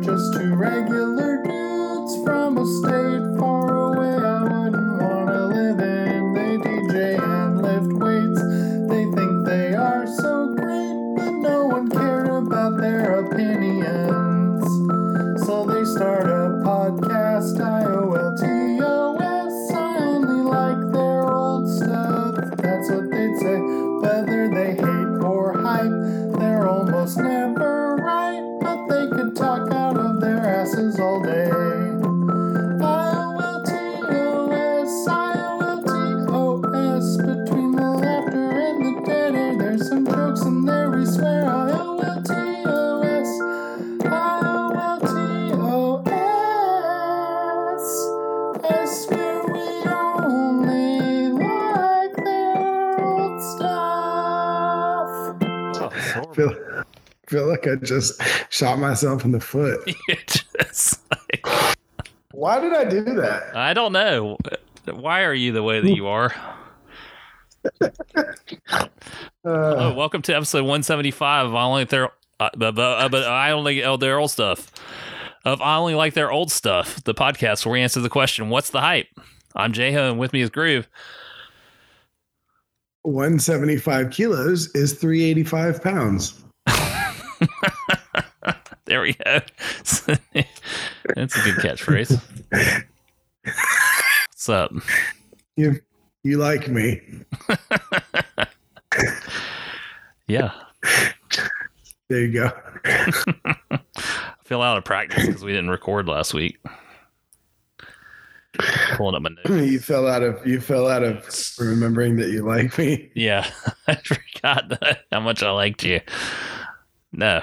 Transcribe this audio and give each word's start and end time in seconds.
Just 0.00 0.32
two 0.34 0.54
regular 0.54 1.42
dudes 1.42 2.22
from 2.22 2.56
a 2.58 2.64
state 2.66 3.07
I 57.68 57.74
just 57.76 58.20
shot 58.50 58.78
myself 58.78 59.24
in 59.24 59.32
the 59.32 59.40
foot. 59.40 59.80
Just 60.26 61.02
like- 61.10 61.76
Why 62.32 62.60
did 62.60 62.72
I 62.72 62.84
do 62.84 63.02
that? 63.02 63.54
I 63.54 63.74
don't 63.74 63.92
know. 63.92 64.38
Why 64.86 65.22
are 65.24 65.34
you 65.34 65.52
the 65.52 65.62
way 65.62 65.80
that 65.80 65.94
you 65.94 66.06
are? 66.06 66.34
Uh, 68.70 68.86
Oh, 69.44 69.94
welcome 69.94 70.20
to 70.22 70.34
episode 70.34 70.58
175 70.62 71.46
of 71.46 71.54
I 71.54 71.62
only 71.62 71.82
like 71.82 71.88
their 71.90 72.10
uh, 72.40 72.50
but, 72.56 72.74
but, 72.74 72.80
uh, 72.80 73.08
but 73.08 73.24
I 73.24 73.50
only 73.52 73.82
oh, 73.82 73.96
their 73.96 74.18
old 74.18 74.30
stuff. 74.30 74.70
Of 75.44 75.60
I 75.62 75.76
only 75.76 75.94
like 75.94 76.14
their 76.14 76.30
old 76.30 76.52
stuff, 76.52 77.02
the 77.04 77.14
podcast 77.14 77.64
where 77.64 77.72
we 77.74 77.80
answer 77.80 78.00
the 78.00 78.08
question, 78.10 78.48
"What's 78.50 78.70
the 78.70 78.80
hype?" 78.80 79.08
I'm 79.56 79.72
Jayho, 79.72 80.10
and 80.10 80.18
with 80.18 80.32
me 80.32 80.40
is 80.40 80.50
Groove. 80.50 80.88
175 83.02 84.10
kilos 84.10 84.68
is 84.74 84.92
385 84.94 85.82
pounds. 85.82 86.44
There 88.86 89.02
we 89.02 89.12
go. 89.12 89.22
That's 89.82 90.08
a 90.08 90.16
good 91.42 91.56
catchphrase. 91.56 92.18
What's 94.30 94.48
up? 94.48 94.72
You 95.56 95.78
you 96.24 96.38
like 96.38 96.68
me? 96.68 97.02
Yeah, 100.26 100.52
There 102.08 102.20
you 102.20 102.32
go. 102.32 102.50
I 102.84 103.78
feel 104.44 104.60
out 104.60 104.76
of 104.76 104.84
practice 104.84 105.26
because 105.26 105.42
we 105.42 105.52
didn't 105.52 105.70
record 105.70 106.06
last 106.06 106.34
week. 106.34 106.58
Pulling 108.96 109.14
up 109.14 109.22
my 109.22 109.30
notes. 109.48 109.70
You 109.70 109.80
fell 109.80 110.06
out 110.06 110.22
of 110.22 110.46
you 110.46 110.60
fell 110.60 110.86
out 110.88 111.02
of 111.02 111.24
remembering 111.58 112.16
that 112.16 112.28
you 112.30 112.42
like 112.42 112.76
me. 112.78 113.10
Yeah, 113.14 113.50
I 113.86 113.94
forgot 113.96 114.68
that, 114.68 115.04
how 115.12 115.20
much 115.20 115.42
I 115.42 115.50
liked 115.50 115.82
you. 115.84 116.00
No, 117.18 117.42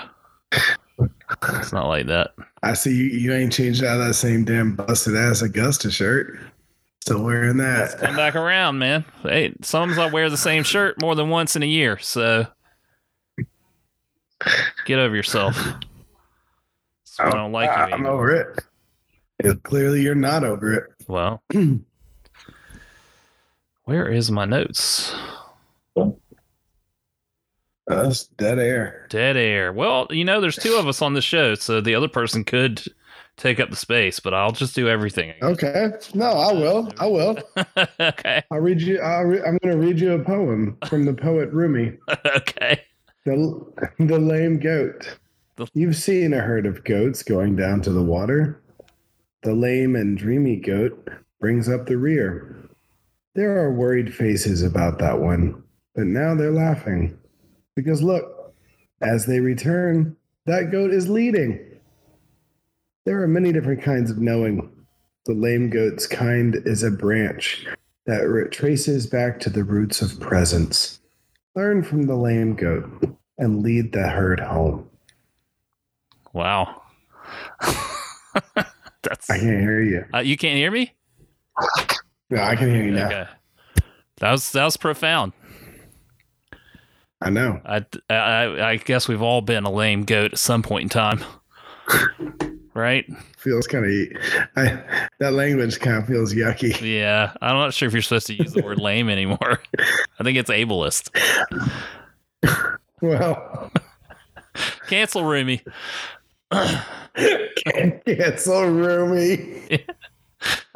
it's 0.97 1.73
not 1.73 1.89
like 1.89 2.07
that. 2.07 2.31
I 2.63 2.73
see 2.75 2.95
you, 2.95 3.03
you 3.03 3.33
ain't 3.33 3.51
changed 3.51 3.83
out 3.83 3.99
of 3.99 4.07
that 4.07 4.13
same 4.13 4.45
damn 4.45 4.73
busted 4.73 5.17
ass 5.17 5.41
Augusta 5.41 5.91
shirt. 5.91 6.39
Still 7.01 7.25
wearing 7.25 7.57
that. 7.57 7.99
Come 7.99 8.15
back 8.15 8.37
around, 8.37 8.79
man. 8.79 9.03
Hey, 9.21 9.53
sometimes 9.61 9.99
I 9.99 10.09
wear 10.09 10.29
the 10.29 10.37
same 10.37 10.63
shirt 10.63 11.01
more 11.01 11.13
than 11.13 11.29
once 11.29 11.57
in 11.57 11.61
a 11.61 11.65
year, 11.65 11.99
so 11.99 12.47
get 14.85 14.97
over 14.97 15.13
yourself. 15.13 15.61
I 17.19 17.29
don't 17.31 17.51
like 17.51 17.67
you. 17.67 17.75
I'm 17.75 17.93
anymore. 17.95 18.13
over 18.13 18.31
it. 18.31 18.59
Yeah, 19.43 19.53
Clearly, 19.63 20.01
you're 20.01 20.15
not 20.15 20.45
over 20.45 20.73
it. 20.73 20.85
Well, 21.09 21.43
where 23.83 24.07
is 24.07 24.31
my 24.31 24.45
notes? 24.45 25.13
That's 27.87 28.25
dead 28.27 28.57
air. 28.59 29.07
Dead 29.09 29.37
air. 29.37 29.71
Well, 29.71 30.07
you 30.09 30.25
know, 30.25 30.41
there's 30.41 30.55
two 30.55 30.75
of 30.75 30.87
us 30.87 31.01
on 31.01 31.13
the 31.13 31.21
show, 31.21 31.55
so 31.55 31.81
the 31.81 31.93
other 31.95 32.07
person 32.07 32.43
could 32.43 32.81
take 33.37 33.59
up 33.59 33.69
the 33.69 33.75
space, 33.75 34.19
but 34.19 34.33
I'll 34.33 34.51
just 34.51 34.75
do 34.75 34.87
everything. 34.87 35.33
Okay. 35.41 35.91
No, 36.13 36.25
I 36.31 36.53
will. 36.53 36.91
I 36.99 37.05
will. 37.07 37.37
okay. 37.99 38.41
I'll 38.51 38.59
read 38.59 38.81
you. 38.81 38.99
I'll 39.01 39.23
re- 39.25 39.41
I'm 39.41 39.57
going 39.61 39.79
to 39.79 39.85
read 39.85 39.99
you 39.99 40.13
a 40.13 40.23
poem 40.23 40.77
from 40.87 41.05
the 41.05 41.13
poet 41.13 41.51
Rumi. 41.51 41.97
okay. 42.25 42.81
The, 43.25 43.91
the 43.99 44.19
lame 44.19 44.59
goat. 44.59 45.17
The- 45.57 45.67
You've 45.73 45.95
seen 45.97 46.33
a 46.33 46.39
herd 46.39 46.65
of 46.65 46.83
goats 46.85 47.23
going 47.23 47.55
down 47.55 47.81
to 47.81 47.91
the 47.91 48.03
water. 48.03 48.61
The 49.43 49.53
lame 49.53 49.95
and 49.95 50.17
dreamy 50.17 50.55
goat 50.55 51.09
brings 51.39 51.69
up 51.69 51.85
the 51.85 51.97
rear. 51.97 52.67
There 53.35 53.59
are 53.63 53.71
worried 53.73 54.15
faces 54.15 54.63
about 54.63 54.97
that 54.99 55.19
one, 55.19 55.61
but 55.93 56.07
now 56.07 56.33
they're 56.35 56.51
laughing. 56.51 57.17
Because 57.75 58.01
look, 58.01 58.53
as 59.01 59.25
they 59.25 59.39
return, 59.39 60.15
that 60.45 60.71
goat 60.71 60.91
is 60.91 61.09
leading. 61.09 61.59
There 63.05 63.21
are 63.21 63.27
many 63.27 63.51
different 63.51 63.83
kinds 63.83 64.09
of 64.09 64.17
knowing. 64.17 64.71
The 65.25 65.33
lame 65.33 65.69
goat's 65.69 66.07
kind 66.07 66.55
is 66.65 66.83
a 66.83 66.91
branch 66.91 67.65
that 68.05 68.49
traces 68.51 69.07
back 69.07 69.39
to 69.41 69.49
the 69.49 69.63
roots 69.63 70.01
of 70.01 70.19
presence. 70.19 70.99
Learn 71.55 71.83
from 71.83 72.03
the 72.03 72.15
lame 72.15 72.55
goat 72.55 73.17
and 73.37 73.61
lead 73.63 73.91
the 73.91 74.07
herd 74.07 74.39
home. 74.39 74.89
Wow. 76.33 76.81
That's 79.01 79.29
I 79.29 79.39
can't 79.39 79.61
hear 79.61 79.81
you. 79.81 80.05
uh, 80.13 80.19
you 80.19 80.37
can't 80.37 80.57
hear 80.57 80.71
me? 80.71 80.93
No, 82.29 82.41
I 82.41 82.55
can 82.55 82.69
hear 82.73 82.83
you 82.83 82.91
now. 82.91 83.07
Okay. 83.07 83.27
That 84.17 84.31
was 84.31 84.51
that 84.51 84.65
was 84.65 84.77
profound. 84.77 85.33
I 87.25 87.31
know. 87.31 87.59
I, 87.65 87.83
I 88.09 88.69
I 88.69 88.77
guess 88.77 89.07
we've 89.07 89.21
all 89.21 89.41
been 89.41 89.65
a 89.65 89.71
lame 89.71 90.03
goat 90.03 90.33
at 90.33 90.39
some 90.39 90.61
point 90.61 90.83
in 90.83 90.89
time. 90.89 91.23
right? 92.75 93.05
Feels 93.37 93.65
kind 93.65 93.85
of. 93.85 93.91
I 94.55 94.83
that 95.19 95.33
language 95.33 95.79
kind 95.79 95.97
of 95.97 96.07
feels 96.07 96.35
yucky. 96.35 96.79
Yeah. 96.81 97.33
I'm 97.41 97.55
not 97.55 97.73
sure 97.73 97.87
if 97.87 97.93
you're 97.93 98.03
supposed 98.03 98.27
to 98.27 98.35
use 98.35 98.53
the 98.53 98.61
word 98.61 98.79
lame 98.81 99.09
anymore. 99.09 99.59
I 100.19 100.23
think 100.23 100.37
it's 100.37 100.51
ableist. 100.51 101.09
Well, 103.01 103.71
Cancel 104.87 105.23
Rumi. 105.23 105.63
so 108.37 108.63
Rumi. 108.65 109.83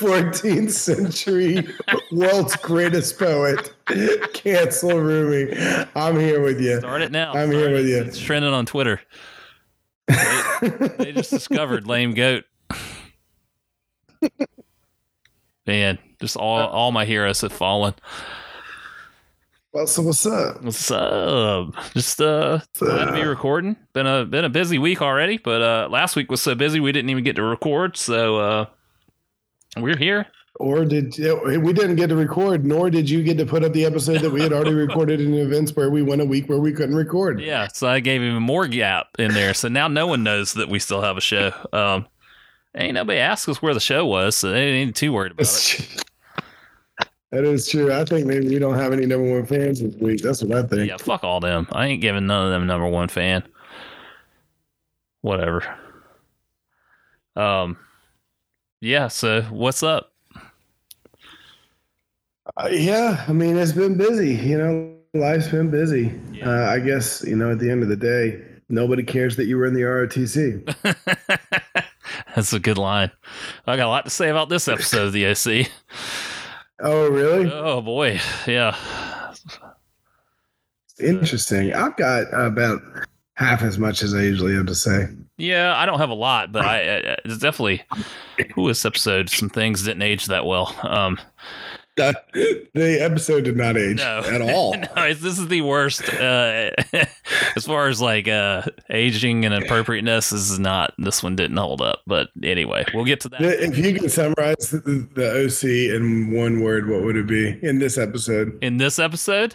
14th 0.00 0.70
century 0.70 1.68
world's 2.12 2.56
greatest 2.56 3.18
poet. 3.18 3.72
Cancel 4.32 4.98
Rumi. 4.98 5.54
I'm 5.94 6.18
here 6.18 6.40
with 6.40 6.60
you. 6.60 6.78
Start 6.78 7.02
it 7.02 7.12
now. 7.12 7.32
I'm 7.32 7.50
here 7.50 7.62
Start 7.62 7.72
with 7.72 7.86
you. 7.86 8.02
It's 8.02 8.18
trending 8.18 8.52
on 8.52 8.66
Twitter. 8.66 9.00
They, 10.06 10.68
they 10.98 11.12
just 11.12 11.30
discovered 11.30 11.86
lame 11.86 12.14
goat. 12.14 12.44
Man, 15.66 15.98
just 16.20 16.36
all 16.36 16.66
all 16.66 16.92
my 16.92 17.04
heroes 17.04 17.42
have 17.42 17.52
fallen. 17.52 17.94
Well, 19.72 19.86
so 19.86 20.02
what's 20.02 20.24
up? 20.24 20.62
What's 20.62 20.90
up? 20.90 21.74
Just 21.92 22.20
uh 22.22 22.60
glad 22.78 23.04
to 23.06 23.12
be 23.12 23.22
recording. 23.22 23.76
Been 23.92 24.06
a 24.06 24.24
been 24.24 24.44
a 24.44 24.48
busy 24.48 24.78
week 24.78 25.02
already, 25.02 25.36
but 25.36 25.60
uh 25.60 25.88
last 25.90 26.16
week 26.16 26.30
was 26.30 26.40
so 26.40 26.54
busy 26.54 26.80
we 26.80 26.90
didn't 26.90 27.10
even 27.10 27.22
get 27.22 27.36
to 27.36 27.42
record, 27.42 27.96
so 27.96 28.38
uh 28.38 28.66
we're 29.76 29.96
here. 29.96 30.26
Or 30.60 30.84
did 30.84 31.16
we 31.16 31.72
didn't 31.72 31.96
get 31.96 32.08
to 32.08 32.16
record, 32.16 32.66
nor 32.66 32.90
did 32.90 33.08
you 33.08 33.22
get 33.22 33.38
to 33.38 33.46
put 33.46 33.62
up 33.62 33.72
the 33.72 33.84
episode 33.84 34.22
that 34.22 34.30
we 34.30 34.42
had 34.42 34.52
already 34.52 34.74
recorded 34.74 35.20
in 35.20 35.32
events 35.34 35.76
where 35.76 35.88
we 35.88 36.02
went 36.02 36.20
a 36.20 36.24
week 36.24 36.48
where 36.48 36.58
we 36.58 36.72
couldn't 36.72 36.96
record. 36.96 37.40
Yeah, 37.40 37.68
so 37.68 37.86
I 37.86 38.00
gave 38.00 38.22
even 38.22 38.42
more 38.42 38.66
gap 38.66 39.06
in 39.20 39.34
there. 39.34 39.54
So 39.54 39.68
now 39.68 39.86
no 39.86 40.08
one 40.08 40.24
knows 40.24 40.54
that 40.54 40.68
we 40.68 40.80
still 40.80 41.00
have 41.00 41.16
a 41.16 41.20
show. 41.20 41.52
Um 41.72 42.08
ain't 42.74 42.94
nobody 42.94 43.20
asked 43.20 43.48
us 43.48 43.62
where 43.62 43.72
the 43.72 43.80
show 43.80 44.04
was, 44.04 44.36
so 44.36 44.50
they 44.50 44.70
ain't 44.70 44.96
too 44.96 45.12
worried 45.12 45.32
about 45.32 45.46
it. 45.46 46.04
That 47.30 47.44
is 47.44 47.68
true. 47.68 47.92
I 47.92 48.04
think 48.04 48.26
maybe 48.26 48.48
we 48.48 48.58
don't 48.58 48.74
have 48.74 48.92
any 48.92 49.06
number 49.06 49.30
one 49.30 49.46
fans 49.46 49.80
this 49.80 49.94
week. 49.96 50.22
That's 50.22 50.42
what 50.42 50.56
I 50.56 50.66
think. 50.66 50.88
Yeah, 50.88 50.96
fuck 50.96 51.22
all 51.22 51.40
them. 51.40 51.68
I 51.70 51.86
ain't 51.86 52.00
giving 52.00 52.26
none 52.26 52.46
of 52.46 52.50
them 52.50 52.66
number 52.66 52.88
one 52.88 53.08
fan. 53.08 53.44
Whatever. 55.20 55.62
Um 57.36 57.76
yeah, 58.80 59.08
so 59.08 59.42
what's 59.42 59.82
up? 59.82 60.12
Uh, 62.56 62.68
yeah, 62.70 63.24
I 63.28 63.32
mean 63.32 63.56
it's 63.56 63.72
been 63.72 63.96
busy. 63.96 64.34
You 64.34 64.58
know, 64.58 64.96
life's 65.14 65.48
been 65.48 65.70
busy. 65.70 66.18
Yeah. 66.32 66.48
Uh, 66.48 66.70
I 66.70 66.80
guess 66.80 67.24
you 67.26 67.36
know 67.36 67.52
at 67.52 67.58
the 67.58 67.70
end 67.70 67.82
of 67.82 67.88
the 67.88 67.96
day, 67.96 68.42
Nobody 68.70 69.02
cares 69.02 69.36
that 69.36 69.46
you 69.46 69.56
were 69.56 69.64
in 69.64 69.72
the 69.72 69.80
ROTC. 69.80 70.74
That's 72.36 72.52
a 72.52 72.60
good 72.60 72.76
line. 72.76 73.10
I 73.66 73.76
got 73.76 73.86
a 73.86 73.88
lot 73.88 74.04
to 74.04 74.10
say 74.10 74.28
about 74.28 74.50
this 74.50 74.68
episode 74.68 75.06
of 75.06 75.12
the 75.12 75.26
OC. 75.26 75.70
Oh, 76.80 77.08
really? 77.08 77.50
Oh 77.52 77.80
boy, 77.80 78.20
yeah. 78.46 78.76
Interesting. 81.00 81.74
I've 81.74 81.96
got 81.96 82.32
about 82.32 82.80
half 83.38 83.62
as 83.62 83.78
much 83.78 84.02
as 84.02 84.14
I 84.14 84.22
usually 84.22 84.54
have 84.54 84.66
to 84.66 84.74
say. 84.74 85.06
Yeah, 85.36 85.74
I 85.76 85.86
don't 85.86 86.00
have 86.00 86.10
a 86.10 86.14
lot, 86.14 86.50
but 86.50 86.64
I, 86.64 86.78
I 86.98 87.16
it's 87.24 87.38
definitely. 87.38 87.82
Ooh, 88.58 88.66
this 88.68 88.84
episode, 88.84 89.30
some 89.30 89.48
things 89.48 89.84
didn't 89.84 90.02
age 90.02 90.26
that 90.26 90.44
well. 90.44 90.74
Um, 90.82 91.18
Uh, 91.96 92.12
the 92.74 92.98
episode 93.00 93.42
did 93.44 93.56
not 93.56 93.76
age 93.76 93.96
No. 93.98 94.20
at 94.24 94.40
all. 94.54 94.74
no, 94.74 95.12
this 95.14 95.38
is 95.38 95.46
the 95.48 95.60
worst 95.62 96.02
uh, 96.14 96.70
as 97.56 97.64
far 97.66 97.86
as 97.88 98.00
like 98.00 98.26
uh, 98.28 98.62
aging 98.90 99.44
and 99.44 99.54
appropriateness. 99.54 100.30
This 100.30 100.50
is 100.50 100.58
not. 100.58 100.92
This 100.98 101.22
one 101.22 101.36
didn't 101.36 101.56
hold 101.56 101.80
up. 101.80 102.00
But 102.06 102.28
anyway, 102.42 102.84
we'll 102.94 103.04
get 103.04 103.20
to 103.20 103.28
that. 103.30 103.40
If 103.42 103.78
you 103.78 103.98
could 103.98 104.10
summarize 104.10 104.70
the, 104.70 105.08
the 105.14 105.44
OC 105.46 105.94
in 105.96 106.32
one 106.36 106.60
word, 106.60 106.88
what 106.88 107.02
would 107.02 107.16
it 107.16 107.26
be 107.28 107.58
in 107.62 107.78
this 107.78 107.96
episode? 107.98 108.58
In 108.62 108.76
this 108.78 108.98
episode, 108.98 109.54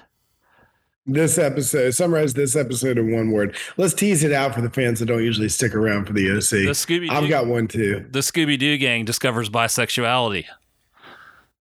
This 1.06 1.38
episode, 1.38 1.92
summarize 1.92 2.34
this 2.34 2.56
episode 2.56 2.98
in 2.98 3.12
one 3.14 3.32
word. 3.32 3.58
Let's 3.76 3.94
tease 3.94 4.24
it 4.24 4.32
out 4.32 4.56
for 4.56 4.62
the 4.62 4.70
fans 4.70 5.00
that 5.00 5.08
don't 5.08 5.22
usually 5.24 5.50
stick 5.50 5.76
around 5.76 6.06
for 6.06 6.14
the 6.14 6.32
OC. 6.32 6.50
the 6.50 6.72
Scooby 6.72 7.10
I've 7.10 7.30
got 7.30 7.46
one 7.46 7.68
too. 7.68 8.06
the 8.10 8.20
Scooby 8.20 8.58
Doo 8.58 8.78
gang 8.78 9.04
discovers 9.04 9.50
bisexuality. 9.50 10.46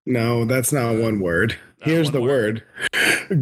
No, 0.07 0.45
that's 0.45 0.73
not 0.73 0.95
one 0.97 1.19
word. 1.19 1.57
Here's 1.83 2.07
one 2.07 2.13
the 2.13 2.21
word. 2.21 2.63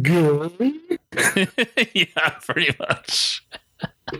Girl. 0.01 0.51
yeah, 1.93 2.29
pretty 2.47 2.75
much. 2.79 3.45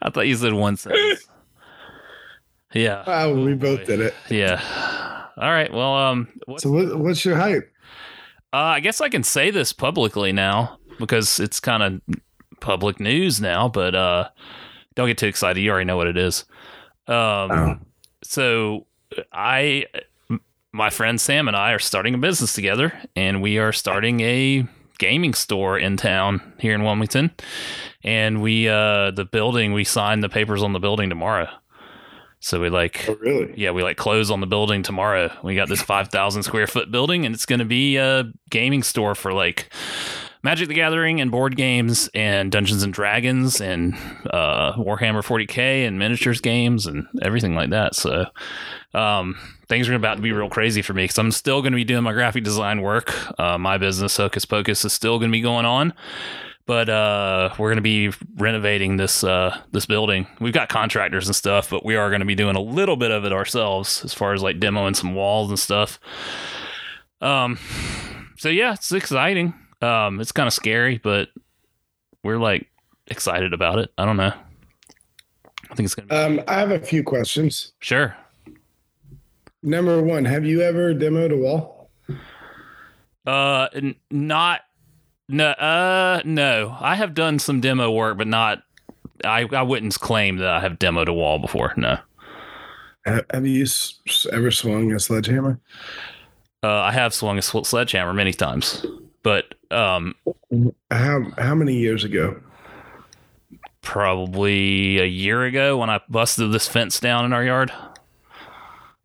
I 0.00 0.10
thought 0.10 0.28
you 0.28 0.36
said 0.36 0.52
one 0.52 0.76
sentence. 0.76 1.26
Yeah. 2.74 3.02
Wow, 3.06 3.32
we 3.34 3.54
both 3.54 3.86
did 3.86 3.98
it. 4.00 4.14
Yeah. 4.30 4.62
All 5.36 5.50
right. 5.50 5.72
Well, 5.72 5.94
um, 5.96 6.28
So, 6.58 6.70
what, 6.70 6.96
what's 6.98 7.24
your 7.24 7.34
hype? 7.36 7.72
Uh, 8.52 8.56
I 8.56 8.80
guess 8.80 9.00
I 9.00 9.08
can 9.08 9.22
say 9.22 9.50
this 9.50 9.72
publicly 9.72 10.32
now 10.32 10.78
because 10.98 11.38
it's 11.40 11.60
kind 11.60 11.82
of 11.82 12.00
public 12.60 12.98
news 13.00 13.40
now. 13.40 13.68
But 13.68 13.94
uh, 13.94 14.28
don't 14.94 15.06
get 15.08 15.18
too 15.18 15.26
excited. 15.26 15.60
You 15.60 15.70
already 15.70 15.84
know 15.84 15.96
what 15.96 16.06
it 16.08 16.16
is. 16.16 16.44
Um, 17.06 17.50
Oh. 17.50 17.78
so 18.22 18.86
I, 19.32 19.86
my 20.72 20.90
friend 20.90 21.20
Sam 21.20 21.48
and 21.48 21.56
I 21.56 21.72
are 21.72 21.78
starting 21.78 22.14
a 22.14 22.18
business 22.18 22.52
together, 22.52 22.92
and 23.16 23.40
we 23.42 23.58
are 23.58 23.72
starting 23.72 24.20
a 24.20 24.66
gaming 24.98 25.32
store 25.34 25.78
in 25.78 25.96
town 25.96 26.52
here 26.58 26.74
in 26.74 26.82
Wilmington. 26.84 27.30
And 28.04 28.42
we, 28.42 28.68
uh, 28.68 29.12
the 29.12 29.24
building, 29.24 29.72
we 29.72 29.84
signed 29.84 30.22
the 30.22 30.28
papers 30.28 30.62
on 30.62 30.72
the 30.72 30.80
building 30.80 31.08
tomorrow. 31.08 31.48
So 32.40 32.60
we 32.60 32.70
like, 32.70 33.04
Oh, 33.08 33.16
really? 33.20 33.52
yeah, 33.56 33.70
we 33.72 33.82
like 33.82 33.96
close 33.96 34.30
on 34.30 34.40
the 34.40 34.46
building 34.46 34.82
tomorrow. 34.82 35.30
We 35.42 35.54
got 35.56 35.68
this 35.68 35.82
5,000 35.82 36.42
square 36.44 36.66
foot 36.66 36.90
building, 36.90 37.26
and 37.26 37.34
it's 37.34 37.46
going 37.46 37.58
to 37.58 37.64
be 37.64 37.96
a 37.96 38.30
gaming 38.50 38.82
store 38.82 39.14
for 39.16 39.32
like 39.32 39.72
Magic 40.44 40.68
the 40.68 40.74
Gathering 40.74 41.20
and 41.20 41.32
board 41.32 41.56
games 41.56 42.08
and 42.14 42.52
Dungeons 42.52 42.84
and 42.84 42.92
Dragons 42.94 43.60
and 43.60 43.94
uh, 44.30 44.72
Warhammer 44.74 45.24
40k 45.24 45.84
and 45.86 45.98
miniatures 45.98 46.40
games 46.40 46.86
and 46.86 47.08
everything 47.22 47.56
like 47.56 47.70
that. 47.70 47.96
So 47.96 48.26
um, 48.94 49.36
things 49.68 49.88
are 49.88 49.94
about 49.94 50.14
to 50.14 50.22
be 50.22 50.30
real 50.30 50.48
crazy 50.48 50.80
for 50.80 50.94
me 50.94 51.02
because 51.04 51.18
I'm 51.18 51.32
still 51.32 51.60
going 51.60 51.72
to 51.72 51.76
be 51.76 51.84
doing 51.84 52.04
my 52.04 52.12
graphic 52.12 52.44
design 52.44 52.82
work. 52.82 53.12
Uh, 53.40 53.58
my 53.58 53.78
business, 53.78 54.16
Hocus 54.16 54.44
Pocus, 54.44 54.84
is 54.84 54.92
still 54.92 55.18
going 55.18 55.30
to 55.30 55.36
be 55.36 55.40
going 55.40 55.66
on. 55.66 55.92
But 56.68 56.90
uh, 56.90 57.54
we're 57.58 57.68
going 57.70 57.76
to 57.76 57.80
be 57.82 58.12
renovating 58.36 58.98
this 58.98 59.24
uh, 59.24 59.58
this 59.72 59.86
building. 59.86 60.26
We've 60.38 60.52
got 60.52 60.68
contractors 60.68 61.26
and 61.26 61.34
stuff, 61.34 61.70
but 61.70 61.82
we 61.82 61.96
are 61.96 62.10
going 62.10 62.20
to 62.20 62.26
be 62.26 62.34
doing 62.34 62.56
a 62.56 62.60
little 62.60 62.96
bit 62.96 63.10
of 63.10 63.24
it 63.24 63.32
ourselves, 63.32 64.04
as 64.04 64.12
far 64.12 64.34
as 64.34 64.42
like 64.42 64.60
demoing 64.60 64.94
some 64.94 65.14
walls 65.14 65.48
and 65.48 65.58
stuff. 65.58 65.98
Um, 67.22 67.58
so 68.36 68.50
yeah, 68.50 68.74
it's 68.74 68.92
exciting. 68.92 69.54
Um, 69.80 70.20
it's 70.20 70.30
kind 70.30 70.46
of 70.46 70.52
scary, 70.52 70.98
but 70.98 71.30
we're 72.22 72.36
like 72.36 72.68
excited 73.06 73.54
about 73.54 73.78
it. 73.78 73.90
I 73.96 74.04
don't 74.04 74.18
know. 74.18 74.34
I 75.70 75.74
think 75.74 75.86
it's 75.86 75.94
gonna 75.94 76.08
be 76.08 76.14
Um, 76.14 76.44
I 76.48 76.54
have 76.58 76.70
a 76.70 76.80
few 76.80 77.02
questions. 77.02 77.72
sure. 77.80 78.14
Number 79.62 80.02
one, 80.02 80.26
have 80.26 80.44
you 80.44 80.60
ever 80.60 80.94
demoed 80.94 81.32
a 81.32 81.36
wall? 81.38 81.90
Uh, 83.26 83.68
n- 83.74 83.96
not 84.10 84.60
no. 85.28 85.50
Uh, 85.50 86.22
no. 86.24 86.76
I 86.80 86.94
have 86.94 87.14
done 87.14 87.38
some 87.38 87.60
demo 87.60 87.90
work, 87.90 88.18
but 88.18 88.26
not. 88.26 88.62
I 89.24 89.48
I 89.52 89.62
wouldn't 89.62 89.98
claim 89.98 90.36
that 90.38 90.48
I 90.48 90.60
have 90.60 90.78
demoed 90.78 91.08
a 91.08 91.12
wall 91.12 91.38
before. 91.38 91.74
No. 91.76 91.98
Have 93.04 93.46
you 93.46 93.66
ever 94.32 94.50
swung 94.50 94.92
a 94.92 95.00
sledgehammer? 95.00 95.58
Uh, 96.62 96.68
I 96.68 96.92
have 96.92 97.14
swung 97.14 97.38
a 97.38 97.42
sledgehammer 97.42 98.12
many 98.12 98.32
times, 98.32 98.84
but 99.22 99.54
um, 99.70 100.14
How 100.90 101.24
how 101.38 101.54
many 101.54 101.74
years 101.74 102.04
ago? 102.04 102.40
probably 103.88 104.98
a 104.98 105.06
year 105.06 105.44
ago 105.44 105.78
when 105.78 105.88
I 105.88 106.00
busted 106.10 106.52
this 106.52 106.68
fence 106.68 107.00
down 107.00 107.24
in 107.24 107.32
our 107.32 107.42
yard, 107.42 107.72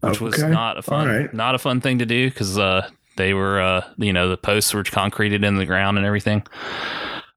which 0.02 0.20
was 0.20 0.38
not 0.44 0.78
a 0.78 0.82
fun, 0.82 1.08
right. 1.08 1.34
not 1.34 1.56
a 1.56 1.58
fun 1.58 1.80
thing 1.80 2.00
to 2.00 2.06
do 2.06 2.30
because 2.30 2.58
uh, 2.58 2.90
they 3.16 3.34
were, 3.34 3.62
uh, 3.62 3.84
you 3.98 4.14
know, 4.14 4.30
the 4.30 4.38
posts 4.38 4.74
were 4.74 4.84
concreted 4.84 5.44
in 5.44 5.58
the 5.58 5.66
ground 5.66 5.98
and 5.98 6.06
everything. 6.06 6.44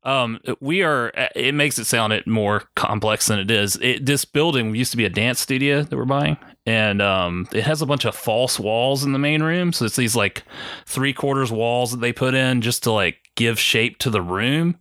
Um, 0.04 0.38
we 0.60 0.82
are. 0.82 1.12
It 1.34 1.54
makes 1.54 1.78
it 1.78 1.84
sound 1.86 2.12
it 2.12 2.26
more 2.26 2.62
complex 2.76 3.26
than 3.26 3.40
it 3.40 3.50
is. 3.50 3.76
It, 3.82 4.06
this 4.06 4.24
building 4.24 4.74
used 4.74 4.92
to 4.92 4.96
be 4.96 5.04
a 5.04 5.10
dance 5.10 5.40
studio 5.40 5.82
that 5.82 5.96
we're 5.96 6.04
buying, 6.04 6.36
and 6.66 7.00
um, 7.00 7.48
it 7.52 7.62
has 7.64 7.80
a 7.80 7.86
bunch 7.86 8.04
of 8.04 8.14
false 8.16 8.58
walls 8.58 9.04
in 9.04 9.12
the 9.12 9.18
main 9.18 9.42
room. 9.42 9.72
So 9.72 9.84
it's 9.84 9.96
these 9.96 10.16
like 10.16 10.42
three 10.84 11.12
quarters 11.12 11.52
walls 11.52 11.92
that 11.92 12.00
they 12.00 12.12
put 12.12 12.34
in 12.34 12.60
just 12.60 12.82
to 12.82 12.90
like 12.92 13.18
give 13.36 13.58
shape 13.58 13.98
to 13.98 14.10
the 14.10 14.20
room. 14.22 14.76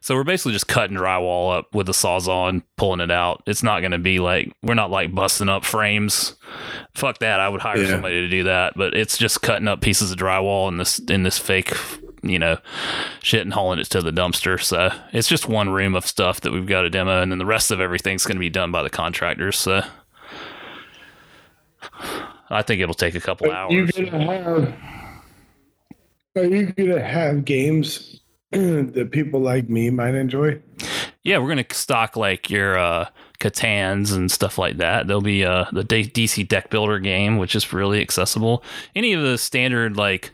So 0.00 0.14
we're 0.14 0.24
basically 0.24 0.52
just 0.52 0.66
cutting 0.68 0.96
drywall 0.96 1.56
up 1.56 1.74
with 1.74 1.86
the 1.86 1.92
sawzall 1.92 2.48
and 2.48 2.62
pulling 2.76 3.00
it 3.00 3.10
out. 3.10 3.42
It's 3.46 3.62
not 3.62 3.80
going 3.80 3.92
to 3.92 3.98
be 3.98 4.18
like 4.18 4.52
we're 4.62 4.74
not 4.74 4.90
like 4.90 5.14
busting 5.14 5.48
up 5.48 5.64
frames. 5.64 6.34
Fuck 6.94 7.18
that. 7.18 7.38
I 7.40 7.48
would 7.48 7.60
hire 7.60 7.76
Yeah. 7.78 7.90
somebody 7.90 8.22
to 8.22 8.28
do 8.28 8.44
that. 8.44 8.72
But 8.76 8.94
it's 8.94 9.16
just 9.16 9.42
cutting 9.42 9.68
up 9.68 9.80
pieces 9.80 10.10
of 10.10 10.18
drywall 10.18 10.68
in 10.68 10.78
this 10.78 10.98
in 10.98 11.22
this 11.22 11.38
fake, 11.38 11.72
you 12.22 12.38
know, 12.38 12.58
shit 13.22 13.42
and 13.42 13.52
hauling 13.52 13.78
it 13.78 13.84
to 13.90 14.02
the 14.02 14.10
dumpster. 14.10 14.60
So 14.60 14.90
it's 15.12 15.28
just 15.28 15.46
one 15.46 15.68
room 15.70 15.94
of 15.94 16.06
stuff 16.06 16.40
that 16.40 16.52
we've 16.52 16.66
got 16.66 16.82
to 16.82 16.90
demo, 16.90 17.20
and 17.22 17.30
then 17.30 17.38
the 17.38 17.46
rest 17.46 17.70
of 17.70 17.80
everything's 17.80 18.24
going 18.24 18.36
to 18.36 18.40
be 18.40 18.50
done 18.50 18.72
by 18.72 18.82
the 18.82 18.90
contractors. 18.90 19.56
So. 19.58 19.82
I 22.50 22.62
think 22.62 22.80
it'll 22.80 22.94
take 22.94 23.14
a 23.14 23.20
couple 23.20 23.50
Are 23.50 23.70
you 23.70 23.82
hours. 23.82 23.90
gonna 23.92 24.32
have? 24.42 24.74
Are 26.36 26.44
you 26.44 26.72
gonna 26.72 27.02
have 27.02 27.44
games 27.44 28.20
that 28.50 29.10
people 29.12 29.40
like 29.40 29.68
me 29.68 29.90
might 29.90 30.14
enjoy? 30.14 30.60
Yeah, 31.22 31.38
we're 31.38 31.48
gonna 31.48 31.64
stock 31.70 32.16
like 32.16 32.50
your 32.50 32.78
uh, 32.78 33.08
Catans 33.38 34.12
and 34.12 34.30
stuff 34.30 34.58
like 34.58 34.78
that. 34.78 35.06
There'll 35.06 35.20
be 35.22 35.44
uh, 35.44 35.66
the 35.72 35.84
DC 35.84 36.48
Deck 36.48 36.70
Builder 36.70 36.98
game, 36.98 37.38
which 37.38 37.54
is 37.54 37.72
really 37.72 38.00
accessible. 38.00 38.64
Any 38.94 39.12
of 39.12 39.22
the 39.22 39.38
standard 39.38 39.96
like, 39.96 40.30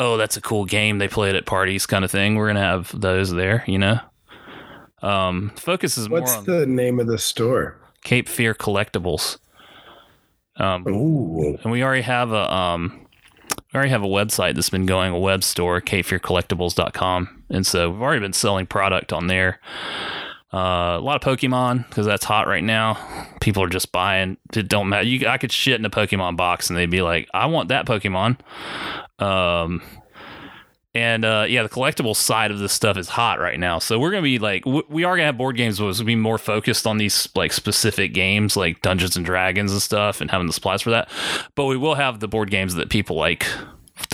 oh, 0.00 0.16
that's 0.16 0.36
a 0.36 0.40
cool 0.40 0.64
game 0.64 0.98
they 0.98 1.08
play 1.08 1.30
it 1.30 1.36
at 1.36 1.44
parties 1.44 1.86
kind 1.86 2.04
of 2.04 2.10
thing. 2.10 2.36
We're 2.36 2.46
gonna 2.48 2.60
have 2.60 2.98
those 2.98 3.32
there. 3.32 3.64
You 3.66 3.78
know, 3.78 4.00
um, 5.02 5.52
focus 5.56 5.98
is 5.98 6.08
What's 6.08 6.30
more 6.30 6.38
on 6.38 6.44
the 6.44 6.66
name 6.66 7.00
of 7.00 7.06
the 7.06 7.18
store? 7.18 7.78
Cape 8.04 8.28
Fear 8.28 8.54
Collectibles. 8.54 9.38
Um, 10.58 10.86
Ooh, 10.88 11.58
and 11.62 11.70
we 11.70 11.82
already 11.82 12.02
have 12.02 12.32
a 12.32 12.52
um 12.52 13.06
we 13.72 13.78
already 13.78 13.90
have 13.90 14.02
a 14.02 14.08
website 14.08 14.54
that's 14.54 14.70
been 14.70 14.86
going 14.86 15.12
a 15.12 15.18
web 15.18 15.44
store 15.44 15.80
capefearcollectibles.com 15.80 17.44
and 17.50 17.66
so 17.66 17.90
we've 17.90 18.00
already 18.02 18.20
been 18.20 18.32
selling 18.32 18.66
product 18.66 19.12
on 19.12 19.26
there. 19.26 19.60
Uh, 20.54 20.96
a 20.96 21.00
lot 21.00 21.22
of 21.22 21.38
pokemon 21.38 21.86
because 21.88 22.06
that's 22.06 22.24
hot 22.24 22.46
right 22.46 22.64
now. 22.64 22.96
People 23.40 23.62
are 23.62 23.68
just 23.68 23.92
buying 23.92 24.38
it 24.54 24.68
don't 24.68 24.88
matter. 24.88 25.06
You 25.06 25.26
i 25.28 25.38
could 25.38 25.52
shit 25.52 25.78
in 25.78 25.84
a 25.84 25.90
pokemon 25.90 26.36
box 26.36 26.70
and 26.70 26.78
they'd 26.78 26.90
be 26.90 27.02
like 27.02 27.28
i 27.34 27.46
want 27.46 27.68
that 27.68 27.86
pokemon. 27.86 28.38
Um 29.18 29.82
and 30.96 31.26
uh, 31.26 31.44
yeah, 31.46 31.62
the 31.62 31.68
collectible 31.68 32.16
side 32.16 32.50
of 32.50 32.58
this 32.58 32.72
stuff 32.72 32.96
is 32.96 33.06
hot 33.06 33.38
right 33.38 33.60
now. 33.60 33.78
So 33.78 33.98
we're 33.98 34.10
gonna 34.10 34.22
be 34.22 34.38
like, 34.38 34.64
w- 34.64 34.86
we 34.88 35.04
are 35.04 35.14
gonna 35.14 35.26
have 35.26 35.36
board 35.36 35.56
games, 35.56 35.78
but 35.78 35.88
it's 35.88 35.98
gonna 35.98 36.06
be 36.06 36.16
more 36.16 36.38
focused 36.38 36.86
on 36.86 36.96
these 36.96 37.28
like 37.34 37.52
specific 37.52 38.14
games, 38.14 38.56
like 38.56 38.80
Dungeons 38.80 39.14
and 39.14 39.26
Dragons 39.26 39.72
and 39.72 39.82
stuff, 39.82 40.22
and 40.22 40.30
having 40.30 40.46
the 40.46 40.54
supplies 40.54 40.80
for 40.80 40.90
that. 40.90 41.10
But 41.54 41.66
we 41.66 41.76
will 41.76 41.96
have 41.96 42.20
the 42.20 42.28
board 42.28 42.50
games 42.50 42.76
that 42.76 42.88
people 42.88 43.14
like 43.14 43.46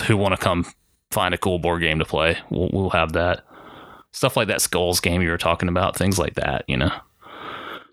who 0.07 0.17
want 0.17 0.33
to 0.33 0.37
come 0.37 0.65
find 1.09 1.33
a 1.33 1.37
cool 1.37 1.57
board 1.57 1.81
game 1.81 1.99
to 1.99 2.05
play. 2.05 2.37
We'll, 2.49 2.69
we'll 2.73 2.89
have 2.89 3.13
that 3.13 3.45
stuff 4.11 4.35
like 4.35 4.49
that 4.49 4.61
Skulls 4.61 4.99
game 4.99 5.21
you 5.21 5.29
were 5.29 5.37
talking 5.37 5.69
about, 5.69 5.95
things 5.95 6.19
like 6.19 6.35
that. 6.35 6.65
You 6.67 6.75
know. 6.75 6.91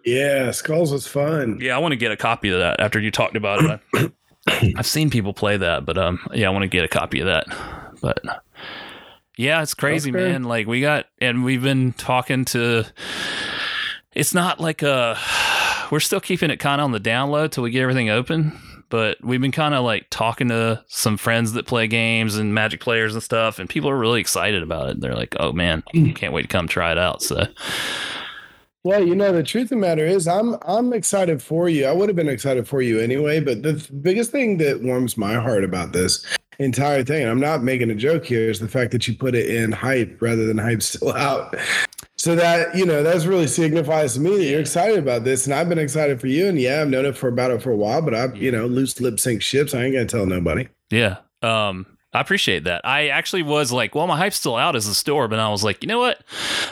yeah, 0.04 0.50
Skulls 0.50 0.92
was 0.92 1.06
fun. 1.06 1.58
Yeah, 1.60 1.76
I 1.76 1.78
want 1.78 1.92
to 1.92 1.96
get 1.96 2.10
a 2.10 2.16
copy 2.16 2.48
of 2.48 2.58
that 2.58 2.80
after 2.80 2.98
you 2.98 3.12
talked 3.12 3.36
about 3.36 3.80
it. 3.94 4.12
I've 4.76 4.86
seen 4.86 5.10
people 5.10 5.32
play 5.32 5.58
that, 5.58 5.84
but 5.84 5.96
um, 5.96 6.18
yeah, 6.32 6.48
I 6.48 6.50
want 6.50 6.64
to 6.64 6.68
get 6.68 6.82
a 6.82 6.88
copy 6.88 7.20
of 7.20 7.26
that. 7.26 7.46
But 8.00 8.20
Yeah, 9.40 9.62
it's 9.62 9.72
crazy, 9.72 10.10
Okay. 10.10 10.32
man. 10.32 10.44
Like 10.44 10.66
we 10.66 10.82
got, 10.82 11.06
and 11.18 11.44
we've 11.44 11.62
been 11.62 11.94
talking 11.94 12.44
to. 12.46 12.84
It's 14.12 14.34
not 14.34 14.60
like 14.60 14.82
a. 14.82 15.16
Uh, 15.16 15.88
we're 15.90 16.00
still 16.00 16.20
keeping 16.20 16.50
it 16.50 16.58
kind 16.58 16.78
of 16.78 16.84
on 16.84 16.92
the 16.92 17.00
down 17.00 17.30
low 17.30 17.48
till 17.48 17.64
we 17.64 17.70
get 17.70 17.80
everything 17.80 18.10
open. 18.10 18.52
But 18.90 19.16
we've 19.24 19.40
been 19.40 19.50
kind 19.50 19.72
of 19.74 19.82
like 19.82 20.08
talking 20.10 20.48
to 20.48 20.84
some 20.88 21.16
friends 21.16 21.52
that 21.52 21.66
play 21.66 21.86
games 21.86 22.36
and 22.36 22.52
Magic 22.52 22.80
players 22.80 23.14
and 23.14 23.22
stuff, 23.22 23.58
and 23.58 23.66
people 23.66 23.88
are 23.88 23.96
really 23.96 24.20
excited 24.20 24.62
about 24.62 24.90
it. 24.90 25.00
They're 25.00 25.14
like, 25.14 25.34
"Oh 25.40 25.52
man, 25.52 25.84
mm. 25.94 26.14
can't 26.14 26.34
wait 26.34 26.42
to 26.42 26.48
come 26.48 26.68
try 26.68 26.92
it 26.92 26.98
out." 26.98 27.22
So 27.22 27.46
Well, 28.82 29.06
you 29.06 29.14
know, 29.14 29.30
the 29.32 29.42
truth 29.42 29.64
of 29.64 29.70
the 29.70 29.76
matter 29.76 30.06
is, 30.06 30.26
I'm 30.26 30.56
I'm 30.62 30.92
excited 30.94 31.42
for 31.42 31.68
you. 31.68 31.84
I 31.86 31.92
would 31.92 32.08
have 32.08 32.16
been 32.16 32.28
excited 32.28 32.66
for 32.66 32.80
you 32.80 32.98
anyway, 32.98 33.40
but 33.40 33.62
the 33.62 33.74
th- 33.74 33.90
biggest 34.02 34.30
thing 34.30 34.56
that 34.58 34.82
warms 34.82 35.18
my 35.18 35.34
heart 35.34 35.64
about 35.64 35.92
this 35.92 36.24
entire 36.58 37.04
thing, 37.04 37.22
and 37.22 37.30
I'm 37.30 37.40
not 37.40 37.62
making 37.62 37.90
a 37.90 37.94
joke 37.94 38.24
here, 38.24 38.48
is 38.48 38.58
the 38.58 38.68
fact 38.68 38.92
that 38.92 39.06
you 39.06 39.14
put 39.14 39.34
it 39.34 39.50
in 39.54 39.72
hype 39.72 40.20
rather 40.22 40.46
than 40.46 40.56
hype 40.56 40.82
still 40.82 41.12
out. 41.12 41.56
So 42.16 42.34
that 42.36 42.74
you 42.74 42.86
know, 42.86 43.02
that's 43.02 43.26
really 43.26 43.46
signifies 43.46 44.14
to 44.14 44.20
me 44.20 44.38
that 44.38 44.44
you're 44.44 44.60
excited 44.60 44.98
about 44.98 45.24
this, 45.24 45.44
and 45.44 45.54
I've 45.54 45.68
been 45.68 45.78
excited 45.78 46.18
for 46.18 46.28
you. 46.28 46.48
And 46.48 46.58
yeah, 46.58 46.80
I've 46.80 46.88
known 46.88 47.04
it 47.04 47.18
for 47.18 47.28
about 47.28 47.50
it 47.50 47.62
for 47.62 47.72
a 47.72 47.76
while, 47.76 48.00
but 48.00 48.14
I, 48.14 48.32
you 48.32 48.50
know, 48.50 48.66
loose 48.66 48.98
lip 48.98 49.20
sink 49.20 49.42
ships. 49.42 49.74
I 49.74 49.84
ain't 49.84 49.92
gonna 49.92 50.06
tell 50.06 50.24
nobody. 50.24 50.68
Yeah. 50.90 51.18
Um, 51.42 51.84
I 52.12 52.20
appreciate 52.20 52.64
that. 52.64 52.80
I 52.84 53.06
actually 53.08 53.42
was 53.44 53.70
like, 53.70 53.94
well, 53.94 54.08
my 54.08 54.16
hype's 54.16 54.34
still 54.36 54.56
out 54.56 54.74
as 54.74 54.88
a 54.88 54.94
store, 54.96 55.28
but 55.28 55.38
I 55.38 55.48
was 55.48 55.62
like, 55.62 55.80
you 55.82 55.86
know 55.86 56.00
what? 56.00 56.20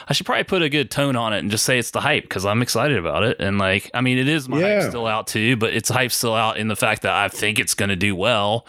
I 0.09 0.13
should 0.13 0.27
probably 0.27 0.43
put 0.43 0.63
a 0.63 0.69
good 0.69 0.91
tone 0.91 1.15
on 1.15 1.33
it 1.33 1.39
and 1.39 1.49
just 1.51 1.65
say 1.65 1.79
it's 1.79 1.93
the 1.93 2.01
hype 2.01 2.25
because 2.25 2.45
I'm 2.45 2.61
excited 2.61 2.97
about 2.99 3.23
it. 3.23 3.37
And 3.39 3.57
like, 3.57 3.89
I 3.95 4.01
mean, 4.01 4.19
it 4.19 4.27
is 4.29 4.49
my 4.49 4.59
Yeah. 4.59 4.81
hype 4.81 4.89
still 4.91 5.07
out 5.07 5.29
too, 5.29 5.57
but 5.57 5.73
it's 5.75 5.89
hype 5.91 6.11
still 6.11 6.35
out 6.35 6.57
in 6.57 6.67
the 6.67 6.75
fact 6.75 7.03
that 7.03 7.13
I 7.13 7.29
think 7.29 7.61
it's 7.61 7.75
going 7.75 7.89
to 7.91 7.95
do 7.97 8.17
well. 8.17 8.67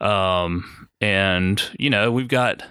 Um, 0.00 0.88
and 1.00 1.62
you 1.78 1.90
know, 1.90 2.10
we've 2.10 2.26
got 2.26 2.62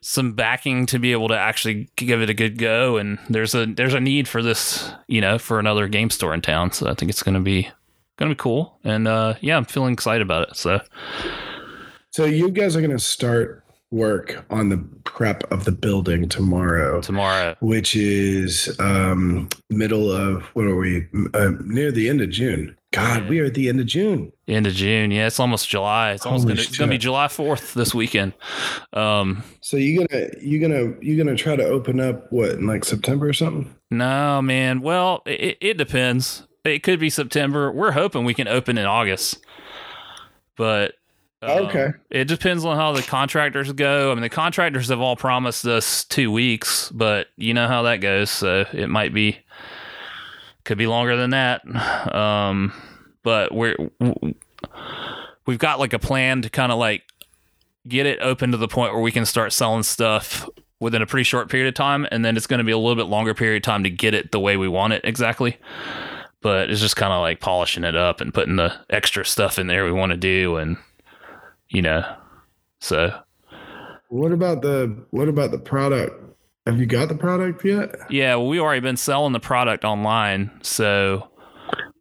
some 0.00 0.32
backing 0.32 0.86
to 0.86 0.98
be 0.98 1.12
able 1.12 1.28
to 1.28 1.38
actually 1.38 1.90
give 1.96 2.22
it 2.22 2.30
a 2.30 2.34
good 2.34 2.56
go. 2.58 2.96
And 2.96 3.18
there's 3.28 3.54
a 3.54 3.66
there's 3.66 3.94
a 3.94 4.00
need 4.00 4.28
for 4.28 4.42
this, 4.42 4.90
you 5.08 5.20
know, 5.20 5.38
for 5.38 5.58
another 5.58 5.88
game 5.88 6.08
store 6.10 6.32
in 6.34 6.40
town. 6.40 6.72
So 6.72 6.88
I 6.88 6.94
think 6.94 7.10
it's 7.10 7.22
going 7.22 7.34
to 7.34 7.40
be 7.40 7.68
going 8.16 8.30
to 8.30 8.34
be 8.34 8.38
cool. 8.40 8.78
And 8.82 9.06
uh, 9.06 9.34
yeah, 9.42 9.56
I'm 9.58 9.64
feeling 9.66 9.92
excited 9.92 10.22
about 10.22 10.48
it. 10.48 10.56
So. 10.56 10.80
So 12.12 12.26
you 12.26 12.50
guys 12.50 12.76
are 12.76 12.82
gonna 12.82 12.98
start 12.98 13.64
work 13.90 14.44
on 14.50 14.68
the 14.70 14.78
prep 15.04 15.50
of 15.52 15.64
the 15.64 15.72
building 15.72 16.28
tomorrow. 16.28 17.00
tomorrow. 17.02 17.54
which 17.60 17.94
is 17.96 18.74
um 18.80 19.48
middle 19.70 20.10
of 20.10 20.42
what 20.54 20.64
are 20.66 20.76
we 20.76 21.06
uh, 21.34 21.52
near 21.64 21.92
the 21.92 22.08
end 22.08 22.22
of 22.22 22.30
june 22.30 22.74
god 22.90 23.24
Yeah. 23.24 23.28
we 23.28 23.40
are 23.40 23.44
at 23.46 23.54
the 23.54 23.68
end 23.68 23.80
of 23.80 23.86
june 23.86 24.32
End 24.48 24.66
of 24.66 24.74
June. 24.74 25.10
Yeah, 25.10 25.26
it's 25.28 25.40
almost 25.40 25.68
July. 25.70 26.12
It's 26.12 26.26
almost 26.26 26.46
gonna, 26.46 26.60
it's 26.60 26.76
gonna 26.76 26.90
be. 26.90 26.98
July 26.98 27.28
fourth 27.28 27.72
this 27.72 27.94
weekend. 27.94 28.34
Um, 28.92 29.42
so 29.62 29.78
you 29.78 30.06
gonna 30.06 30.26
you 30.40 30.60
gonna 30.60 30.92
you 31.00 31.16
gonna 31.16 31.36
try 31.36 31.56
to 31.56 31.64
open 31.64 32.00
up 32.00 32.30
what 32.30 32.50
in 32.50 32.66
like 32.66 32.84
september 32.84 33.28
or 33.28 33.32
something 33.32 33.74
no, 33.90 34.42
man. 34.42 34.80
Well, 34.82 35.22
it, 35.26 35.56
it 35.62 35.78
depends. 35.78 36.46
It 36.64 36.82
could 36.82 36.98
be 37.00 37.08
September. 37.10 37.70
We're 37.72 37.92
hoping 37.92 38.24
we 38.24 38.34
can 38.34 38.48
open 38.48 38.76
in 38.78 38.84
August, 38.86 39.38
but 40.56 40.94
um, 41.42 41.66
Okay. 41.66 41.88
It 42.10 42.26
depends 42.28 42.64
on 42.64 42.76
how 42.76 42.92
the 42.92 43.02
contractors 43.02 43.72
go. 43.72 44.10
I 44.10 44.14
mean, 44.14 44.22
the 44.22 44.28
contractors 44.28 44.88
have 44.88 45.00
all 45.00 45.16
promised 45.16 45.66
us 45.66 46.04
two 46.04 46.30
weeks, 46.30 46.90
but 46.90 47.28
you 47.36 47.52
know 47.54 47.68
how 47.68 47.82
that 47.82 47.96
goes. 47.96 48.30
So 48.30 48.64
it 48.72 48.88
might 48.88 49.12
be, 49.12 49.38
could 50.64 50.78
be 50.78 50.86
longer 50.86 51.16
than 51.16 51.30
that. 51.30 51.62
Um, 52.14 52.72
but 53.22 53.52
we're 53.54 53.76
we've 55.46 55.58
got 55.58 55.78
like 55.78 55.92
a 55.92 55.98
plan 55.98 56.42
to 56.42 56.50
kind 56.50 56.72
of 56.72 56.78
like 56.78 57.02
get 57.88 58.06
it 58.06 58.18
open 58.20 58.52
to 58.52 58.56
the 58.56 58.68
point 58.68 58.92
where 58.92 59.02
we 59.02 59.12
can 59.12 59.26
start 59.26 59.52
selling 59.52 59.82
stuff 59.82 60.48
within 60.80 61.02
a 61.02 61.06
pretty 61.06 61.24
short 61.24 61.48
period 61.48 61.68
of 61.68 61.74
time, 61.74 62.06
and 62.10 62.24
then 62.24 62.36
it's 62.36 62.46
going 62.46 62.58
to 62.58 62.64
be 62.64 62.72
a 62.72 62.78
little 62.78 62.96
bit 62.96 63.06
longer 63.06 63.34
period 63.34 63.56
of 63.58 63.62
time 63.64 63.84
to 63.84 63.90
get 63.90 64.14
it 64.14 64.32
the 64.32 64.40
way 64.40 64.56
we 64.56 64.68
want 64.68 64.92
it 64.92 65.00
exactly. 65.04 65.56
But 66.40 66.70
it's 66.70 66.80
just 66.80 66.96
kind 66.96 67.12
of 67.12 67.20
like 67.20 67.38
polishing 67.38 67.84
it 67.84 67.94
up 67.94 68.20
and 68.20 68.34
putting 68.34 68.56
the 68.56 68.74
extra 68.90 69.24
stuff 69.24 69.58
in 69.58 69.68
there 69.68 69.84
we 69.84 69.92
want 69.92 70.10
to 70.10 70.16
do, 70.16 70.56
and 70.56 70.76
you 71.72 71.82
know, 71.82 72.04
so. 72.80 73.18
What 74.08 74.32
about 74.32 74.62
the 74.62 75.04
what 75.10 75.28
about 75.28 75.50
the 75.50 75.58
product? 75.58 76.18
Have 76.66 76.78
you 76.78 76.86
got 76.86 77.08
the 77.08 77.14
product 77.14 77.64
yet? 77.64 77.94
Yeah, 78.10 78.36
well, 78.36 78.46
we 78.46 78.60
already 78.60 78.80
been 78.80 78.96
selling 78.96 79.32
the 79.32 79.40
product 79.40 79.84
online, 79.84 80.50
so 80.62 81.28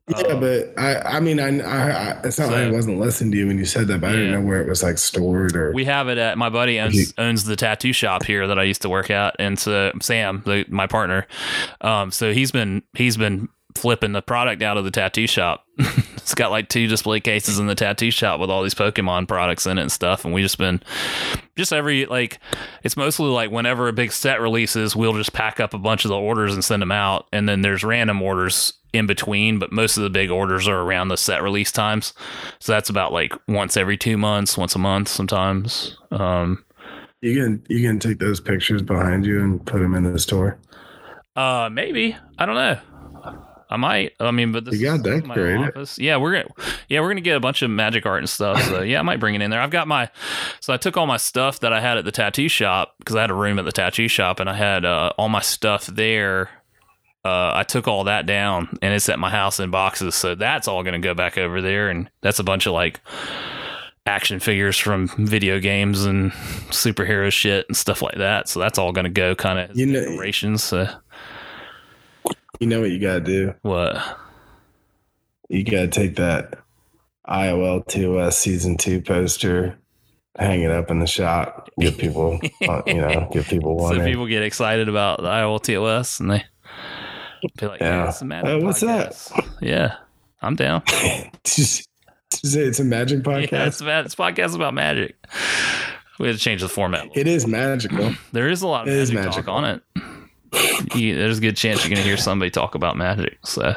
yeah 0.08 0.18
uh, 0.18 0.40
but 0.40 0.74
i 0.78 0.96
i 1.18 1.20
mean 1.20 1.40
i, 1.40 1.60
I, 1.60 1.92
I 1.92 2.22
it's 2.24 2.40
not 2.40 2.50
like 2.50 2.64
i 2.64 2.72
wasn't 2.72 3.00
listening 3.00 3.32
to 3.32 3.38
you 3.38 3.48
when 3.48 3.58
you 3.58 3.66
said 3.66 3.88
that 3.88 4.02
but 4.02 4.10
i 4.10 4.14
didn't 4.14 4.32
know 4.32 4.42
where 4.42 4.62
it 4.62 4.68
was 4.68 4.84
like 4.84 4.98
stored 4.98 5.56
or 5.56 5.72
we 5.74 5.86
have 5.86 6.10
it 6.10 6.18
at 6.18 6.38
my 6.38 6.50
buddy 6.50 6.80
owns 6.80 7.14
owns 7.18 7.46
the 7.46 7.56
tattoo 7.56 7.94
shop 7.94 8.24
here 8.24 8.48
that 8.48 8.60
I 8.60 8.64
used 8.64 8.82
to 8.82 8.90
work 8.90 9.10
at, 9.10 9.36
and 9.40 9.58
so 9.58 9.92
Sam, 10.02 10.44
the, 10.46 10.66
my 10.70 10.88
partner, 10.88 11.28
um, 11.82 12.12
so 12.12 12.34
he's 12.34 12.52
been 12.52 12.84
he's 12.94 13.18
been 13.18 13.50
flipping 13.76 14.12
the 14.12 14.22
product 14.22 14.62
out 14.62 14.78
of 14.78 14.84
the 14.84 14.92
tattoo 14.92 15.28
shop. 15.28 15.66
it's 15.78 16.36
got 16.36 16.52
like 16.52 16.70
two 16.70 16.88
display 16.88 17.20
cases 17.20 17.60
in 17.60 17.68
the 17.68 17.76
tattoo 17.76 18.12
shop 18.12 18.40
with 18.40 18.50
all 18.50 18.64
these 18.64 18.74
Pokemon 18.74 19.28
products 19.28 19.66
in 19.66 19.78
it 19.78 19.82
and 19.82 19.92
stuff, 19.92 20.26
and 20.26 20.34
we 20.34 20.42
just 20.42 20.58
been 20.58 20.82
just 21.56 21.74
every 21.74 22.06
like 22.06 22.40
it's 22.84 22.98
mostly 22.98 23.28
like 23.28 23.52
whenever 23.52 23.88
a 23.88 23.94
big 23.94 24.12
set 24.12 24.42
releases, 24.42 24.96
we'll 24.96 25.14
just 25.14 25.34
pack 25.34 25.60
up 25.60 25.74
a 25.74 25.78
bunch 25.78 26.06
of 26.06 26.10
the 26.10 26.18
orders 26.18 26.54
and 26.54 26.64
send 26.64 26.82
them 26.82 26.92
out, 26.92 27.28
and 27.32 27.48
then 27.48 27.62
there's 27.62 27.84
random 27.84 28.22
orders 28.22 28.74
in 28.94 29.08
between, 29.08 29.58
but 29.58 29.72
most 29.72 29.98
of 29.98 30.04
the 30.04 30.10
big 30.10 30.30
orders 30.30 30.68
are 30.68 30.82
around 30.82 31.08
the 31.08 31.18
set 31.18 31.42
release 31.42 31.72
times. 31.72 32.14
So 32.60 32.74
that's 32.74 32.90
about 32.90 33.14
like 33.14 33.34
once 33.48 33.78
every 33.78 33.98
two 33.98 34.18
months, 34.18 34.58
once 34.58 34.76
a 34.76 34.80
month 34.80 35.08
sometimes. 35.08 35.98
Um, 36.12 36.64
you 37.22 37.42
can 37.42 37.64
you 37.70 37.88
can 37.88 38.00
take 38.00 38.20
those 38.20 38.40
pictures 38.40 38.82
behind 38.82 39.26
you 39.26 39.42
and 39.42 39.66
put 39.66 39.80
them 39.80 39.96
in 39.96 40.12
the 40.12 40.20
store 40.20 40.58
uh, 41.36 41.70
maybe 41.72 42.16
I 42.38 42.46
don't 42.46 42.56
know. 42.56 42.80
I 43.72 43.78
might. 43.78 44.12
I 44.20 44.32
mean, 44.32 44.52
but 44.52 44.66
this 44.66 44.78
You 44.80 44.88
got 44.88 44.96
is 44.98 45.02
that 45.24 45.26
office. 45.76 45.98
Yeah, 45.98 46.18
we're 46.18 46.34
gonna. 46.44 46.54
Yeah, 46.90 47.00
we're 47.00 47.08
gonna 47.08 47.22
get 47.22 47.38
a 47.38 47.40
bunch 47.40 47.62
of 47.62 47.70
magic 47.72 48.06
art 48.06 48.20
and 48.20 48.30
stuff. 48.30 48.62
So 48.64 48.82
yeah, 48.82 49.00
I 49.00 49.02
might 49.02 49.22
bring 49.22 49.34
it 49.34 49.42
in 49.42 49.50
there. 49.50 49.62
I've 49.62 49.70
got 49.72 49.88
my. 49.88 50.10
So 50.60 50.74
I 50.74 50.78
took 50.78 50.98
all 50.98 51.08
my 51.08 51.16
stuff 51.18 51.62
that 51.62 51.72
I 51.72 51.80
had 51.80 51.98
at 51.98 52.04
the 52.04 52.12
tattoo 52.12 52.50
shop 52.50 52.96
because 53.00 53.16
I 53.16 53.22
had 53.22 53.32
a 53.32 53.34
room 53.34 53.58
at 53.60 53.66
the 53.66 53.72
tattoo 53.72 54.10
shop 54.10 54.42
and 54.42 54.50
I 54.50 54.54
had 54.56 54.84
uh, 54.84 55.14
all 55.18 55.30
my 55.30 55.40
stuff 55.42 55.86
there. 55.86 56.50
Uh, 57.24 57.52
I 57.54 57.64
took 57.64 57.88
all 57.88 58.04
that 58.06 58.26
down 58.26 58.68
and 58.82 58.94
it's 58.94 59.08
at 59.08 59.20
my 59.20 59.30
house 59.30 59.60
in 59.60 59.70
boxes. 59.72 60.16
So 60.16 60.36
that's 60.36 60.68
all 60.68 60.84
gonna 60.84 61.00
go 61.00 61.14
back 61.14 61.38
over 61.38 61.62
there, 61.62 61.90
and 61.90 62.10
that's 62.22 62.40
a 62.40 62.44
bunch 62.44 62.66
of 62.66 62.74
like 62.74 63.00
action 64.06 64.40
figures 64.40 64.78
from 64.78 65.08
video 65.18 65.60
games 65.60 66.04
and 66.06 66.32
superhero 66.72 67.32
shit 67.32 67.66
and 67.70 67.78
stuff 67.78 68.02
like 68.02 68.16
that. 68.16 68.50
So 68.50 68.60
that's 68.60 68.78
all 68.80 68.92
gonna 68.92 69.10
go 69.10 69.34
kind 69.36 69.60
of 69.60 69.78
You 69.78 69.86
know- 69.86 70.02
decorations. 70.04 70.64
So 70.64 70.90
you 72.62 72.68
know 72.68 72.80
what 72.80 72.92
you 72.92 73.00
gotta 73.00 73.20
do 73.20 73.54
what? 73.64 73.98
you 75.50 75.64
gotta 75.66 75.88
take 75.90 76.16
that 76.16 76.60
IOL 77.28 77.86
TOS 77.88 78.38
season 78.38 78.78
two 78.78 79.02
poster, 79.02 79.78
hang 80.38 80.62
it 80.62 80.72
up 80.72 80.90
in 80.92 81.00
the 81.00 81.08
shop, 81.08 81.70
give 81.80 81.98
people, 81.98 82.40
uh, 82.68 82.82
you 82.88 82.96
know, 82.96 83.30
give 83.34 83.46
people 83.48 83.76
one. 83.78 83.96
So 83.98 84.04
people 84.06 84.28
get 84.28 84.44
excited 84.44 84.88
about 84.90 85.18
the 85.22 85.28
IOLTOS 85.28 86.20
and 86.20 86.32
they 86.32 86.44
be 87.58 87.66
like, 87.68 87.80
"Yeah, 87.82 88.04
Yeah. 88.04 88.10
it's 88.10 88.22
a 88.22 88.26
magic 88.26 88.50
Uh, 88.62 88.66
what's 88.66 88.82
that? 88.82 89.32
Yeah, 89.62 89.96
I'm 90.42 90.56
down. 90.56 90.84
Just 91.44 91.88
say 92.34 92.62
it's 92.62 92.80
a 92.80 92.84
magic 92.84 93.20
Yeah, 93.26 93.32
podcast. 93.34 93.68
it's, 93.68 93.82
ma- 93.82 94.00
it's 94.02 94.14
a 94.14 94.18
podcast 94.18 94.56
about 94.56 94.74
magic. 94.74 95.16
We 96.20 96.28
had 96.28 96.36
to 96.38 96.42
change 96.42 96.62
the 96.62 96.70
format. 96.70 97.08
it 97.16 97.28
is 97.28 97.48
magical. 97.48 98.14
There 98.32 98.48
is 98.50 98.62
a 98.62 98.68
lot 98.68 98.88
of 98.88 98.94
it 98.94 99.00
is 99.00 99.12
magic, 99.12 99.46
talk 99.46 99.48
on 99.48 99.66
it. 99.66 99.82
You, 100.96 101.16
there's 101.16 101.38
a 101.38 101.42
good 101.42 101.56
chance 101.56 101.80
you're 101.84 101.90
going 101.90 102.02
to 102.02 102.08
hear 102.08 102.18
somebody 102.18 102.52
talk 102.52 102.76
about 102.76 102.98
magic. 102.98 103.38
So 103.46 103.76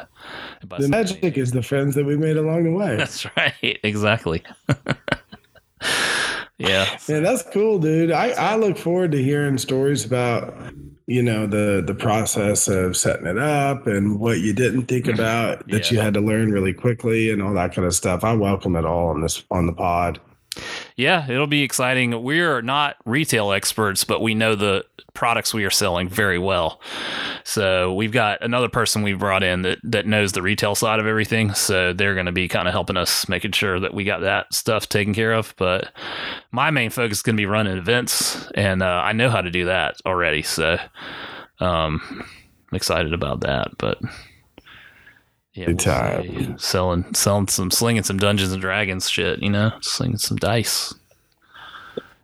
The 0.77 0.89
magic 0.89 1.37
is 1.37 1.51
the 1.51 1.63
friends 1.63 1.95
that 1.95 2.05
we 2.05 2.17
made 2.17 2.37
along 2.37 2.65
the 2.65 2.71
way. 2.71 2.95
That's 2.97 3.25
right. 3.37 3.79
Exactly. 3.83 4.43
yeah. 6.57 6.97
Man, 7.07 7.23
that's 7.23 7.43
cool, 7.53 7.79
dude. 7.79 8.11
I, 8.11 8.29
I 8.31 8.55
look 8.55 8.77
forward 8.77 9.11
to 9.13 9.23
hearing 9.23 9.57
stories 9.57 10.03
about, 10.03 10.53
you 11.07 11.21
know, 11.21 11.47
the 11.47 11.83
the 11.85 11.93
process 11.93 12.67
of 12.67 12.97
setting 12.97 13.27
it 13.27 13.37
up 13.37 13.87
and 13.87 14.19
what 14.19 14.39
you 14.39 14.53
didn't 14.53 14.87
think 14.87 15.05
mm-hmm. 15.05 15.19
about 15.19 15.67
that 15.69 15.91
Yeah. 15.91 15.97
you 15.97 16.03
had 16.03 16.13
to 16.15 16.21
learn 16.21 16.51
really 16.51 16.73
quickly 16.73 17.29
and 17.29 17.41
all 17.41 17.53
that 17.53 17.73
kind 17.73 17.85
of 17.85 17.93
stuff. 17.95 18.23
I 18.23 18.33
welcome 18.33 18.75
it 18.75 18.85
all 18.85 19.09
on 19.09 19.21
this 19.21 19.43
on 19.51 19.67
the 19.67 19.73
pod. 19.73 20.19
Yeah, 20.95 21.29
it'll 21.29 21.47
be 21.47 21.63
exciting. 21.63 22.23
We're 22.23 22.61
not 22.61 22.97
retail 23.05 23.51
experts, 23.51 24.03
but 24.03 24.21
we 24.21 24.33
know 24.33 24.55
the 24.55 24.85
products 25.13 25.53
we 25.53 25.65
are 25.65 25.71
selling 25.71 26.09
very 26.09 26.37
well. 26.37 26.81
So 27.43 27.93
we've 27.93 28.11
got 28.11 28.43
another 28.43 28.69
person 28.69 29.01
we've 29.01 29.19
brought 29.19 29.43
in 29.43 29.63
that, 29.63 29.79
that 29.83 30.05
knows 30.05 30.33
the 30.33 30.41
retail 30.41 30.75
side 30.75 30.99
of 30.99 31.07
everything. 31.07 31.53
So 31.53 31.93
they're 31.93 32.13
going 32.13 32.25
to 32.27 32.31
be 32.31 32.47
kind 32.47 32.67
of 32.67 32.73
helping 32.73 32.97
us 32.97 33.27
making 33.27 33.53
sure 33.53 33.79
that 33.79 33.93
we 33.93 34.03
got 34.03 34.21
that 34.21 34.53
stuff 34.53 34.87
taken 34.87 35.13
care 35.13 35.33
of. 35.33 35.53
But 35.57 35.91
my 36.51 36.69
main 36.69 36.89
focus 36.89 37.19
is 37.19 37.23
going 37.23 37.35
to 37.35 37.41
be 37.41 37.45
running 37.45 37.77
events, 37.77 38.47
and 38.55 38.83
uh, 38.83 39.01
I 39.03 39.13
know 39.13 39.29
how 39.29 39.41
to 39.41 39.49
do 39.49 39.65
that 39.65 39.97
already. 40.05 40.43
So 40.43 40.77
um, 41.59 42.01
I'm 42.11 42.75
excited 42.75 43.13
about 43.13 43.41
that. 43.41 43.77
But 43.77 43.99
yeah, 45.55 45.65
Good 45.67 45.79
time. 45.79 46.57
selling 46.59 47.13
selling 47.13 47.47
some 47.47 47.71
slinging 47.71 48.03
some 48.03 48.17
Dungeons 48.17 48.51
and 48.51 48.61
Dragons 48.61 49.09
shit. 49.09 49.41
You 49.41 49.49
know, 49.49 49.71
slinging 49.81 50.17
some 50.17 50.37
dice. 50.37 50.93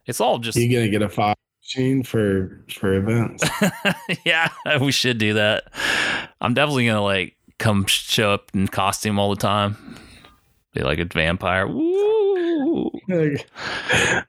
It's 0.06 0.20
all 0.20 0.38
just 0.40 0.58
You're 0.58 0.80
gonna 0.82 0.92
get 0.92 1.02
a 1.02 1.10
five 1.10 1.38
machine 1.64 2.04
for 2.04 2.62
for 2.70 2.94
events. 2.94 3.44
yeah, 4.26 4.50
we 4.82 4.92
should 4.92 5.18
do 5.18 5.34
that. 5.36 5.64
I'm 6.42 6.54
definitely 6.54 6.88
gonna 6.88 7.02
like 7.04 7.38
come 7.58 7.86
show 7.86 8.32
up 8.34 8.52
in 8.54 8.68
costume 8.68 9.18
all 9.18 9.30
the 9.30 9.42
time. 9.42 9.78
Be 10.74 10.82
like 10.82 11.00
a 11.00 11.06
vampire. 11.06 11.68
Woo! 11.68 12.91
Like, 13.12 13.48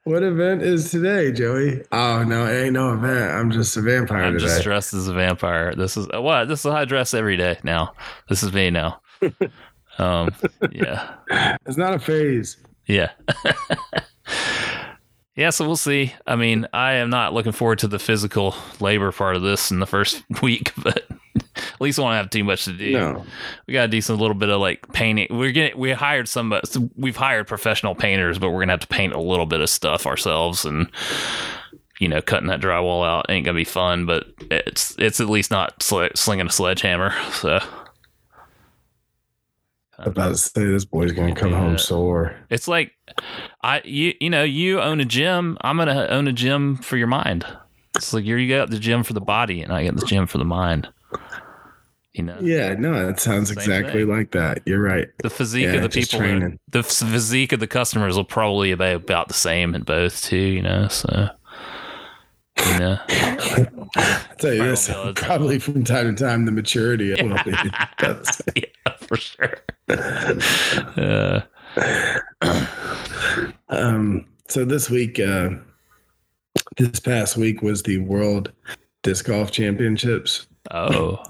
what 0.04 0.22
event 0.22 0.62
is 0.62 0.90
today, 0.90 1.30
Joey? 1.32 1.82
Oh 1.92 2.24
no, 2.24 2.46
it 2.46 2.64
ain't 2.64 2.72
no 2.72 2.92
event. 2.92 3.32
I'm 3.32 3.50
just 3.50 3.76
a 3.76 3.80
vampire 3.80 4.24
I'm 4.24 4.32
today. 4.34 4.46
just 4.46 4.62
dressed 4.62 4.94
as 4.94 5.08
a 5.08 5.12
vampire. 5.14 5.74
This 5.74 5.96
is 5.96 6.08
what 6.12 6.46
this 6.46 6.64
is 6.64 6.70
how 6.72 6.78
I 6.78 6.84
dress 6.84 7.14
every 7.14 7.36
day 7.36 7.58
now. 7.62 7.94
This 8.28 8.42
is 8.42 8.52
me 8.52 8.70
now. 8.70 9.00
um, 9.98 10.34
yeah, 10.72 11.14
it's 11.66 11.76
not 11.76 11.94
a 11.94 11.98
phase. 11.98 12.56
yeah, 12.86 13.10
yeah. 15.36 15.50
So 15.50 15.66
we'll 15.66 15.76
see. 15.76 16.12
I 16.26 16.36
mean, 16.36 16.66
I 16.72 16.94
am 16.94 17.10
not 17.10 17.32
looking 17.34 17.52
forward 17.52 17.78
to 17.80 17.88
the 17.88 17.98
physical 17.98 18.54
labor 18.80 19.12
part 19.12 19.36
of 19.36 19.42
this 19.42 19.70
in 19.70 19.78
the 19.80 19.86
first 19.86 20.24
week, 20.42 20.72
but 20.76 20.98
at 20.98 21.08
least 21.82 21.98
I 21.98 22.02
won't 22.02 22.16
have 22.16 22.30
too 22.30 22.44
much 22.44 22.64
to 22.64 22.72
do. 22.72 22.92
No. 22.92 23.24
we 23.66 23.74
got 23.74 23.82
to 23.82 23.88
do 23.88 24.00
some 24.00 24.18
little 24.18 24.34
bit 24.34 24.48
of 24.48 24.60
like 24.60 24.90
painting. 24.92 25.26
We're 25.30 25.52
getting 25.52 25.78
we 25.78 25.92
hired 25.92 26.28
some. 26.28 26.52
Uh, 26.52 26.60
we've 26.96 27.16
hired 27.16 27.46
professional 27.46 27.94
painters, 27.94 28.38
but 28.38 28.50
we're 28.50 28.60
gonna 28.60 28.72
have 28.72 28.80
to 28.80 28.86
paint 28.86 29.12
a 29.12 29.20
little 29.20 29.46
bit 29.46 29.60
of 29.60 29.68
stuff 29.70 30.06
ourselves 30.06 30.64
and. 30.64 30.90
You 32.00 32.08
know, 32.08 32.20
cutting 32.20 32.48
that 32.48 32.60
drywall 32.60 33.06
out 33.06 33.26
ain't 33.28 33.44
gonna 33.44 33.54
be 33.54 33.62
fun, 33.64 34.06
but 34.06 34.26
it's 34.50 34.96
it's 34.98 35.20
at 35.20 35.28
least 35.28 35.52
not 35.52 35.80
sl- 35.80 36.06
slinging 36.16 36.48
a 36.48 36.50
sledgehammer. 36.50 37.14
So 37.30 37.60
I'm 39.98 40.08
about 40.08 40.30
to 40.30 40.36
say 40.36 40.64
this 40.64 40.84
boy's 40.84 41.12
gonna 41.12 41.34
come 41.34 41.50
Yeah. 41.52 41.58
home 41.60 41.78
sore. 41.78 42.34
It's 42.50 42.66
like 42.66 42.92
I 43.62 43.82
you 43.84 44.14
you 44.20 44.30
know 44.30 44.42
you 44.42 44.80
own 44.80 44.98
a 45.00 45.04
gym. 45.04 45.56
I'm 45.60 45.76
gonna 45.76 46.06
own 46.10 46.26
a 46.26 46.32
gym 46.32 46.76
for 46.76 46.96
your 46.96 47.06
mind. 47.06 47.46
It's 47.94 48.12
like 48.12 48.24
you 48.24 48.48
got 48.48 48.70
the 48.70 48.80
gym 48.80 49.04
for 49.04 49.12
the 49.12 49.20
body, 49.20 49.62
and 49.62 49.72
I 49.72 49.84
got 49.84 49.94
the 49.96 50.06
gym 50.06 50.26
for 50.26 50.38
the 50.38 50.44
mind. 50.44 50.88
You 52.14 52.24
know, 52.24 52.36
Yeah, 52.42 52.74
no, 52.74 53.08
it 53.08 53.18
sounds 53.20 53.48
Same 53.48 53.56
exactly 53.58 54.00
thing. 54.02 54.08
like 54.10 54.32
that. 54.32 54.60
You're 54.66 54.82
right. 54.82 55.08
the 55.22 55.30
physique 55.30 55.64
Yeah, 55.64 55.72
of 55.74 55.82
the 55.82 55.88
people, 55.88 56.18
training. 56.18 56.58
the 56.70 56.82
physique 56.82 57.52
of 57.52 57.60
the 57.60 57.66
customers 57.66 58.16
will 58.16 58.24
probably 58.24 58.74
be 58.74 58.90
about 58.92 59.28
the 59.28 59.34
same 59.34 59.74
in 59.74 59.82
both 59.82 60.22
too. 60.22 60.36
You 60.36 60.60
know, 60.62 60.88
so 60.88 61.28
you 62.66 62.78
know, 62.78 62.98
I'll 63.08 64.36
tell 64.38 64.52
you 64.52 64.62
this, 64.62 64.88
Probably. 64.90 65.12
probably 65.14 65.58
from 65.58 65.84
time 65.84 66.14
to 66.14 66.22
time, 66.24 66.44
the 66.44 66.52
maturity 66.52 67.12
will 67.22 67.42
be. 67.44 67.52
Yeah, 68.56 68.96
for 69.00 69.16
sure. 69.16 69.54
Uh, 70.96 71.40
um, 73.70 74.26
so 74.48 74.64
this 74.64 74.90
week, 74.90 75.18
uh, 75.18 75.50
this 76.76 77.00
past 77.00 77.36
week 77.36 77.62
was 77.62 77.82
the 77.82 77.98
World 77.98 78.52
Disc 79.02 79.24
Golf 79.26 79.50
Championships. 79.50 80.46
oh, 80.70 81.22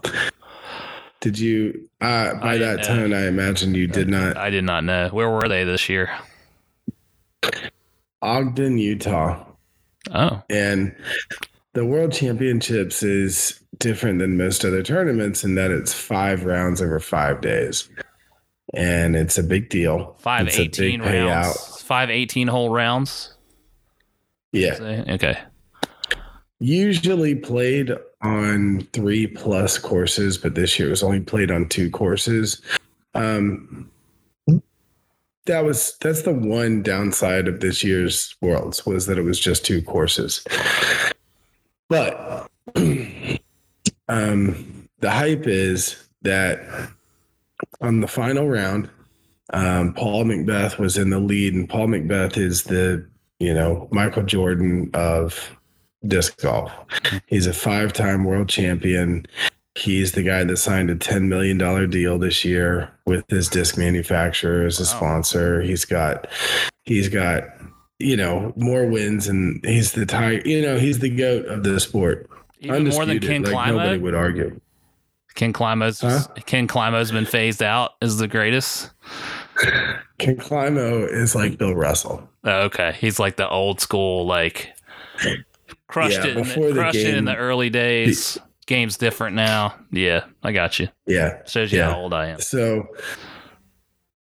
Did 1.22 1.38
you? 1.38 1.88
Uh, 2.00 2.34
by 2.34 2.54
I 2.54 2.58
that 2.58 2.82
tone, 2.82 3.14
I 3.14 3.28
imagine 3.28 3.76
you 3.76 3.86
did 3.86 4.08
not. 4.08 4.36
I 4.36 4.50
did 4.50 4.64
not 4.64 4.82
know. 4.82 5.08
Where 5.10 5.30
were 5.30 5.48
they 5.48 5.62
this 5.62 5.88
year? 5.88 6.10
Ogden, 8.20 8.76
Utah. 8.76 9.44
Oh, 10.12 10.42
And 10.50 10.94
the 11.74 11.86
World 11.86 12.12
Championships 12.12 13.04
is 13.04 13.60
different 13.78 14.18
than 14.18 14.36
most 14.36 14.64
other 14.64 14.82
tournaments 14.82 15.44
in 15.44 15.54
that 15.54 15.70
it's 15.70 15.94
five 15.94 16.44
rounds 16.44 16.82
over 16.82 16.98
five 16.98 17.40
days. 17.40 17.88
And 18.74 19.14
it's 19.14 19.38
a 19.38 19.44
big 19.44 19.68
deal. 19.68 20.16
five 20.18 20.48
It's 20.48 20.56
a 20.56 20.62
big 20.62 20.68
eighteen 20.70 21.02
rounds. 21.02 21.82
Five 21.82 22.10
18 22.10 22.48
hole 22.48 22.70
rounds. 22.70 23.34
Yeah. 24.50 25.04
Okay. 25.08 25.38
Usually 26.58 27.36
played 27.36 27.92
on 28.22 28.86
three 28.92 29.26
plus 29.26 29.78
courses, 29.78 30.38
but 30.38 30.54
this 30.54 30.78
year 30.78 30.88
it 30.88 30.92
was 30.92 31.02
only 31.02 31.20
played 31.20 31.50
on 31.50 31.68
two 31.68 31.90
courses. 31.90 32.62
Um, 33.14 33.90
that 35.46 35.64
was 35.64 35.96
that's 36.00 36.22
the 36.22 36.32
one 36.32 36.82
downside 36.82 37.48
of 37.48 37.60
this 37.60 37.82
year's 37.82 38.36
worlds 38.40 38.86
was 38.86 39.06
that 39.06 39.18
it 39.18 39.22
was 39.22 39.40
just 39.40 39.64
two 39.64 39.82
courses. 39.82 40.44
But 41.88 42.48
um, 44.08 44.88
the 45.00 45.10
hype 45.10 45.46
is 45.46 45.96
that 46.22 46.60
on 47.80 48.00
the 48.00 48.08
final 48.08 48.48
round, 48.48 48.88
um, 49.52 49.92
Paul 49.94 50.24
McBeth 50.24 50.78
was 50.78 50.96
in 50.96 51.10
the 51.10 51.18
lead, 51.18 51.54
and 51.54 51.68
Paul 51.68 51.88
McBeth 51.88 52.36
is 52.36 52.64
the 52.64 53.06
you 53.40 53.52
know 53.52 53.88
Michael 53.90 54.22
Jordan 54.22 54.90
of 54.94 55.56
disc 56.06 56.40
golf. 56.40 56.70
He's 57.26 57.46
a 57.46 57.52
five-time 57.52 58.24
world 58.24 58.48
champion. 58.48 59.26
He's 59.74 60.12
the 60.12 60.22
guy 60.22 60.44
that 60.44 60.56
signed 60.58 60.90
a 60.90 60.96
$10 60.96 61.28
million 61.28 61.56
deal 61.90 62.18
this 62.18 62.44
year 62.44 62.90
with 63.06 63.24
his 63.28 63.48
disc 63.48 63.78
manufacturer 63.78 64.66
as 64.66 64.78
a 64.78 64.82
Wow. 64.82 64.86
sponsor. 64.98 65.62
He's 65.62 65.84
got, 65.84 66.26
he's 66.84 67.08
got, 67.08 67.44
you 67.98 68.16
know, 68.16 68.52
more 68.56 68.86
wins 68.86 69.28
and 69.28 69.64
he's 69.64 69.92
the 69.92 70.04
tire, 70.04 70.42
you 70.44 70.60
know, 70.60 70.78
he's 70.78 70.98
the 70.98 71.08
goat 71.08 71.46
of 71.46 71.62
the 71.62 71.80
sport. 71.80 72.28
Even 72.60 72.88
more 72.88 73.06
than 73.06 73.18
Ken 73.20 73.42
like 73.42 73.68
nobody 73.68 73.98
would 73.98 74.14
argue. 74.14 74.60
Ken 75.34 75.52
Climo's 75.54 76.00
Huh? 76.00 76.20
Ken 76.44 76.68
Climo's 76.68 77.10
been 77.10 77.24
phased 77.24 77.62
out 77.62 77.92
as 78.02 78.18
the 78.18 78.28
greatest. 78.28 78.90
Ken 80.18 80.36
Climo 80.36 81.06
is 81.10 81.34
like 81.34 81.56
Bill 81.58 81.74
Russell. 81.74 82.28
Oh, 82.44 82.62
okay, 82.64 82.94
he's 83.00 83.18
like 83.18 83.36
the 83.36 83.48
old 83.48 83.80
school, 83.80 84.26
like 84.26 84.74
crushed 85.92 86.18
Yeah, 86.24 86.30
it, 86.30 86.36
in 86.38 86.42
before 86.44 86.68
the, 86.68 86.74
the 86.74 86.80
crushed 86.80 86.96
it 86.98 87.14
in 87.16 87.24
the 87.26 87.36
early 87.36 87.70
days. 87.70 88.38
Game's 88.66 88.96
different 88.96 89.36
now. 89.36 89.74
Yeah, 89.90 90.24
I 90.42 90.52
got 90.52 90.78
you. 90.78 90.88
Yeah. 91.06 91.44
Shows 91.46 91.72
you 91.72 91.78
Yeah. 91.80 91.90
how 91.90 91.98
old 91.98 92.14
I 92.14 92.28
am. 92.28 92.40
So, 92.40 92.86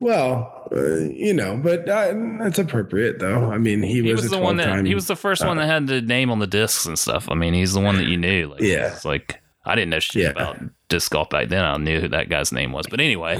well, 0.00 0.68
uh, 0.74 0.94
you 1.10 1.34
know, 1.34 1.56
but 1.62 1.88
uh, 1.88 2.14
that's 2.38 2.58
appropriate 2.58 3.18
though. 3.18 3.50
I 3.50 3.58
mean, 3.58 3.82
he, 3.82 3.94
He 3.94 4.12
was, 4.12 4.22
was 4.22 4.30
the 4.30 4.38
one 4.38 4.56
that 4.56 4.68
12-time 4.68 4.84
he 4.86 4.94
was 4.94 5.08
the 5.08 5.16
first 5.16 5.44
one 5.44 5.56
that 5.56 5.66
had 5.66 5.86
the 5.88 6.00
name 6.00 6.30
on 6.30 6.38
the 6.38 6.46
discs 6.46 6.86
and 6.86 6.98
stuff. 6.98 7.28
I 7.30 7.34
mean, 7.34 7.52
he's 7.52 7.72
the 7.74 7.80
one 7.80 7.96
that 7.96 8.06
you 8.06 8.16
knew. 8.16 8.48
Like, 8.48 8.60
Yeah. 8.60 8.92
it's 8.92 9.04
like 9.04 9.40
I 9.66 9.74
didn't 9.74 9.90
know 9.90 9.98
shit 10.00 10.22
Yeah. 10.22 10.30
about 10.30 10.58
disc 10.88 11.10
golf 11.10 11.30
back 11.30 11.48
then. 11.48 11.64
I 11.64 11.76
knew 11.76 12.00
who 12.00 12.08
that 12.08 12.28
guy's 12.28 12.52
name 12.52 12.70
was, 12.72 12.86
but 12.88 13.00
anyway, 13.00 13.38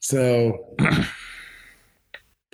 So 0.00 0.76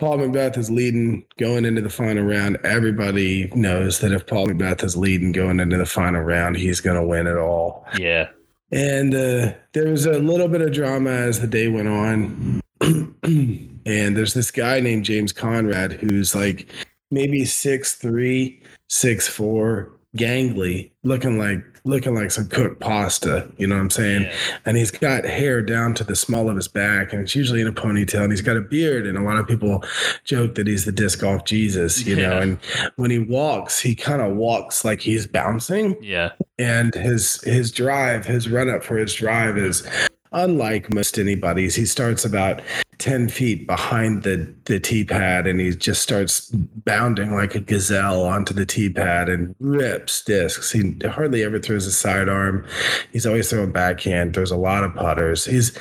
Paul 0.02 0.18
McBeth 0.18 0.58
is 0.58 0.68
leading 0.68 1.24
going 1.38 1.64
into 1.64 1.80
the 1.80 1.88
final 1.88 2.24
round. 2.24 2.58
Everybody 2.64 3.48
knows 3.54 4.00
that 4.00 4.10
if 4.10 4.26
Paul 4.26 4.48
McBeth 4.48 4.82
is 4.82 4.96
leading 4.96 5.30
going 5.30 5.60
into 5.60 5.76
the 5.76 5.86
final 5.86 6.22
round, 6.22 6.56
he's 6.56 6.80
going 6.80 7.00
to 7.00 7.06
win 7.06 7.28
it 7.28 7.36
all. 7.36 7.86
yeah, 7.96 8.30
And 8.72 9.14
uh, 9.14 9.52
there 9.74 9.86
was 9.86 10.06
a 10.06 10.18
little 10.18 10.48
bit 10.48 10.60
of 10.60 10.72
drama 10.72 11.10
as 11.10 11.40
the 11.40 11.46
day 11.46 11.68
went 11.68 11.86
on. 11.86 12.60
and 12.80 13.70
there's 13.86 14.34
this 14.34 14.50
guy 14.50 14.80
named 14.80 15.04
James 15.04 15.32
Conrad 15.32 15.92
who's 15.92 16.34
like 16.34 16.66
maybe 17.12 17.44
six 17.44 17.94
three, 17.94 18.60
six 18.88 19.28
four, 19.28 19.92
gangly, 20.16 20.90
looking 21.04 21.38
like 21.38 21.71
looking 21.84 22.14
like 22.14 22.30
some 22.30 22.48
cooked 22.48 22.80
pasta. 22.80 23.48
You 23.56 23.66
know 23.66 23.74
what 23.74 23.82
I'm 23.82 23.90
saying? 23.90 24.22
Yeah. 24.22 24.34
And 24.66 24.76
he's 24.76 24.90
got 24.90 25.24
hair 25.24 25.62
down 25.62 25.94
to 25.94 26.04
the 26.04 26.16
small 26.16 26.48
of 26.48 26.56
his 26.56 26.68
back, 26.68 27.12
and 27.12 27.22
it's 27.22 27.34
usually 27.34 27.60
in 27.60 27.66
a 27.66 27.72
ponytail. 27.72 28.22
And 28.22 28.32
he's 28.32 28.40
got 28.40 28.56
a 28.56 28.60
beard, 28.60 29.06
and 29.06 29.18
a 29.18 29.22
lot 29.22 29.38
of 29.38 29.46
people 29.46 29.84
joke 30.24 30.54
that 30.54 30.66
he's 30.66 30.84
the 30.84 30.92
disc 30.92 31.20
golf 31.20 31.44
Jesus. 31.44 32.06
You 32.06 32.16
know, 32.16 32.40
and 32.40 32.58
when 32.96 33.10
he 33.10 33.18
walks, 33.18 33.80
he 33.80 33.94
kind 33.94 34.22
of 34.22 34.36
walks 34.36 34.84
like 34.84 35.00
he's 35.00 35.26
bouncing 35.26 35.96
yeah, 36.02 36.30
and 36.58 36.94
his 36.94 37.40
his 37.42 37.70
drive 37.70 38.24
his 38.24 38.48
run 38.48 38.68
up 38.68 38.82
for 38.82 38.96
his 38.96 39.14
drive 39.14 39.56
is 39.58 39.86
unlike 40.32 40.92
most 40.94 41.18
anybody's 41.18 41.74
he 41.74 41.84
starts 41.84 42.24
about 42.24 42.60
10 43.02 43.30
feet 43.30 43.66
behind 43.66 44.22
the 44.22 44.54
the 44.66 44.78
tee 44.78 45.04
pad 45.04 45.48
and 45.48 45.58
he 45.58 45.74
just 45.74 46.02
starts 46.02 46.50
bounding 46.52 47.34
like 47.34 47.56
a 47.56 47.60
gazelle 47.60 48.22
onto 48.22 48.54
the 48.54 48.64
tee 48.64 48.88
pad 48.88 49.28
and 49.28 49.56
rips 49.58 50.22
discs. 50.22 50.70
He 50.70 50.94
hardly 51.04 51.42
ever 51.42 51.58
throws 51.58 51.84
a 51.84 51.90
sidearm. 51.90 52.64
He's 53.10 53.26
always 53.26 53.50
throwing 53.50 53.72
backhand 53.72 54.34
throws 54.34 54.52
a 54.52 54.56
lot 54.56 54.84
of 54.84 54.94
putters. 54.94 55.44
He's 55.44 55.76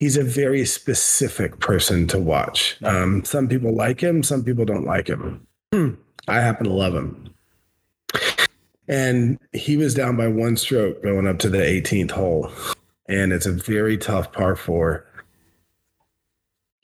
he's 0.00 0.16
a 0.16 0.24
very 0.24 0.64
specific 0.64 1.60
person 1.60 2.08
to 2.08 2.18
watch. 2.18 2.76
Um, 2.82 3.24
some 3.24 3.46
people 3.46 3.72
like 3.72 4.00
him 4.00 4.24
some 4.24 4.42
people 4.42 4.64
don't 4.64 4.84
like 4.84 5.06
him. 5.06 5.46
I 6.26 6.40
happen 6.40 6.66
to 6.66 6.72
love 6.72 6.96
him. 6.96 7.32
And 8.88 9.38
he 9.52 9.76
was 9.76 9.94
down 9.94 10.16
by 10.16 10.26
one 10.26 10.56
stroke 10.56 11.04
going 11.04 11.28
up 11.28 11.38
to 11.38 11.48
the 11.48 11.58
18th 11.58 12.10
hole. 12.10 12.50
And 13.08 13.32
it's 13.32 13.46
a 13.46 13.52
very 13.52 13.96
tough 13.96 14.32
par 14.32 14.56
four. 14.56 15.06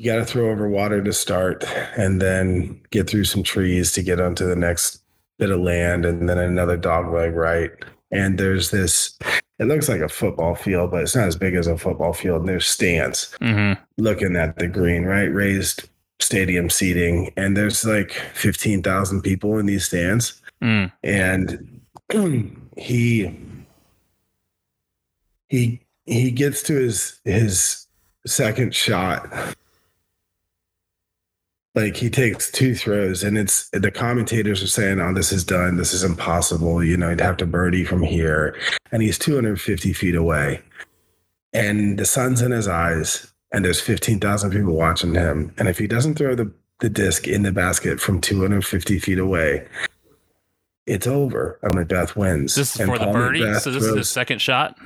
You 0.00 0.06
got 0.06 0.16
to 0.16 0.24
throw 0.24 0.50
over 0.50 0.66
water 0.66 1.02
to 1.04 1.12
start 1.12 1.62
and 1.98 2.22
then 2.22 2.80
get 2.90 3.06
through 3.06 3.24
some 3.24 3.42
trees 3.42 3.92
to 3.92 4.02
get 4.02 4.18
onto 4.18 4.46
the 4.46 4.56
next 4.56 5.02
bit 5.38 5.50
of 5.50 5.60
land 5.60 6.06
and 6.06 6.26
then 6.26 6.38
another 6.38 6.78
dog 6.78 7.12
leg 7.12 7.34
right. 7.34 7.70
And 8.10 8.38
there's 8.38 8.70
this, 8.70 9.18
it 9.58 9.66
looks 9.66 9.90
like 9.90 10.00
a 10.00 10.08
football 10.08 10.54
field, 10.54 10.90
but 10.90 11.02
it's 11.02 11.14
not 11.14 11.28
as 11.28 11.36
big 11.36 11.54
as 11.54 11.66
a 11.66 11.76
football 11.76 12.14
field. 12.14 12.40
And 12.40 12.48
there's 12.48 12.66
stands 12.66 13.36
hmm 13.42 13.74
looking 13.98 14.36
at 14.36 14.56
the 14.58 14.68
green, 14.68 15.04
right? 15.04 15.26
Raised 15.26 15.86
stadium 16.18 16.70
seating, 16.70 17.30
and 17.36 17.54
there's 17.54 17.84
like 17.84 18.12
fifteen 18.32 18.82
thousand 18.82 19.20
people 19.20 19.58
in 19.58 19.66
these 19.66 19.84
stands, 19.84 20.40
Mm. 20.62 20.90
and 21.02 21.80
he 22.78 23.38
he 25.48 25.80
he 26.06 26.30
gets 26.30 26.62
to 26.62 26.74
his 26.74 27.20
his 27.24 27.86
second 28.26 28.74
shot 28.74 29.26
like 31.74 31.96
he 31.96 32.11
takes 32.11 32.50
two 32.50 32.74
throws 32.74 33.22
and 33.22 33.38
it's 33.38 33.68
the 33.70 33.90
commentators 33.90 34.62
are 34.62 34.66
saying 34.66 35.00
oh 35.00 35.14
this 35.14 35.33
is 35.33 35.44
done. 35.44 35.76
This 35.76 35.92
is 35.92 36.02
impossible. 36.04 36.83
You 36.83 36.96
know 36.96 37.11
he'd 37.11 37.20
have 37.20 37.37
to 37.38 37.46
birdie 37.46 37.85
from 37.85 38.02
here. 38.02 38.56
And 38.92 39.02
he's 39.02 39.18
250 39.18 39.92
feet 39.92 40.14
away. 40.16 40.61
And 41.52 41.98
the 41.98 42.04
sun's 42.04 42.42
in 42.42 42.50
his 42.50 42.66
eyes 42.68 43.33
and 43.52 43.64
there's 43.64 43.80
15,000 43.80 44.50
people 44.50 44.74
watching 44.74 45.14
him. 45.14 45.52
And 45.59 45.68
if 45.68 45.78
he 45.78 45.87
doesn't 45.88 46.14
throw 46.16 46.35
the, 46.37 46.52
the 46.80 46.88
disc 46.90 47.26
in 47.26 47.42
the 47.42 47.52
basket 47.52 48.00
from 48.00 48.20
250 48.20 48.98
feet 48.98 49.18
away 49.18 49.66
it's 50.87 51.06
over. 51.06 51.61
McBeth 51.62 52.16
wins. 52.16 52.56
This 52.56 52.74
is 52.74 52.80
And 52.80 52.90
for 52.90 52.98
the 52.98 53.06
birdie. 53.12 53.40
McBeth 53.42 53.61
So 53.61 53.70
this 53.70 53.85
is 53.85 53.94
his 53.96 54.11
second 54.11 54.40
shot. 54.40 54.76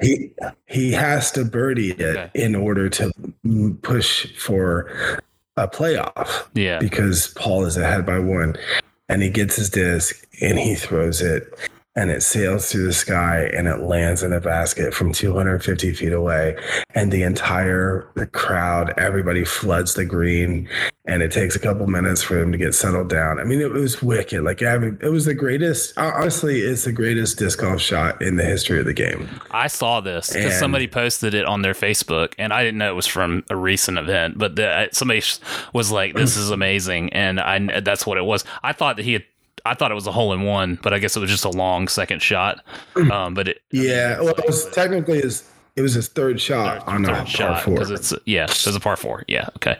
he 0.00 0.32
he 0.66 0.90
has 0.90 1.30
to 1.32 1.44
birdie 1.44 1.92
it 1.92 2.16
Okay. 2.16 2.30
in 2.34 2.56
order 2.56 2.88
to 2.88 3.12
push 3.82 4.26
for 4.36 4.90
a 5.56 5.68
playoff 5.68 6.46
Yeah. 6.54 6.78
because 6.78 7.28
Paul 7.36 7.64
is 7.64 7.76
ahead 7.76 8.06
by 8.06 8.18
one, 8.18 8.56
and 9.08 9.22
he 9.22 9.28
gets 9.28 9.56
his 9.56 9.70
disc 9.70 10.26
and 10.40 10.58
he 10.58 10.74
throws 10.74 11.20
it, 11.20 11.52
and 11.94 12.10
it 12.10 12.22
sails 12.22 12.70
through 12.70 12.86
the 12.86 12.92
sky 12.92 13.50
and 13.54 13.68
it 13.68 13.80
lands 13.80 14.22
in 14.22 14.32
a 14.32 14.40
basket 14.40 14.94
from 14.94 15.12
250 15.12 15.92
feet 15.92 16.12
away, 16.12 16.56
and 16.94 17.12
the 17.12 17.22
entire 17.22 18.08
crowd, 18.32 18.94
everybody 18.96 19.44
floods 19.44 19.94
the 19.94 20.04
green, 20.04 20.68
and 21.04 21.22
it 21.22 21.32
takes 21.32 21.56
a 21.56 21.58
couple 21.58 21.86
minutes 21.86 22.22
for 22.22 22.34
them 22.34 22.52
to 22.52 22.58
get 22.58 22.74
settled 22.74 23.08
down. 23.08 23.38
I 23.38 23.44
mean, 23.44 23.60
it 23.60 23.70
was 23.70 24.02
wicked. 24.02 24.42
Like 24.42 24.62
I 24.62 24.78
mean, 24.78 24.98
it 25.02 25.08
was 25.08 25.24
the 25.24 25.34
greatest. 25.34 25.96
Honestly, 25.98 26.60
it's 26.60 26.84
the 26.84 26.92
greatest 26.92 27.38
disc 27.38 27.60
golf 27.60 27.80
shot 27.80 28.22
in 28.22 28.36
the 28.36 28.44
history 28.44 28.78
of 28.78 28.86
the 28.86 28.94
game. 28.94 29.28
I 29.50 29.66
saw 29.66 30.00
this 30.00 30.32
because 30.32 30.58
somebody 30.58 30.86
posted 30.86 31.34
it 31.34 31.44
on 31.44 31.62
their 31.62 31.74
Facebook, 31.74 32.34
and 32.38 32.52
I 32.52 32.62
didn't 32.62 32.78
know 32.78 32.90
it 32.90 32.96
was 32.96 33.06
from 33.06 33.44
a 33.50 33.56
recent 33.56 33.98
event. 33.98 34.38
But 34.38 34.56
the, 34.56 34.88
somebody 34.92 35.22
was 35.72 35.90
like, 35.90 36.14
"This 36.14 36.36
is 36.36 36.50
amazing," 36.50 37.12
and 37.12 37.40
I 37.40 37.80
that's 37.80 38.06
what 38.06 38.16
it 38.18 38.24
was. 38.24 38.44
I 38.62 38.72
thought 38.72 38.96
that 38.96 39.04
he 39.04 39.14
had. 39.14 39.24
I 39.64 39.74
thought 39.74 39.90
it 39.90 39.94
was 39.94 40.06
a 40.06 40.12
hole 40.12 40.32
in 40.32 40.42
one, 40.42 40.78
but 40.82 40.92
I 40.92 40.98
guess 40.98 41.16
it 41.16 41.20
was 41.20 41.30
just 41.30 41.44
a 41.44 41.50
long 41.50 41.88
second 41.88 42.22
shot. 42.22 42.64
Um, 43.12 43.34
but 43.34 43.48
it 43.48 43.62
Yeah, 43.70 44.20
well, 44.20 44.34
it 44.34 44.46
was 44.46 44.68
technically 44.70 45.20
his. 45.20 45.48
It 45.74 45.82
was 45.82 45.94
his 45.94 46.08
third 46.08 46.38
shot 46.40 46.86
on 46.86 47.04
a 47.04 47.08
third 47.08 47.16
par 47.16 47.26
shot 47.26 47.62
four. 47.62 47.74
because 47.74 47.90
it's 47.90 48.12
yeah, 48.26 48.44
it 48.44 48.66
was 48.66 48.76
a 48.76 48.80
par 48.80 48.96
four. 48.96 49.24
Yeah, 49.26 49.48
okay. 49.56 49.78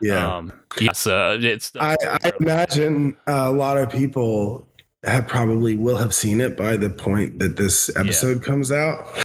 yeah, 0.00 0.36
Um, 0.36 0.52
yeah. 0.80 0.92
So 0.92 1.38
it's 1.40 1.72
I, 1.78 1.96
I 2.02 2.32
imagine 2.40 3.16
a 3.26 3.50
lot 3.50 3.76
of 3.76 3.90
people 3.90 4.66
have 5.04 5.26
probably 5.28 5.76
will 5.76 5.96
have 5.96 6.14
seen 6.14 6.40
it 6.40 6.56
by 6.56 6.76
the 6.76 6.88
point 6.90 7.38
that 7.38 7.56
this 7.56 7.94
episode 7.96 8.42
comes 8.42 8.72
out. 8.72 9.24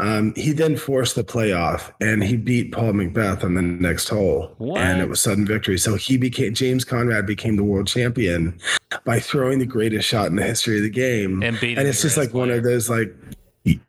Um, 0.00 0.32
he 0.34 0.52
then 0.52 0.76
forced 0.76 1.14
the 1.16 1.24
playoff, 1.24 1.92
and 2.00 2.22
he 2.24 2.36
beat 2.36 2.72
Paul 2.72 2.92
McBeth 2.92 3.44
on 3.44 3.54
the 3.54 3.62
next 3.62 4.08
hole, 4.08 4.54
What? 4.58 4.80
and 4.80 5.00
it 5.00 5.08
was 5.08 5.20
sudden 5.20 5.46
victory. 5.46 5.78
So 5.78 5.94
he 5.96 6.16
became 6.16 6.54
James 6.54 6.84
Conrad 6.84 7.26
became 7.26 7.56
the 7.56 7.64
world 7.64 7.86
champion 7.86 8.58
by 9.04 9.20
throwing 9.20 9.58
the 9.58 9.66
greatest 9.66 10.08
shot 10.08 10.26
in 10.28 10.36
the 10.36 10.42
history 10.42 10.78
of 10.78 10.82
the 10.82 10.90
game. 10.90 11.42
and 11.42 11.56
and 11.62 11.86
it's 11.86 12.02
just 12.02 12.16
like 12.16 12.32
one 12.34 12.50
of 12.50 12.62
those 12.64 12.88
like 12.90 13.14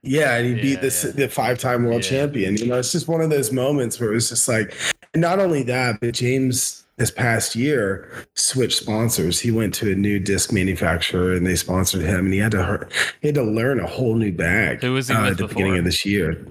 yeah 0.03 0.35
and 0.35 0.45
he 0.47 0.53
Yeah, 0.55 0.61
beat 0.61 0.81
this 0.81 1.03
yeah. 1.05 1.11
the 1.11 1.29
five-time 1.29 1.85
world 1.85 2.03
Yeah. 2.03 2.09
champion 2.09 2.57
you 2.57 2.65
know 2.67 2.77
it's 2.77 2.91
just 2.91 3.07
one 3.07 3.21
of 3.21 3.29
those 3.29 3.53
moments 3.53 3.97
where 3.99 4.11
it 4.11 4.15
was 4.15 4.27
just 4.27 4.47
like 4.49 4.75
and 5.13 5.21
not 5.21 5.39
only 5.39 5.63
that 5.63 5.99
but 6.01 6.13
james 6.13 6.80
this 7.01 7.09
past 7.11 7.55
year 7.55 8.07
switched 8.35 8.77
sponsors 8.77 9.39
he 9.39 9.49
went 9.51 9.73
to 9.73 9.91
a 9.91 9.95
new 9.95 10.19
disc 10.19 10.53
manufacturer 10.53 11.33
and 11.33 11.45
they 11.47 11.55
sponsored 11.55 12.01
him 12.01 12.25
and 12.25 12.33
he 12.33 12.39
had 12.39 12.51
to 12.51 12.87
he 13.21 13.27
had 13.29 13.35
to 13.35 13.43
learn 13.43 13.79
a 13.79 13.87
whole 13.87 14.15
new 14.15 14.31
bag 14.31 14.81
Who 14.81 14.93
was 14.93 15.07
he 15.07 15.15
uh, 15.15 15.31
at 15.31 15.37
the 15.37 15.47
beginning 15.47 15.77
of 15.79 15.83
this 15.85 16.05
year 16.05 16.45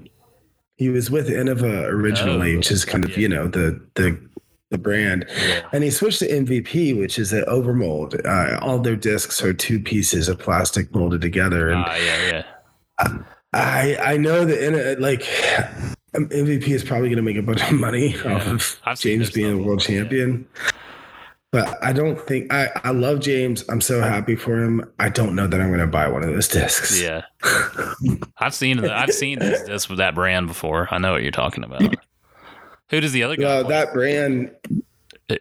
he 0.76 0.88
was 0.88 1.10
with 1.10 1.28
innova 1.28 1.84
originally 1.88 2.54
Oh, 2.54 2.56
which 2.58 2.70
is 2.72 2.84
kind 2.84 3.04
of 3.04 3.10
yeah. 3.12 3.18
you 3.18 3.28
know 3.28 3.46
the 3.46 3.80
the 3.94 4.18
the 4.70 4.78
brand 4.78 5.24
Yeah. 5.48 5.68
and 5.72 5.84
he 5.84 5.90
switched 5.90 6.18
to 6.20 6.28
MVP, 6.28 6.96
which 6.98 7.18
is 7.18 7.32
an 7.32 7.44
overmold. 7.48 8.10
Uh, 8.24 8.58
all 8.64 8.78
their 8.78 8.94
discs 8.94 9.42
are 9.42 9.52
two 9.52 9.80
pieces 9.80 10.28
of 10.28 10.38
plastic 10.38 10.94
molded 10.94 11.20
together, 11.20 11.70
and 11.70 11.84
Ah, 11.84 11.96
yeah, 11.96 12.44
yeah. 12.98 13.18
I 13.52 13.96
I 14.12 14.16
know 14.16 14.44
that 14.44 14.64
in 14.66 14.74
a, 14.76 14.94
like 15.00 15.22
MVP 16.14 16.68
is 16.68 16.83
probably 16.85 17.09
going 17.09 17.16
to 17.16 17.23
make 17.23 17.37
a 17.37 17.42
bunch 17.42 17.62
of 17.62 17.73
money 17.79 18.14
Yeah. 18.25 18.35
off 18.37 18.46
of 18.87 18.99
James 19.01 19.31
being 19.31 19.53
a 19.53 19.57
world 19.62 19.79
before, 19.79 19.94
yeah. 19.94 20.03
champion. 20.03 20.49
But 21.53 21.83
I 21.83 21.92
don't 21.92 22.20
think 22.29 22.53
I 22.53 22.68
I 22.85 22.90
love 22.90 23.18
James. 23.18 23.64
I'm 23.68 23.81
so 23.81 24.01
happy 24.01 24.37
for 24.37 24.57
him. 24.62 24.85
I 25.01 25.09
don't 25.09 25.35
know 25.35 25.49
that 25.49 25.61
I'm 25.61 25.66
going 25.68 25.81
to 25.81 25.87
buy 25.88 26.07
one 26.09 26.23
of 26.23 26.29
those 26.31 26.46
discs. 26.46 27.01
Yeah, 27.03 27.23
I've 28.38 28.55
seen 28.55 28.77
the, 28.77 28.94
I've 28.94 29.12
seen 29.12 29.40
this 29.40 29.62
disc 29.64 29.88
with 29.88 29.99
that 29.99 30.14
brand 30.14 30.46
before. 30.46 30.87
I 30.92 30.99
know 30.99 31.11
what 31.12 31.23
you're 31.23 31.33
talking 31.33 31.64
about. 31.64 31.83
Who 32.90 33.01
does 33.01 33.11
the 33.12 33.25
other 33.25 33.35
guy? 33.37 33.44
Uh, 33.44 33.64
play? 33.64 33.70
that 33.70 33.92
brand, 33.92 34.53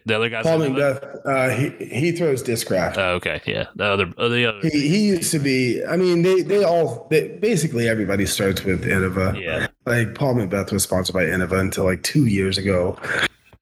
the 0.04 0.16
other 0.16 0.28
guy's 0.28 0.44
Paul 0.44 0.58
McBeth, 0.58 1.26
uh, 1.26 1.50
he 1.50 1.70
he 1.86 2.12
throws 2.12 2.42
discraft. 2.42 2.96
Oh, 2.98 3.14
okay, 3.14 3.40
yeah. 3.46 3.66
The 3.76 3.84
other, 3.84 4.12
oh, 4.18 4.28
the 4.28 4.46
other. 4.46 4.60
he, 4.62 4.88
he 4.88 5.06
used 5.08 5.30
to 5.32 5.38
be. 5.38 5.84
I 5.84 5.96
mean, 5.96 6.22
they 6.22 6.42
they 6.42 6.64
all 6.64 7.06
they, 7.10 7.28
basically 7.28 7.88
everybody 7.88 8.26
starts 8.26 8.64
with 8.64 8.84
Innova. 8.84 9.40
Yeah, 9.40 9.66
like 9.86 10.14
Paul 10.14 10.34
McBeth 10.34 10.72
was 10.72 10.82
sponsored 10.82 11.14
by 11.14 11.24
Innova 11.24 11.58
until 11.60 11.84
like 11.84 12.02
two 12.02 12.26
years 12.26 12.58
ago. 12.58 12.98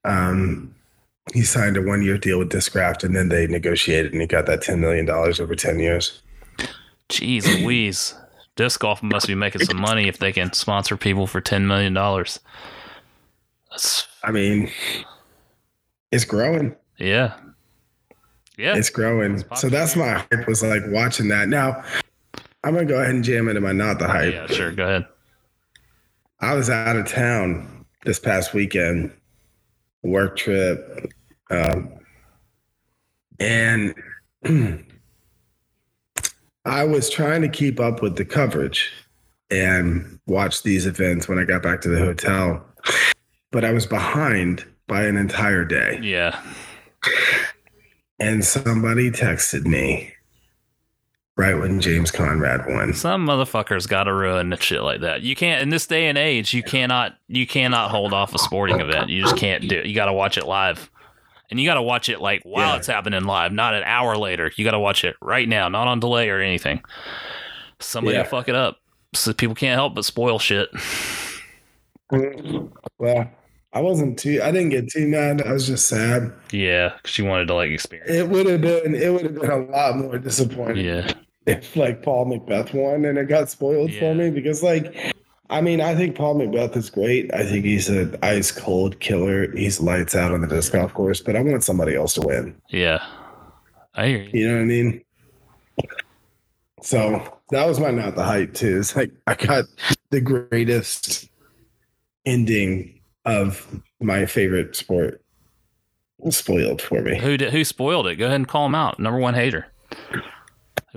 Um, 0.04 0.74
he 1.34 1.42
signed 1.42 1.76
a 1.76 1.82
one 1.82 2.02
year 2.02 2.16
deal 2.18 2.38
with 2.38 2.50
Discraft 2.50 3.04
and 3.04 3.14
then 3.14 3.28
they 3.28 3.46
negotiated 3.46 4.12
and 4.12 4.20
he 4.22 4.26
got 4.26 4.46
that 4.46 4.62
$10 4.62 4.78
million 4.78 5.08
over 5.10 5.54
10 5.54 5.78
years. 5.78 6.22
jeez 7.10 7.62
Louise. 7.62 8.14
Disc 8.58 8.80
golf 8.80 9.04
must 9.04 9.28
be 9.28 9.36
making 9.36 9.64
some 9.64 9.80
money 9.80 10.08
if 10.08 10.18
they 10.18 10.32
can 10.32 10.52
sponsor 10.52 10.96
people 10.96 11.28
for 11.28 11.40
ten 11.40 11.68
million 11.68 11.94
dollars. 11.94 12.40
That's 13.70 14.08
I 14.24 14.32
mean, 14.32 14.68
it's 16.10 16.24
growing. 16.24 16.74
yeah, 16.98 17.34
yeah. 18.56 18.76
It's 18.76 18.90
growing. 18.90 19.44
So 19.56 19.68
that's 19.68 19.94
my 19.96 20.14
hype 20.14 20.46
was 20.46 20.62
like 20.62 20.82
watching 20.88 21.28
that. 21.28 21.48
Now, 21.48 21.82
I'm 22.64 22.74
going 22.74 22.86
to 22.86 22.92
go 22.92 23.00
ahead 23.00 23.14
and 23.14 23.22
jam 23.24 23.48
into 23.48 23.60
my 23.60 23.72
not 23.72 23.98
the 23.98 24.08
hype. 24.08 24.34
yeah, 24.34 24.46
sure. 24.46 24.72
Go 24.72 24.84
ahead. 24.84 25.06
I 26.40 26.54
was 26.54 26.70
out 26.70 26.96
of 26.96 27.06
town 27.06 27.84
this 28.04 28.18
past 28.18 28.54
weekend, 28.54 29.12
work 30.02 30.36
trip, 30.36 31.12
um, 31.50 31.92
and 33.40 33.94
I 36.64 36.84
was 36.84 37.10
trying 37.10 37.42
to 37.42 37.48
keep 37.48 37.80
up 37.80 38.02
with 38.02 38.16
the 38.16 38.24
coverage 38.24 38.92
and 39.50 40.18
watch 40.26 40.62
these 40.62 40.86
events 40.86 41.28
when 41.28 41.38
I 41.38 41.44
got 41.44 41.62
back 41.62 41.80
to 41.82 41.88
the 41.88 41.98
hotel, 41.98 42.64
but 43.50 43.64
I 43.64 43.72
was 43.72 43.86
behind 43.86 44.64
by 44.88 45.04
an 45.04 45.16
entire 45.16 45.64
day. 45.64 46.00
Yeah, 46.02 46.40
And 48.18 48.44
somebody 48.44 49.10
texted 49.12 49.64
me 49.66 50.12
right 51.36 51.54
when 51.54 51.80
James 51.80 52.10
Conrad 52.10 52.66
won. 52.66 52.92
some 52.94 53.24
motherfuckers 53.26 53.86
got 53.88 54.04
to 54.04 54.12
ruin 54.12 54.52
shit 54.58 54.82
like 54.82 55.02
that. 55.02 55.22
You 55.22 55.36
can't 55.36 55.62
in 55.62 55.68
this 55.68 55.86
day 55.86 56.08
and 56.08 56.18
age. 56.18 56.52
You 56.52 56.64
cannot. 56.64 57.16
You 57.28 57.46
cannot 57.46 57.90
hold 57.92 58.12
off 58.12 58.34
a 58.34 58.38
sporting 58.38 58.80
event. 58.80 59.08
You 59.10 59.22
just 59.22 59.36
can't 59.36 59.68
do. 59.68 59.78
it. 59.78 59.86
You 59.86 59.94
got 59.94 60.06
to 60.06 60.12
watch 60.12 60.36
it 60.36 60.46
live, 60.46 60.90
and 61.50 61.60
you 61.60 61.66
got 61.68 61.74
to 61.74 61.82
watch 61.82 62.08
it 62.08 62.20
like 62.20 62.42
while 62.42 62.70
Yeah. 62.72 62.76
it's 62.78 62.88
happening 62.88 63.22
live, 63.24 63.52
not 63.52 63.74
an 63.74 63.84
hour 63.84 64.16
later. 64.16 64.50
You 64.56 64.64
got 64.64 64.72
to 64.72 64.80
watch 64.80 65.04
it 65.04 65.14
right 65.22 65.48
now, 65.48 65.68
not 65.68 65.86
on 65.86 66.00
delay 66.00 66.28
or 66.28 66.40
anything. 66.40 66.82
Somebody 67.78 68.16
Yeah. 68.16 68.24
fuck 68.24 68.48
it 68.48 68.56
up. 68.56 68.78
So 69.14 69.32
people 69.32 69.54
can't 69.54 69.76
help 69.78 69.94
but 69.94 70.04
spoil 70.04 70.38
shit. 70.40 70.68
Well, 72.98 73.30
I 73.72 73.80
wasn't 73.80 74.18
too, 74.18 74.40
I 74.42 74.50
didn't 74.50 74.70
get 74.70 74.88
too 74.88 75.06
mad. 75.08 75.42
I 75.42 75.52
was 75.52 75.66
just 75.66 75.88
sad. 75.88 76.32
Yeah, 76.52 76.94
because 76.96 77.18
you 77.18 77.24
wanted 77.26 77.48
to 77.48 77.54
like 77.54 77.70
experience. 77.70 78.10
It 78.10 78.28
would 78.28 78.46
have 78.46 78.60
been 78.62 78.94
it 78.94 79.12
would 79.12 79.24
have 79.24 79.34
been 79.34 79.50
a 79.50 79.58
lot 79.58 79.96
more 79.98 80.18
disappointing 80.18 80.84
Yeah, 80.86 81.12
if 81.46 81.76
like 81.76 82.02
Paul 82.02 82.26
McBeth 82.26 82.72
won 82.72 83.04
and 83.04 83.18
it 83.18 83.28
got 83.28 83.50
spoiled 83.50 83.90
Yeah. 83.90 84.00
for 84.00 84.14
me 84.14 84.30
because 84.30 84.62
like 84.62 85.14
I 85.50 85.60
mean 85.60 85.80
I 85.82 85.94
think 85.94 86.16
Paul 86.16 86.36
McBeth 86.36 86.76
is 86.76 86.88
great. 86.88 87.32
I 87.34 87.44
think 87.44 87.66
he's 87.66 87.88
an 87.90 88.16
ice 88.22 88.50
cold 88.50 89.00
killer. 89.00 89.54
He's 89.54 89.80
lights 89.80 90.14
out 90.14 90.32
on 90.32 90.40
the 90.40 90.46
disc 90.48 90.72
golf 90.72 90.94
course, 90.94 91.20
but 91.20 91.36
I 91.36 91.40
want 91.40 91.62
somebody 91.62 91.94
else 91.94 92.14
to 92.14 92.22
win. 92.22 92.54
yeah. 92.70 93.04
I 93.94 94.06
hear 94.06 94.18
you. 94.22 94.30
You 94.32 94.48
know 94.48 94.54
what 94.54 94.62
I 94.62 94.64
mean? 94.66 95.04
So 96.82 97.38
that 97.50 97.66
was 97.66 97.80
my 97.80 97.90
not 97.90 98.14
the 98.14 98.22
hype 98.24 98.54
too. 98.54 98.78
It's 98.78 98.94
like 98.96 99.10
I 99.26 99.34
got 99.34 99.64
the 100.10 100.20
greatest 100.20 101.28
ending 102.24 102.97
of 103.24 103.80
my 104.00 104.26
favorite 104.26 104.76
sport 104.76 105.22
spoiled 106.30 106.82
for 106.82 107.02
me. 107.02 107.18
Who 107.18 107.36
did, 107.36 107.52
who 107.52 107.64
spoiled 107.64 108.06
it? 108.06 108.16
Go 108.16 108.26
ahead 108.26 108.36
and 108.36 108.48
call 108.48 108.66
him 108.66 108.74
out. 108.74 108.98
Number 108.98 109.18
one 109.18 109.34
hater. 109.34 109.66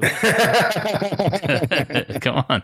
Come 2.21 2.45
on. 2.49 2.63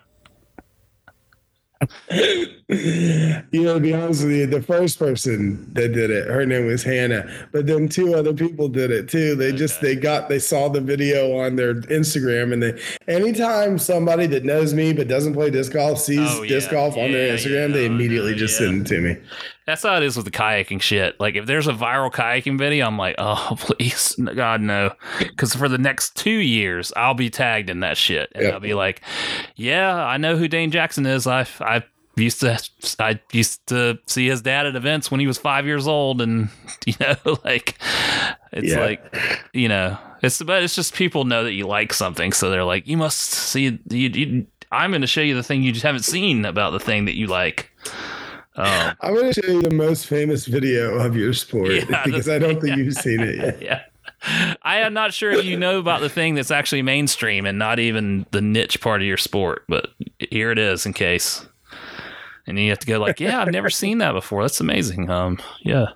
You 2.09 3.63
know, 3.63 3.75
to 3.75 3.79
be 3.79 3.93
honest 3.93 4.23
with 4.23 4.33
you, 4.33 4.47
the 4.47 4.61
first 4.61 4.99
person 4.99 5.71
that 5.73 5.93
did 5.93 6.09
it, 6.09 6.27
her 6.27 6.45
name 6.45 6.65
was 6.65 6.83
Hannah, 6.83 7.29
but 7.51 7.67
then 7.67 7.87
two 7.87 8.15
other 8.15 8.33
people 8.33 8.67
did 8.67 8.91
it 8.91 9.07
too. 9.09 9.35
They 9.35 9.51
just 9.51 9.81
they 9.81 9.95
got 9.95 10.29
they 10.29 10.39
saw 10.39 10.69
the 10.69 10.81
video 10.81 11.37
on 11.37 11.55
their 11.55 11.75
Instagram, 11.75 12.53
and 12.53 12.63
they 12.63 12.81
anytime 13.07 13.77
somebody 13.77 14.25
that 14.27 14.43
knows 14.43 14.73
me 14.73 14.93
but 14.93 15.07
doesn't 15.07 15.33
play 15.33 15.49
disc 15.49 15.71
golf 15.73 15.99
sees 15.99 16.19
Oh, 16.19 16.45
disc 16.45 16.71
golf 16.71 16.97
on 16.97 17.11
their 17.11 17.35
Instagram, 17.35 17.69
yeah, 17.69 17.73
they 17.75 17.85
immediately 17.85 18.31
yeah. 18.31 18.37
just 18.37 18.57
send 18.57 18.81
it 18.81 18.87
to 18.87 19.01
me. 19.01 19.17
That's 19.67 19.83
how 19.83 19.97
it 19.97 20.03
is 20.03 20.15
with 20.15 20.25
the 20.25 20.31
kayaking 20.31 20.81
shit. 20.81 21.19
Like 21.19 21.35
if 21.35 21.45
there's 21.45 21.67
a 21.67 21.73
viral 21.73 22.11
kayaking 22.11 22.57
video, 22.57 22.87
I'm 22.87 22.97
like, 22.97 23.15
oh 23.19 23.55
please, 23.59 24.15
God 24.35 24.61
no, 24.61 24.93
because 25.19 25.53
for 25.53 25.67
the 25.69 25.77
next 25.77 26.15
two 26.15 26.31
years 26.31 26.91
I'll 26.95 27.13
be 27.13 27.29
tagged 27.29 27.69
in 27.69 27.81
that 27.81 27.97
shit, 27.97 28.31
and 28.33 28.45
Yep. 28.45 28.53
I'll 28.53 28.59
be 28.61 28.73
like, 28.73 29.01
yeah, 29.55 29.93
I 29.93 30.17
know 30.17 30.37
who 30.37 30.47
Dane 30.47 30.71
Jackson 30.71 31.05
is. 31.05 31.27
I 31.27 31.45
I 31.59 31.83
used 32.15 32.39
to 32.39 32.59
I 32.97 33.19
used 33.31 33.67
to 33.67 33.99
see 34.07 34.27
his 34.27 34.41
dad 34.41 34.65
at 34.65 34.75
events 34.75 35.11
when 35.11 35.19
he 35.19 35.27
was 35.27 35.37
five 35.37 35.65
years 35.65 35.85
old, 35.85 36.21
and 36.21 36.49
you 36.85 36.93
know, 37.01 37.15
like 37.43 37.77
it's 38.53 38.71
Yeah. 38.71 38.79
like 38.79 39.15
you 39.53 39.67
know, 39.67 39.97
it's 40.23 40.41
but 40.41 40.63
it's 40.63 40.75
just 40.75 40.93
people 40.95 41.25
know 41.25 41.43
that 41.43 41.53
you 41.53 41.67
like 41.67 41.91
something, 41.93 42.31
so 42.31 42.49
they're 42.49 42.63
like, 42.63 42.87
you 42.87 42.95
must 42.95 43.19
see 43.19 43.65
you. 43.65 43.79
you 43.91 44.47
I'm 44.71 44.91
going 44.91 45.01
to 45.01 45.07
show 45.07 45.21
you 45.21 45.33
the 45.35 45.43
thing 45.43 45.61
you 45.63 45.71
just 45.71 45.85
haven't 45.85 46.03
seen 46.03 46.43
about 46.43 46.71
the 46.71 46.79
thing 46.79 47.05
that 47.05 47.15
you 47.15 47.27
like. 47.27 47.71
Um, 48.57 48.95
I'm 49.01 49.13
going 49.13 49.31
to 49.31 49.41
show 49.41 49.51
you 49.51 49.61
the 49.61 49.69
most 49.69 50.07
famous 50.07 50.45
video 50.47 50.95
of 50.95 51.15
your 51.15 51.31
sport 51.33 51.69
Yeah, 51.89 52.03
because 52.03 52.27
I 52.27 52.39
don't 52.39 52.59
think 52.59 52.75
you've 52.77 52.93
seen 52.95 53.19
it 53.21 53.35
yet. 53.35 53.61
yeah. 53.61 53.81
I 54.63 54.77
am 54.79 54.93
not 54.93 55.13
sure 55.13 55.31
if 55.31 55.45
you 55.45 55.57
know 55.57 55.77
about 55.79 56.01
the 56.01 56.09
thing 56.09 56.33
that's 56.33 56.49
actually 56.49 56.81
mainstream 56.81 57.45
and 57.45 57.59
not 57.59 57.77
even 57.77 58.25
the 58.31 58.41
niche 58.41 58.81
part 58.81 59.01
of 59.01 59.07
your 59.07 59.17
sport, 59.17 59.63
but 59.69 59.91
here 60.31 60.49
it 60.51 60.57
is 60.57 60.85
in 60.87 60.93
case. 60.93 61.45
And 62.47 62.57
you 62.57 62.69
have 62.69 62.79
to 62.79 62.87
go 62.87 62.99
like, 62.99 63.19
yeah, 63.19 63.41
I've 63.41 63.51
never 63.51 63.69
seen 63.69 63.99
that 63.99 64.13
before. 64.13 64.41
That's 64.41 64.59
amazing. 64.59 65.09
Um, 65.09 65.37
yeah, 65.61 65.87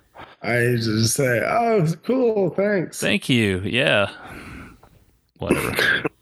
I 0.42 0.76
just 0.76 1.14
say, 1.14 1.40
"Oh, 1.40 1.84
cool, 2.04 2.50
thanks." 2.50 3.00
thank 3.00 3.28
you. 3.28 3.60
Yeah, 3.64 4.10
whatever. 5.38 6.04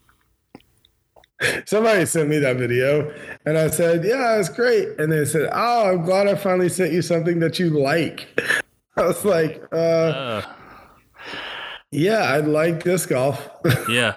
Somebody 1.65 2.05
sent 2.05 2.29
me 2.29 2.37
that 2.39 2.57
video, 2.57 3.13
and 3.45 3.57
I 3.57 3.69
said, 3.69 4.03
"Yeah, 4.03 4.37
it's 4.37 4.49
great." 4.49 4.89
And 4.99 5.11
they 5.11 5.25
said, 5.25 5.49
"Oh, 5.53 5.89
I'm 5.91 6.03
glad 6.03 6.27
I 6.27 6.35
finally 6.35 6.69
sent 6.69 6.91
you 6.93 7.01
something 7.01 7.39
that 7.39 7.57
you 7.59 7.69
like." 7.69 8.27
I 8.97 9.03
was 9.03 9.23
like, 9.25 9.63
uh, 9.71 9.75
Uh, 9.75 10.41
"Yeah, 11.91 12.19
I 12.23 12.37
like 12.39 12.83
disc 12.83 13.09
golf." 13.09 13.49
yeah, 13.89 14.15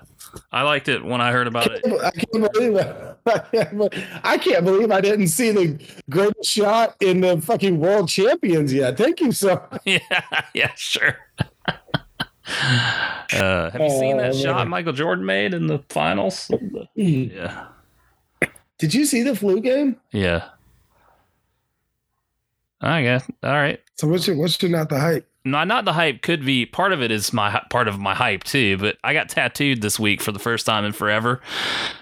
I 0.53 0.63
liked 0.63 0.89
it 0.89 1.05
when 1.05 1.21
I 1.21 1.33
heard 1.33 1.47
about 1.47 1.71
it. 1.71 1.83
I 2.03 2.11
can't 2.11 2.53
believe 2.53 2.77
it. 2.77 3.17
I 3.27 3.39
can't 3.39 3.91
be- 3.91 4.05
I 4.25 4.37
can't 4.39 4.65
believe 4.65 4.91
I 4.91 5.01
didn't 5.01 5.29
see 5.29 5.51
the 5.51 5.79
greatest 6.11 6.51
shot 6.51 6.97
in 7.01 7.21
the 7.23 7.41
fucking 7.41 7.79
world 7.81 8.09
champions 8.09 8.73
yet. 8.73 8.97
Thank 8.99 9.21
you 9.21 9.33
so 9.33 9.63
much. 9.71 9.81
Yeah, 9.87 9.99
yeah, 10.53 10.73
sure. 10.77 11.17
Uh, 12.47 13.71
have 13.71 13.81
you 13.81 13.91
seen 13.91 14.17
that 14.19 14.33
Oh, 14.35 14.37
shot. 14.37 14.69
Michael 14.69 14.93
Jordan 14.93 15.25
made 15.25 15.55
in 15.55 15.67
the 15.67 15.79
finals? 15.89 16.51
Yeah, 16.95 17.67
Did 18.79 18.93
you 18.95 19.05
see 19.07 19.23
the 19.23 19.35
flu 19.35 19.61
game? 19.61 19.97
yeah. 20.13 20.49
I 22.81 23.03
guess. 23.03 23.27
All 23.43 23.53
right. 23.53 23.81
So 23.97 24.07
what's 24.09 24.27
your 24.27 24.37
what's 24.37 24.61
your 24.63 24.71
not 24.71 24.91
the 24.91 25.01
hype? 25.01 25.27
No, 25.47 25.65
not 25.65 25.87
the 25.87 25.93
hype. 25.95 26.21
Could 26.21 26.45
be 26.45 26.67
part 26.67 26.93
of 26.93 27.01
it 27.03 27.11
is 27.11 27.33
my 27.33 27.63
part 27.71 27.89
of 27.89 27.99
my 27.99 28.15
hype 28.15 28.45
too. 28.45 28.77
But 28.77 28.99
I 29.03 29.15
got 29.15 29.31
tattooed 29.31 29.81
this 29.81 29.99
week 29.99 30.21
for 30.21 30.33
the 30.33 30.39
first 30.39 30.67
time 30.67 30.85
in 30.85 30.93
forever. 30.93 31.41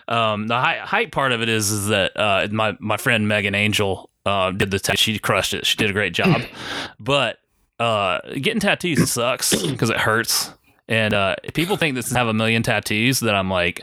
Um, 0.08 0.48
the 0.48 0.58
hy- 0.58 0.78
hype 0.78 1.12
part 1.12 1.30
of 1.30 1.40
it 1.40 1.48
is 1.48 1.70
is 1.70 1.86
that 1.88 2.16
uh, 2.16 2.48
my 2.50 2.76
my 2.80 2.96
friend 2.96 3.28
Megan 3.28 3.54
Angel 3.54 4.10
uh, 4.26 4.50
did 4.50 4.72
the 4.72 4.80
tattoo. 4.80 4.96
She 4.96 5.18
crushed 5.20 5.54
it. 5.54 5.66
She 5.66 5.76
did 5.76 5.88
a 5.88 5.92
great 5.92 6.14
job. 6.14 6.42
but 6.98 7.38
uh, 7.82 8.20
getting 8.34 8.60
tattoos 8.60 9.10
sucks 9.10 9.60
because 9.70 9.90
it 9.90 9.96
hurts. 9.96 10.52
And 10.88 11.14
uh, 11.14 11.36
people 11.54 11.76
think 11.76 11.94
this 11.94 12.08
is 12.08 12.12
have 12.12 12.28
a 12.28 12.34
million 12.34 12.62
tattoos 12.62 13.20
that 13.20 13.34
I'm 13.34 13.50
like, 13.50 13.80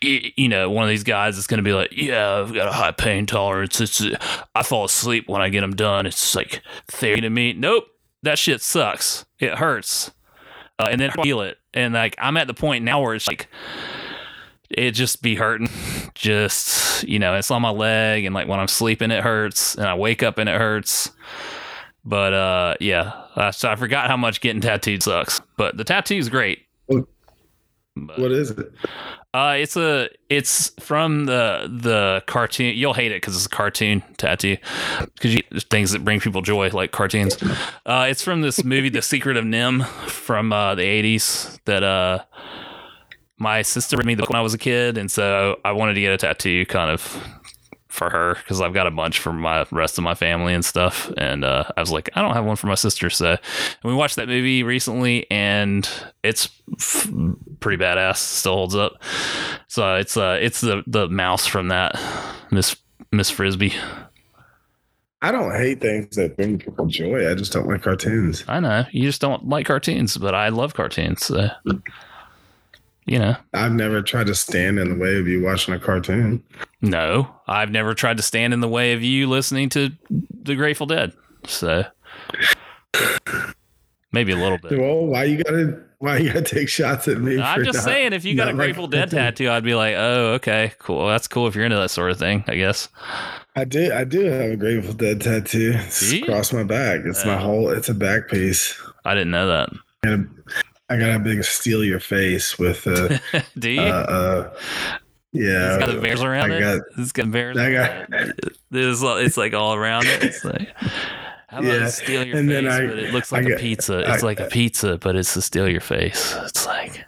you 0.00 0.48
know, 0.48 0.70
one 0.70 0.84
of 0.84 0.90
these 0.90 1.04
guys 1.04 1.38
is 1.38 1.46
going 1.46 1.58
to 1.58 1.64
be 1.64 1.72
like, 1.72 1.90
yeah, 1.92 2.38
I've 2.38 2.52
got 2.52 2.68
a 2.68 2.72
high 2.72 2.90
pain 2.92 3.26
tolerance. 3.26 3.80
It's 3.80 4.04
I 4.54 4.62
fall 4.62 4.84
asleep 4.84 5.28
when 5.28 5.40
I 5.40 5.48
get 5.48 5.62
them 5.62 5.74
done. 5.74 6.06
It's 6.06 6.34
like 6.34 6.62
therapy 6.88 7.22
to 7.22 7.30
me. 7.30 7.52
Nope, 7.52 7.86
that 8.22 8.38
shit 8.38 8.60
sucks. 8.60 9.24
It 9.38 9.54
hurts, 9.54 10.10
uh, 10.78 10.88
and 10.90 11.00
then 11.00 11.10
I 11.16 11.22
feel 11.22 11.40
it. 11.40 11.58
And 11.72 11.94
like 11.94 12.16
I'm 12.18 12.36
at 12.36 12.48
the 12.48 12.54
point 12.54 12.84
now 12.84 13.00
where 13.00 13.14
it's 13.14 13.28
like 13.28 13.48
it 14.68 14.92
just 14.92 15.22
be 15.22 15.36
hurting. 15.36 15.68
Just 16.14 17.04
you 17.04 17.18
know, 17.18 17.34
it's 17.34 17.50
on 17.50 17.62
my 17.62 17.70
leg, 17.70 18.24
and 18.26 18.34
like 18.34 18.46
when 18.46 18.60
I'm 18.60 18.68
sleeping, 18.68 19.10
it 19.10 19.22
hurts, 19.24 19.74
and 19.74 19.86
I 19.86 19.94
wake 19.94 20.22
up 20.22 20.36
and 20.38 20.48
it 20.48 20.58
hurts. 20.58 21.10
But 22.04 22.32
uh, 22.34 22.74
yeah, 22.80 23.12
uh, 23.36 23.52
so 23.52 23.70
I 23.70 23.76
forgot 23.76 24.08
how 24.08 24.16
much 24.16 24.40
getting 24.40 24.60
tattooed 24.60 25.02
sucks. 25.02 25.40
But 25.56 25.76
the 25.76 25.84
tattoo's 25.84 26.28
great. 26.28 26.60
But- 26.88 28.18
What 28.18 28.32
is 28.32 28.50
it? 28.50 28.72
uh, 29.34 29.54
it's 29.58 29.76
a 29.76 30.08
it's 30.30 30.70
from 30.80 31.26
the 31.26 31.68
the 31.70 32.22
cartoon. 32.26 32.74
You'll 32.76 32.94
hate 32.94 33.12
it 33.12 33.16
because 33.20 33.36
it's 33.36 33.46
a 33.46 33.50
cartoon 33.50 34.02
tattoo. 34.16 34.56
Because 35.14 35.42
things 35.70 35.90
that 35.92 36.04
bring 36.04 36.18
people 36.18 36.40
joy, 36.42 36.70
like 36.70 36.90
cartoons. 36.90 37.36
Uh, 37.86 38.06
it's 38.08 38.22
from 38.22 38.40
this 38.40 38.64
movie, 38.64 38.88
The 38.88 39.02
Secret 39.02 39.36
of 39.36 39.44
NIMH, 39.44 39.86
from 40.08 40.52
uh, 40.52 40.74
the 40.74 40.82
'80s. 40.82 41.60
That 41.66 41.82
uh, 41.82 42.24
my 43.38 43.62
sister 43.62 43.96
read 43.96 44.06
me 44.06 44.14
the 44.14 44.22
book 44.22 44.30
when 44.30 44.38
I 44.38 44.42
was 44.42 44.54
a 44.54 44.58
kid, 44.58 44.96
and 44.98 45.10
so 45.10 45.60
I 45.64 45.72
wanted 45.72 45.94
to 45.94 46.00
get 46.00 46.12
a 46.12 46.16
tattoo, 46.18 46.64
kind 46.66 46.90
of 46.90 47.02
for 47.92 48.10
her 48.10 48.34
because 48.34 48.60
I've 48.60 48.72
got 48.72 48.86
a 48.86 48.90
bunch 48.90 49.18
for 49.18 49.32
my 49.32 49.66
rest 49.70 49.98
of 49.98 50.04
my 50.04 50.14
family 50.14 50.54
and 50.54 50.64
stuff. 50.64 51.12
And 51.16 51.44
uh, 51.44 51.64
I 51.76 51.80
was 51.80 51.90
like, 51.90 52.08
I 52.14 52.22
don't 52.22 52.34
have 52.34 52.44
one 52.44 52.56
for 52.56 52.66
my 52.66 52.74
sister. 52.74 53.10
So 53.10 53.32
and 53.32 53.38
we 53.84 53.94
watched 53.94 54.16
that 54.16 54.28
movie 54.28 54.62
recently, 54.62 55.30
and 55.30 55.88
it's 56.22 56.48
f- 56.78 57.10
pretty 57.60 57.82
badass. 57.82 58.16
Still 58.16 58.54
holds 58.54 58.74
up. 58.74 59.02
So 59.68 59.96
it's 59.96 60.16
uh, 60.16 60.38
it's 60.40 60.62
the 60.62 60.82
the 60.86 61.08
mouse 61.08 61.46
from 61.46 61.68
that 61.68 62.00
Miss 62.50 62.76
Miss 63.12 63.30
Frisby. 63.30 63.74
I 65.24 65.30
don't 65.30 65.54
hate 65.54 65.80
things 65.80 66.16
that 66.16 66.36
bring 66.36 66.58
people 66.58 66.86
joy. 66.86 67.30
I 67.30 67.34
just 67.34 67.52
don't 67.52 67.68
like 67.68 67.82
cartoons. 67.82 68.42
I 68.48 68.58
know 68.58 68.84
you 68.90 69.02
just 69.02 69.20
don't 69.20 69.48
like 69.48 69.66
cartoons, 69.66 70.16
but 70.16 70.34
I 70.34 70.48
love 70.48 70.74
cartoons. 70.74 71.26
So. 71.26 71.48
You 73.04 73.18
know, 73.18 73.36
I've 73.52 73.72
never 73.72 74.00
tried 74.00 74.28
to 74.28 74.34
stand 74.34 74.78
in 74.78 74.88
the 74.88 74.94
way 74.94 75.18
of 75.18 75.26
you 75.26 75.42
watching 75.42 75.74
a 75.74 75.78
cartoon. 75.80 76.42
no, 76.80 77.28
I've 77.48 77.70
never 77.70 77.94
tried 77.94 78.16
to 78.18 78.22
stand 78.22 78.54
in 78.54 78.60
the 78.60 78.68
way 78.68 78.92
of 78.92 79.02
you 79.02 79.28
listening 79.28 79.68
to 79.70 79.90
the 80.42 80.54
Grateful 80.54 80.86
Dead. 80.86 81.12
So 81.46 81.84
maybe 84.12 84.32
a 84.32 84.36
little 84.36 84.58
bit. 84.58 84.78
Well, 84.78 85.06
why 85.06 85.24
you 85.24 85.42
gotta 85.42 85.80
why 85.98 86.18
you 86.18 86.28
gotta 86.32 86.42
take 86.42 86.68
shots 86.68 87.08
at 87.08 87.18
me? 87.20 87.40
I'm 87.40 87.64
just 87.64 87.76
not- 87.78 87.84
saying, 87.84 88.12
if 88.12 88.24
you 88.24 88.34
got 88.36 88.48
a 88.48 88.52
not 88.52 88.58
like 88.58 88.66
Grateful 88.66 88.86
Dead 88.86 89.10
tattoo, 89.10 89.48
I'd 89.50 89.64
be 89.64 89.74
like, 89.74 89.94
oh, 89.96 90.34
okay, 90.34 90.72
cool. 90.78 91.06
That's 91.08 91.28
cool 91.28 91.46
if 91.46 91.54
you're 91.54 91.64
into 91.64 91.76
that 91.78 91.90
sort 91.90 92.10
of 92.10 92.18
thing, 92.18 92.44
I 92.46 92.56
guess. 92.56 92.88
I 93.56 93.64
do 93.64 93.92
I 93.92 94.04
do 94.04 94.20
have 94.26 94.50
a 94.52 94.56
Grateful 94.56 94.94
Dead 94.94 95.20
tattoo. 95.20 95.72
It's 95.76 96.12
across 96.12 96.52
my 96.52 96.62
back. 96.62 97.00
It's 97.04 97.24
my 97.24 97.34
Oh. 97.34 97.38
whole 97.38 97.70
it's 97.70 97.88
a 97.88 97.94
back 97.94 98.28
piece. 98.28 98.80
I 99.04 99.14
didn't 99.14 99.30
know 99.32 99.46
that. 99.48 99.70
And 100.04 100.28
I 100.88 100.98
got 100.98 101.14
a 101.16 101.18
big 101.18 101.42
steal 101.44 101.84
your 101.84 102.00
face 102.00 102.58
with 102.58 102.86
uh 102.86 103.18
Do 103.58 103.70
you? 103.70 103.80
uh, 103.80 103.84
uh 103.84 104.56
yeah. 105.32 105.76
it's 105.76 105.86
got 105.86 105.94
the 105.94 106.00
bears 106.00 106.22
around 106.22 106.52
I 106.52 106.56
it. 106.56 106.60
got- 106.60 106.82
it's 106.98 107.12
got 107.12 107.30
bears. 107.30 107.56
I 107.56 107.70
around 107.72 108.10
got- 108.10 108.28
it. 108.28 108.58
It's 108.72 109.36
like 109.38 109.54
all 109.54 109.74
around 109.74 110.06
it. 110.06 110.22
It's 110.22 110.44
like, 110.44 110.68
how 111.48 111.60
about 111.60 111.64
Yeah, 111.64 111.86
steal 111.88 112.24
your 112.26 112.36
and 112.36 112.48
face, 112.48 112.62
then 112.62 112.68
I- 112.68 112.86
but 112.86 112.98
it 112.98 113.12
looks 113.14 113.32
like 113.32 113.46
a 113.46 113.56
pizza. 113.56 114.00
It's 114.00 114.22
I- 114.22 114.26
like 114.26 114.40
a 114.40 114.46
pizza, 114.48 114.98
but 114.98 115.16
it's 115.16 115.32
to 115.34 115.40
steal 115.42 115.68
your 115.68 115.80
face. 115.80 116.34
It's 116.44 116.66
like 116.66 117.04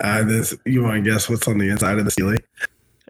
Uh, 0.00 0.24
this 0.24 0.54
you 0.66 0.82
want 0.82 1.02
to 1.02 1.10
guess 1.10 1.28
what's 1.30 1.48
on 1.48 1.56
the 1.58 1.68
inside 1.70 1.98
of 1.98 2.04
the 2.04 2.10
ceiling? 2.10 2.38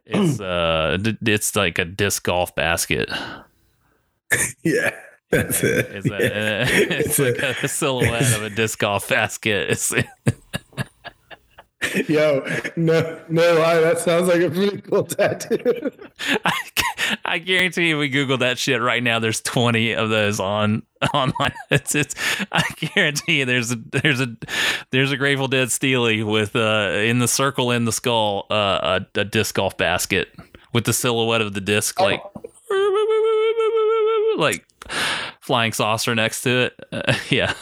it's 0.06 0.40
uh, 0.40 0.98
it's 1.22 1.56
like 1.56 1.78
a 1.80 1.84
disc 1.84 2.22
golf 2.24 2.54
basket. 2.54 3.10
Yeah, 4.62 4.90
that's 5.32 5.64
it. 5.64 5.86
It's, 5.90 6.06
a, 6.06 6.10
Yeah. 6.10 6.66
it's 6.68 7.18
It's 7.18 7.40
like 7.40 7.62
a 7.62 7.68
silhouette 7.68 8.36
of 8.36 8.42
a 8.42 8.50
disc 8.50 8.78
golf 8.78 9.08
basket. 9.08 9.80
Yo, 12.08 12.46
no, 12.76 13.20
no 13.28 13.54
lie. 13.54 13.80
That 13.80 13.98
sounds 13.98 14.28
like 14.28 14.40
a 14.40 14.50
pretty 14.50 14.80
cool 14.82 15.02
tattoo. 15.04 15.90
I, 16.44 16.52
I 17.24 17.38
guarantee 17.38 17.88
you, 17.88 17.98
we 17.98 18.08
Google 18.08 18.38
that 18.38 18.58
shit 18.58 18.80
right 18.80 19.02
now. 19.02 19.18
There's 19.18 19.40
20 19.40 19.94
of 19.94 20.08
those 20.08 20.38
on 20.38 20.84
online. 21.12 21.52
It's, 21.70 21.94
it's 21.94 22.14
I 22.52 22.62
guarantee 22.94 23.40
you, 23.40 23.46
there's 23.46 23.72
a 23.72 23.76
there's 23.76 24.20
a 24.20 24.36
there's 24.90 25.10
a 25.10 25.16
Grateful 25.16 25.48
Dead 25.48 25.72
Stealie 25.72 26.22
with 26.22 26.54
uh 26.54 26.92
in 26.94 27.18
the 27.18 27.28
circle 27.28 27.72
in 27.72 27.84
the 27.84 27.92
skull 27.92 28.46
uh 28.50 29.00
a, 29.16 29.20
a 29.20 29.24
disc 29.24 29.56
golf 29.56 29.76
basket 29.76 30.28
with 30.72 30.84
the 30.84 30.92
silhouette 30.92 31.40
of 31.40 31.54
the 31.54 31.60
disc 31.60 31.98
like 32.00 32.22
like 34.38 34.66
flying 35.40 35.72
saucer 35.72 36.14
next 36.14 36.42
to 36.42 36.66
it. 36.66 36.80
Uh, 36.92 37.14
yeah, 37.30 37.54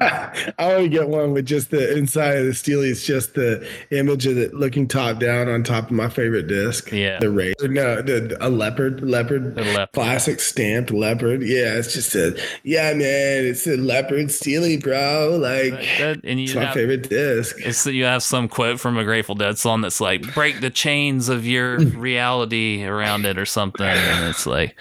I 0.00 0.50
want 0.58 0.78
to 0.84 0.88
get 0.88 1.08
one 1.08 1.32
with 1.32 1.46
just 1.46 1.70
the 1.70 1.96
inside 1.96 2.38
of 2.38 2.46
the 2.46 2.54
Stealie. 2.54 2.88
It's 2.88 3.04
just 3.04 3.34
the 3.34 3.66
image 3.90 4.26
of 4.26 4.38
it 4.38 4.54
looking 4.54 4.88
top 4.88 5.18
down 5.20 5.48
on 5.48 5.62
top 5.62 5.84
of 5.86 5.90
my 5.90 6.08
favorite 6.08 6.46
disc. 6.46 6.90
Yeah. 6.90 7.18
The 7.18 7.30
ray. 7.30 7.52
No, 7.62 8.00
the 8.02 8.36
a 8.40 8.48
leopard, 8.48 9.02
leopard, 9.08 9.54
The 9.56 9.62
leopard. 9.64 9.92
classic 9.92 10.40
stamped 10.40 10.90
leopard. 10.90 11.42
Yeah, 11.42 11.74
it's 11.76 11.92
just 11.92 12.14
a 12.14 12.38
yeah, 12.64 12.92
man. 12.94 13.44
It's 13.44 13.66
a 13.66 13.76
leopard 13.76 14.30
Stealie, 14.30 14.78
bro. 14.78 15.38
Like 15.40 15.72
That- 15.98 16.20
and 16.24 16.40
it's 16.40 16.54
you 16.54 16.60
my 16.60 16.66
have, 16.66 16.74
favorite 16.74 17.08
disc. 17.10 17.56
it's 17.60 17.84
that 17.84 17.92
you 17.94 18.04
have 18.04 18.22
some 18.22 18.48
quote 18.48 18.80
from 18.80 18.96
a 18.96 19.04
Grateful 19.04 19.34
Dead 19.34 19.58
song 19.58 19.80
that's 19.82 20.00
like 20.00 20.32
break 20.34 20.60
the 20.60 20.70
chains 20.70 21.28
of 21.28 21.46
your 21.46 21.78
reality 21.80 22.84
around 22.84 23.26
it 23.26 23.38
or 23.38 23.44
something, 23.46 23.84
and 23.86 24.28
it's 24.28 24.46
like, 24.46 24.76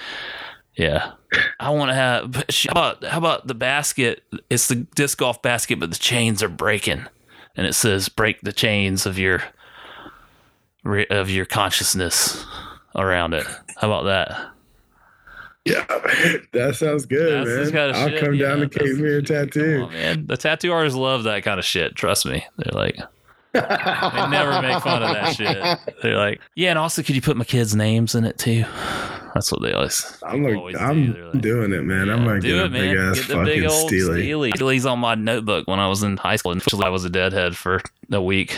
yeah, 0.75 1.12
I 1.59 1.69
want 1.69 1.89
to 1.89 1.95
have. 1.95 2.43
How 2.47 2.71
about, 2.71 3.03
how 3.03 3.17
about 3.17 3.47
the 3.47 3.53
basket? 3.53 4.23
It's 4.49 4.67
the 4.67 4.75
disc 4.75 5.17
golf 5.19 5.41
basket, 5.41 5.79
but 5.79 5.91
the 5.91 5.97
chains 5.99 6.41
are 6.41 6.49
breaking, 6.49 7.05
and 7.55 7.67
it 7.67 7.73
says 7.73 8.09
break 8.09 8.41
the 8.41 8.53
chains 8.53 9.05
of 9.05 9.19
your 9.19 9.43
of 11.09 11.29
your 11.29 11.45
consciousness 11.45 12.43
around 12.95 13.33
it. 13.33 13.45
How 13.77 13.91
about 13.91 14.03
that? 14.05 14.49
Yeah, 15.65 15.85
that 16.53 16.75
sounds 16.77 17.05
good, 17.05 17.45
That's 17.47 17.71
man. 17.71 17.71
kind 17.73 17.91
of 17.91 17.95
I'll 17.97 18.09
shit, 18.09 18.23
come 18.23 18.37
down 18.37 18.59
to 18.61 18.69
Cape 18.69 18.95
Mirror 18.97 19.21
Tattoo. 19.21 19.83
on, 19.83 19.93
man. 19.93 20.25
The 20.25 20.37
tattoo 20.37 20.71
artists 20.71 20.97
love 20.97 21.25
that 21.25 21.43
kind 21.43 21.59
of 21.59 21.65
shit. 21.65 21.95
Trust 21.95 22.25
me. 22.25 22.43
They're 22.57 22.73
like, 22.73 22.97
they 23.53 24.27
never 24.29 24.62
make 24.62 24.81
fun 24.83 25.03
of 25.03 25.13
that 25.13 25.35
shit. 25.35 25.95
They're 26.01 26.17
like, 26.17 26.41
yeah, 26.55 26.69
and 26.69 26.79
also, 26.79 27.01
could 27.01 27.15
you 27.15 27.21
put 27.21 27.38
my 27.38 27.43
kids' 27.43 27.75
names 27.75 28.15
in 28.15 28.25
it 28.25 28.38
too? 28.38 28.65
That's 29.33 29.51
what 29.51 29.62
they 29.62 29.73
always. 29.73 30.17
I'm 30.23 30.43
like, 30.43 30.55
always. 30.55 30.75
I'm 30.75 31.13
They're 31.13 31.25
like, 31.25 31.41
doing 31.41 31.73
it, 31.73 31.83
man. 31.83 32.09
I'm 32.09 32.19
yeah, 32.19 32.25
gonna 32.25 32.41
do 32.41 32.55
get 32.55 32.65
it, 32.65 32.71
man. 32.71 33.13
Get 33.13 33.27
the 33.27 33.43
big 33.43 33.65
old 33.65 33.88
Stealie. 33.88 34.21
Stealie. 34.21 34.51
Stealie's 34.55 34.85
on 34.85 34.99
my 34.99 35.15
notebook 35.15 35.67
when 35.67 35.79
I 35.79 35.88
was 35.88 36.03
in 36.03 36.17
high 36.17 36.35
school. 36.35 36.51
Unfortunately, 36.51 36.88
I 36.88 36.89
was 36.89 37.05
a 37.05 37.09
deadhead 37.09 37.55
for 37.55 37.81
a 38.12 38.21
week. 38.21 38.57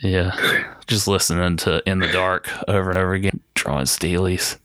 Yeah, 0.00 0.74
just 0.86 1.08
listening 1.08 1.56
to 1.58 1.82
"In 1.88 1.98
the 2.00 2.08
Dark" 2.08 2.50
over 2.68 2.90
and 2.90 2.98
over 2.98 3.14
again, 3.14 3.40
drawing 3.54 3.86
Stealies. 3.86 4.58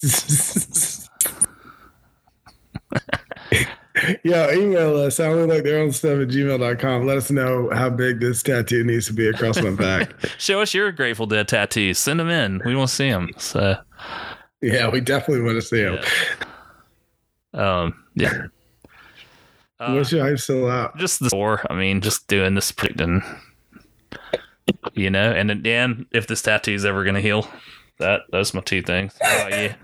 yeah, 4.24 4.52
email 4.52 4.96
us. 4.96 5.20
I 5.20 5.26
only 5.26 5.46
like 5.46 5.64
their 5.64 5.80
own 5.80 5.92
stuff 5.92 6.20
at 6.20 6.28
gmail.com. 6.28 7.06
Let 7.06 7.16
us 7.16 7.30
know 7.30 7.70
how 7.72 7.90
big 7.90 8.20
this 8.20 8.42
tattoo 8.42 8.84
needs 8.84 9.06
to 9.06 9.12
be 9.12 9.28
across 9.28 9.60
my 9.60 9.70
back. 9.70 10.12
Show 10.38 10.60
us 10.60 10.74
your 10.74 10.92
Grateful 10.92 11.26
Dead 11.26 11.48
tattoos. 11.48 11.98
Send 11.98 12.20
them 12.20 12.28
in. 12.28 12.60
We 12.64 12.76
want 12.76 12.90
to 12.90 12.94
see 12.94 13.10
them. 13.10 13.30
So. 13.38 13.76
yeah, 14.60 14.88
we 14.88 15.00
definitely 15.00 15.44
want 15.44 15.56
to 15.56 15.62
see 15.62 15.82
them. 15.82 15.98
Um, 17.54 18.04
yeah. 18.14 18.46
Uh, 19.80 19.92
What's 19.94 20.12
your 20.12 20.24
hype 20.24 20.38
still 20.38 20.68
out? 20.70 20.96
just 20.96 21.20
the 21.20 21.30
score. 21.30 21.64
I 21.70 21.74
mean, 21.74 22.00
just 22.00 22.26
doing 22.28 22.54
this 22.54 22.72
predicting, 22.72 23.22
you 24.94 25.10
know. 25.10 25.30
And 25.32 25.64
then, 25.64 26.06
if 26.12 26.26
this 26.26 26.42
tattoo's 26.42 26.84
ever 26.84 27.04
gonna 27.04 27.20
heal, 27.20 27.48
that 27.98 28.22
those 28.30 28.54
my 28.54 28.60
two 28.60 28.82
things. 28.82 29.14
How 29.20 29.46
about 29.46 29.60
you? 29.60 29.74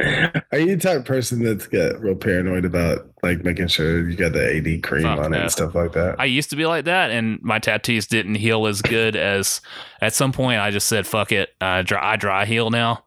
Are 0.00 0.58
you 0.58 0.74
the 0.74 0.80
type 0.80 0.98
of 0.98 1.04
person 1.04 1.44
that's 1.44 1.68
get 1.68 2.00
real 2.00 2.16
paranoid 2.16 2.64
about 2.64 3.06
like 3.22 3.44
making 3.44 3.68
sure 3.68 4.08
you 4.08 4.16
got 4.16 4.32
the 4.32 4.56
AD 4.56 4.82
cream 4.82 5.04
Fuck 5.04 5.20
on 5.20 5.32
it 5.34 5.40
and 5.40 5.52
stuff 5.52 5.74
like 5.74 5.92
that? 5.92 6.16
I 6.18 6.24
used 6.24 6.50
to 6.50 6.56
be 6.56 6.66
like 6.66 6.84
that, 6.86 7.10
and 7.12 7.40
my 7.42 7.60
tattoos 7.60 8.06
didn't 8.06 8.34
heal 8.36 8.66
as 8.66 8.82
good 8.82 9.14
as. 9.14 9.60
At 10.00 10.12
some 10.12 10.32
point, 10.32 10.60
I 10.60 10.72
just 10.72 10.88
said, 10.88 11.06
"Fuck 11.06 11.30
it." 11.30 11.54
I 11.60 11.82
dry, 11.82 12.14
I 12.14 12.16
dry 12.16 12.44
heal 12.44 12.70
now, 12.70 13.04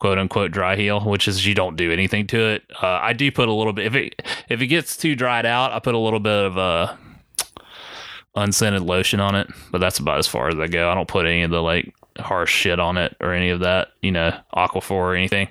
quote 0.00 0.18
unquote 0.18 0.50
dry 0.50 0.76
heal, 0.76 1.00
which 1.00 1.28
is 1.28 1.46
you 1.46 1.54
don't 1.54 1.76
do 1.76 1.90
anything 1.90 2.26
to 2.28 2.38
it. 2.38 2.64
Uh, 2.82 2.98
I 3.00 3.14
do 3.14 3.32
put 3.32 3.48
a 3.48 3.52
little 3.52 3.72
bit 3.72 3.86
if 3.86 3.94
it 3.94 4.22
if 4.50 4.60
it 4.60 4.66
gets 4.66 4.98
too 4.98 5.16
dried 5.16 5.46
out, 5.46 5.72
I 5.72 5.78
put 5.78 5.94
a 5.94 5.98
little 5.98 6.20
bit 6.20 6.44
of 6.44 6.58
uh, 6.58 6.94
unscented 8.34 8.82
lotion 8.82 9.20
on 9.20 9.34
it, 9.34 9.48
but 9.70 9.78
that's 9.78 9.98
about 9.98 10.18
as 10.18 10.26
far 10.26 10.48
as 10.48 10.58
I 10.58 10.66
go. 10.66 10.90
I 10.90 10.94
don't 10.94 11.08
put 11.08 11.24
any 11.24 11.42
of 11.42 11.50
the 11.50 11.62
like 11.62 11.94
harsh 12.18 12.52
shit 12.52 12.80
on 12.80 12.96
it 12.96 13.16
or 13.20 13.32
any 13.32 13.50
of 13.50 13.60
that, 13.60 13.88
you 14.02 14.12
know, 14.12 14.36
aquaphor 14.54 14.90
or 14.90 15.14
anything. 15.14 15.48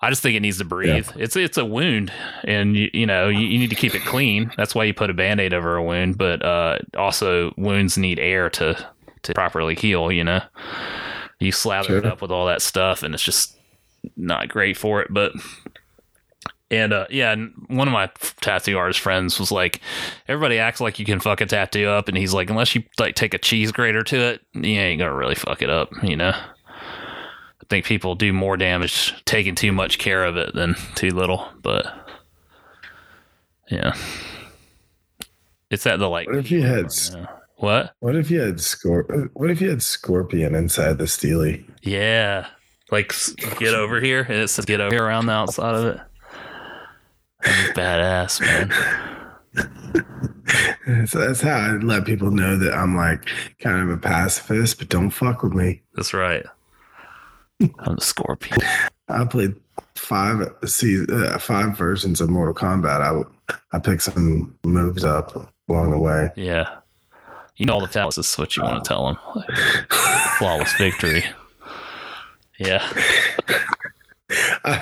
I 0.00 0.10
just 0.10 0.22
think 0.22 0.36
it 0.36 0.40
needs 0.40 0.58
to 0.58 0.64
breathe. 0.64 1.08
It's 1.16 1.34
it's 1.34 1.58
a 1.58 1.64
wound, 1.64 2.12
and 2.44 2.76
you, 2.76 2.88
you 2.92 3.06
know 3.06 3.28
you, 3.28 3.46
you 3.46 3.58
need 3.58 3.70
to 3.70 3.76
keep 3.76 3.94
it 3.94 4.02
clean. 4.02 4.52
That's 4.56 4.74
why 4.74 4.84
you 4.84 4.94
put 4.94 5.10
a 5.10 5.14
band 5.14 5.40
aid 5.40 5.52
over 5.52 5.76
a 5.76 5.82
wound. 5.82 6.18
But 6.18 6.44
uh, 6.44 6.78
also, 6.96 7.52
wounds 7.56 7.98
need 7.98 8.18
air 8.20 8.48
to 8.50 8.88
to 9.22 9.34
properly 9.34 9.74
heal. 9.74 10.12
You 10.12 10.22
know, 10.22 10.40
you 11.40 11.50
slather 11.50 11.98
it 11.98 12.06
up 12.06 12.22
with 12.22 12.30
all 12.30 12.46
that 12.46 12.62
stuff, 12.62 13.02
and 13.02 13.12
it's 13.12 13.24
just 13.24 13.56
not 14.16 14.48
great 14.48 14.76
for 14.76 15.00
it. 15.02 15.08
But 15.10 15.32
and 16.70 16.92
uh, 16.92 17.06
yeah, 17.10 17.32
and 17.32 17.52
one 17.68 17.88
of 17.88 17.92
my 17.92 18.08
tattoo 18.40 18.78
artist 18.78 19.00
friends 19.00 19.40
was 19.40 19.50
like, 19.50 19.80
everybody 20.28 20.58
acts 20.58 20.80
like 20.80 20.98
you 20.98 21.06
can 21.06 21.18
fuck 21.18 21.40
a 21.40 21.46
tattoo 21.46 21.88
up, 21.88 22.08
and 22.08 22.16
he's 22.16 22.34
like, 22.34 22.50
unless 22.50 22.74
you 22.74 22.84
like 23.00 23.14
take 23.14 23.34
a 23.34 23.38
cheese 23.38 23.72
grater 23.72 24.04
to 24.04 24.16
it, 24.16 24.42
you 24.52 24.78
ain't 24.78 25.00
gonna 25.00 25.14
really 25.14 25.34
fuck 25.34 25.62
it 25.62 25.70
up. 25.70 25.90
You 26.02 26.16
know. 26.16 26.34
I 27.68 27.74
think 27.74 27.84
people 27.84 28.14
do 28.14 28.32
more 28.32 28.56
damage 28.56 29.14
taking 29.26 29.54
too 29.54 29.72
much 29.72 29.98
care 29.98 30.24
of 30.24 30.38
it 30.38 30.54
than 30.54 30.74
too 30.94 31.10
little, 31.10 31.46
but 31.60 31.86
yeah, 33.70 33.94
it's 35.70 35.86
at 35.86 35.98
the 35.98 36.08
like. 36.08 36.28
What 36.28 36.38
if 36.38 36.50
you 36.50 36.62
had 36.62 36.86
Yeah. 37.12 37.26
What? 37.56 37.92
what 37.98 38.16
if 38.16 38.30
you 38.30 38.40
had 38.40 38.54
scor- 38.56 39.28
what 39.34 39.50
if 39.50 39.60
you 39.60 39.68
had 39.68 39.82
scorpion 39.82 40.54
inside 40.54 40.96
the 40.96 41.06
Stealie? 41.06 41.66
Yeah, 41.82 42.46
like 42.90 43.12
get 43.58 43.74
over 43.74 44.00
here, 44.00 44.22
and 44.22 44.36
it 44.38 44.48
says 44.48 44.64
get 44.64 44.80
over 44.80 44.94
here 44.94 45.04
around 45.04 45.26
the 45.26 45.32
outside 45.32 45.74
of 45.74 45.84
it. 45.84 46.00
Badass, 47.74 48.40
man. 48.40 48.72
So 51.06 51.18
that's 51.18 51.42
how 51.42 51.56
I 51.56 51.72
let 51.72 52.06
people 52.06 52.30
know 52.30 52.56
that 52.56 52.72
I'm 52.72 52.96
like 52.96 53.28
kind 53.60 53.82
of 53.82 53.90
a 53.90 53.98
pacifist, 53.98 54.78
but 54.78 54.88
don't 54.88 55.10
fuck 55.10 55.42
with 55.42 55.52
me. 55.52 55.82
That's 55.94 56.14
right. 56.14 56.46
I'm 57.60 57.96
the 57.96 58.00
scorpion. 58.00 58.58
I 59.08 59.24
played 59.24 59.56
five 59.94 60.52
see 60.66 61.04
uh, 61.10 61.38
five 61.38 61.76
versions 61.76 62.20
of 62.20 62.30
Mortal 62.30 62.54
Kombat. 62.54 63.00
I 63.00 63.56
I 63.72 63.78
picked 63.78 64.02
some 64.02 64.56
moves 64.64 65.04
up 65.04 65.50
along 65.68 65.90
the 65.90 65.98
way. 65.98 66.30
Yeah, 66.36 66.78
you 67.56 67.66
know 67.66 67.74
all 67.74 67.80
the 67.80 67.88
talents. 67.88 68.18
Is 68.18 68.38
what 68.38 68.56
you 68.56 68.62
want 68.62 68.84
to 68.84 68.88
tell 68.88 69.06
them. 69.06 69.18
flawless 70.38 70.72
victory. 70.74 71.24
Yeah. 72.58 72.86
I, 74.64 74.74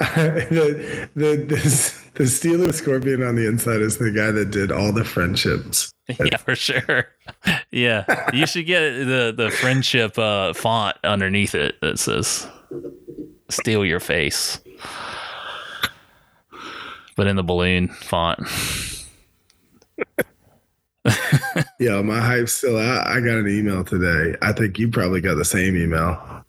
I, 0.00 0.16
the 0.50 1.08
the 1.14 1.36
the, 1.36 1.94
the 2.14 2.26
Stealie 2.26 2.72
Scorpion 2.72 3.22
on 3.22 3.36
the 3.36 3.46
inside 3.46 3.80
is 3.82 3.98
the 3.98 4.10
guy 4.10 4.30
that 4.30 4.50
did 4.50 4.72
all 4.72 4.92
the 4.92 5.04
friendships. 5.04 5.93
yeah, 6.24 6.36
for 6.36 6.54
sure. 6.54 7.08
Yeah, 7.70 8.30
you 8.32 8.46
should 8.46 8.66
get 8.66 8.80
the 8.80 9.34
the 9.36 9.50
friendship 9.50 10.16
uh, 10.16 10.52
font 10.52 10.96
underneath 11.02 11.56
it 11.56 11.80
that 11.80 11.98
says 11.98 12.46
"Steal 13.48 13.84
your 13.84 13.98
face," 13.98 14.60
but 17.16 17.26
in 17.26 17.34
the 17.34 17.42
balloon 17.42 17.88
font. 17.88 18.38
Yo, 21.80 22.02
my 22.04 22.20
hype's 22.20 22.52
still 22.52 22.78
out. 22.78 23.08
I 23.08 23.18
got 23.20 23.38
an 23.38 23.48
email 23.48 23.82
today. 23.82 24.36
I 24.40 24.52
think 24.52 24.78
you 24.78 24.88
probably 24.88 25.20
got 25.20 25.34
the 25.34 25.44
same 25.44 25.76
email. 25.76 26.44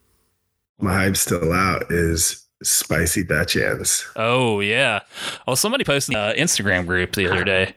My 0.80 0.94
hype's 0.94 1.22
still 1.22 1.52
out 1.52 1.92
is 1.92 2.45
spicy 2.64 3.24
Bachan's. 3.24 4.06
Oh 4.16 4.60
yeah. 4.60 5.02
Well, 5.48 5.56
somebody 5.56 5.84
posted 5.84 6.16
an 6.16 6.36
Instagram 6.36 6.86
group 6.86 7.14
the 7.14 7.32
other 7.32 7.44
day. 7.44 7.76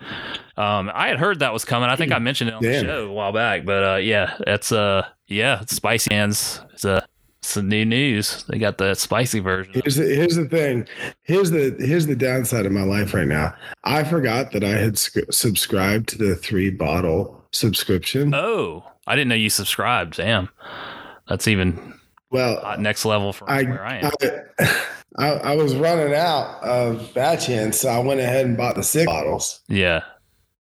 Um, 0.56 0.90
I 0.92 1.08
had 1.08 1.18
heard 1.18 1.38
that 1.40 1.52
was 1.52 1.64
coming. 1.64 1.88
I 1.88 1.96
think 1.96 2.12
I 2.12 2.18
mentioned 2.18 2.50
it 2.50 2.54
on 2.54 2.62
Damn. 2.62 2.86
the 2.86 2.92
show 2.92 3.06
a 3.08 3.12
while 3.12 3.32
back. 3.32 3.64
But 3.64 3.84
uh, 3.84 3.96
yeah, 3.96 4.36
that's 4.44 4.72
uh, 4.72 5.06
yeah, 5.26 5.62
it's 5.62 5.74
spicy. 5.74 6.14
It's 6.14 6.84
a 6.84 7.06
it's 7.40 7.56
a 7.56 7.62
new 7.62 7.84
news. 7.84 8.44
They 8.48 8.58
got 8.58 8.78
the 8.78 8.94
spicy 8.94 9.40
version. 9.40 9.72
Here's 9.72 9.96
the 9.96 10.04
here's 10.04 10.36
the 10.36 10.46
thing. 10.46 10.86
Here's 11.22 11.50
the 11.50 11.76
here's 11.78 12.06
the 12.06 12.16
downside 12.16 12.66
of 12.66 12.72
my 12.72 12.82
life 12.82 13.14
right 13.14 13.26
now. 13.26 13.54
I 13.84 14.04
forgot 14.04 14.52
that 14.52 14.64
I 14.64 14.70
had 14.72 14.98
sc- 14.98 15.30
subscribed 15.30 16.08
to 16.10 16.18
the 16.18 16.36
three 16.36 16.70
bottle 16.70 17.42
subscription. 17.52 18.34
Oh, 18.34 18.84
I 19.06 19.16
didn't 19.16 19.28
know 19.28 19.34
you 19.34 19.50
subscribed. 19.50 20.16
Damn, 20.16 20.48
that's 21.28 21.48
even 21.48 21.97
well, 22.30 22.60
uh, 22.64 22.76
next 22.76 23.04
level 23.04 23.32
from 23.32 23.48
I, 23.48 23.62
where 23.62 23.84
I 23.84 23.98
am. 23.98 24.10
I, 24.20 24.84
I 25.18 25.28
I 25.28 25.56
was 25.56 25.74
running 25.74 26.14
out 26.14 26.62
of 26.62 27.12
Bachan's, 27.14 27.80
so 27.80 27.88
I 27.88 27.98
went 27.98 28.20
ahead 28.20 28.46
and 28.46 28.56
bought 28.56 28.76
the 28.76 28.82
six 28.82 29.06
bottles. 29.06 29.60
yeah. 29.68 30.02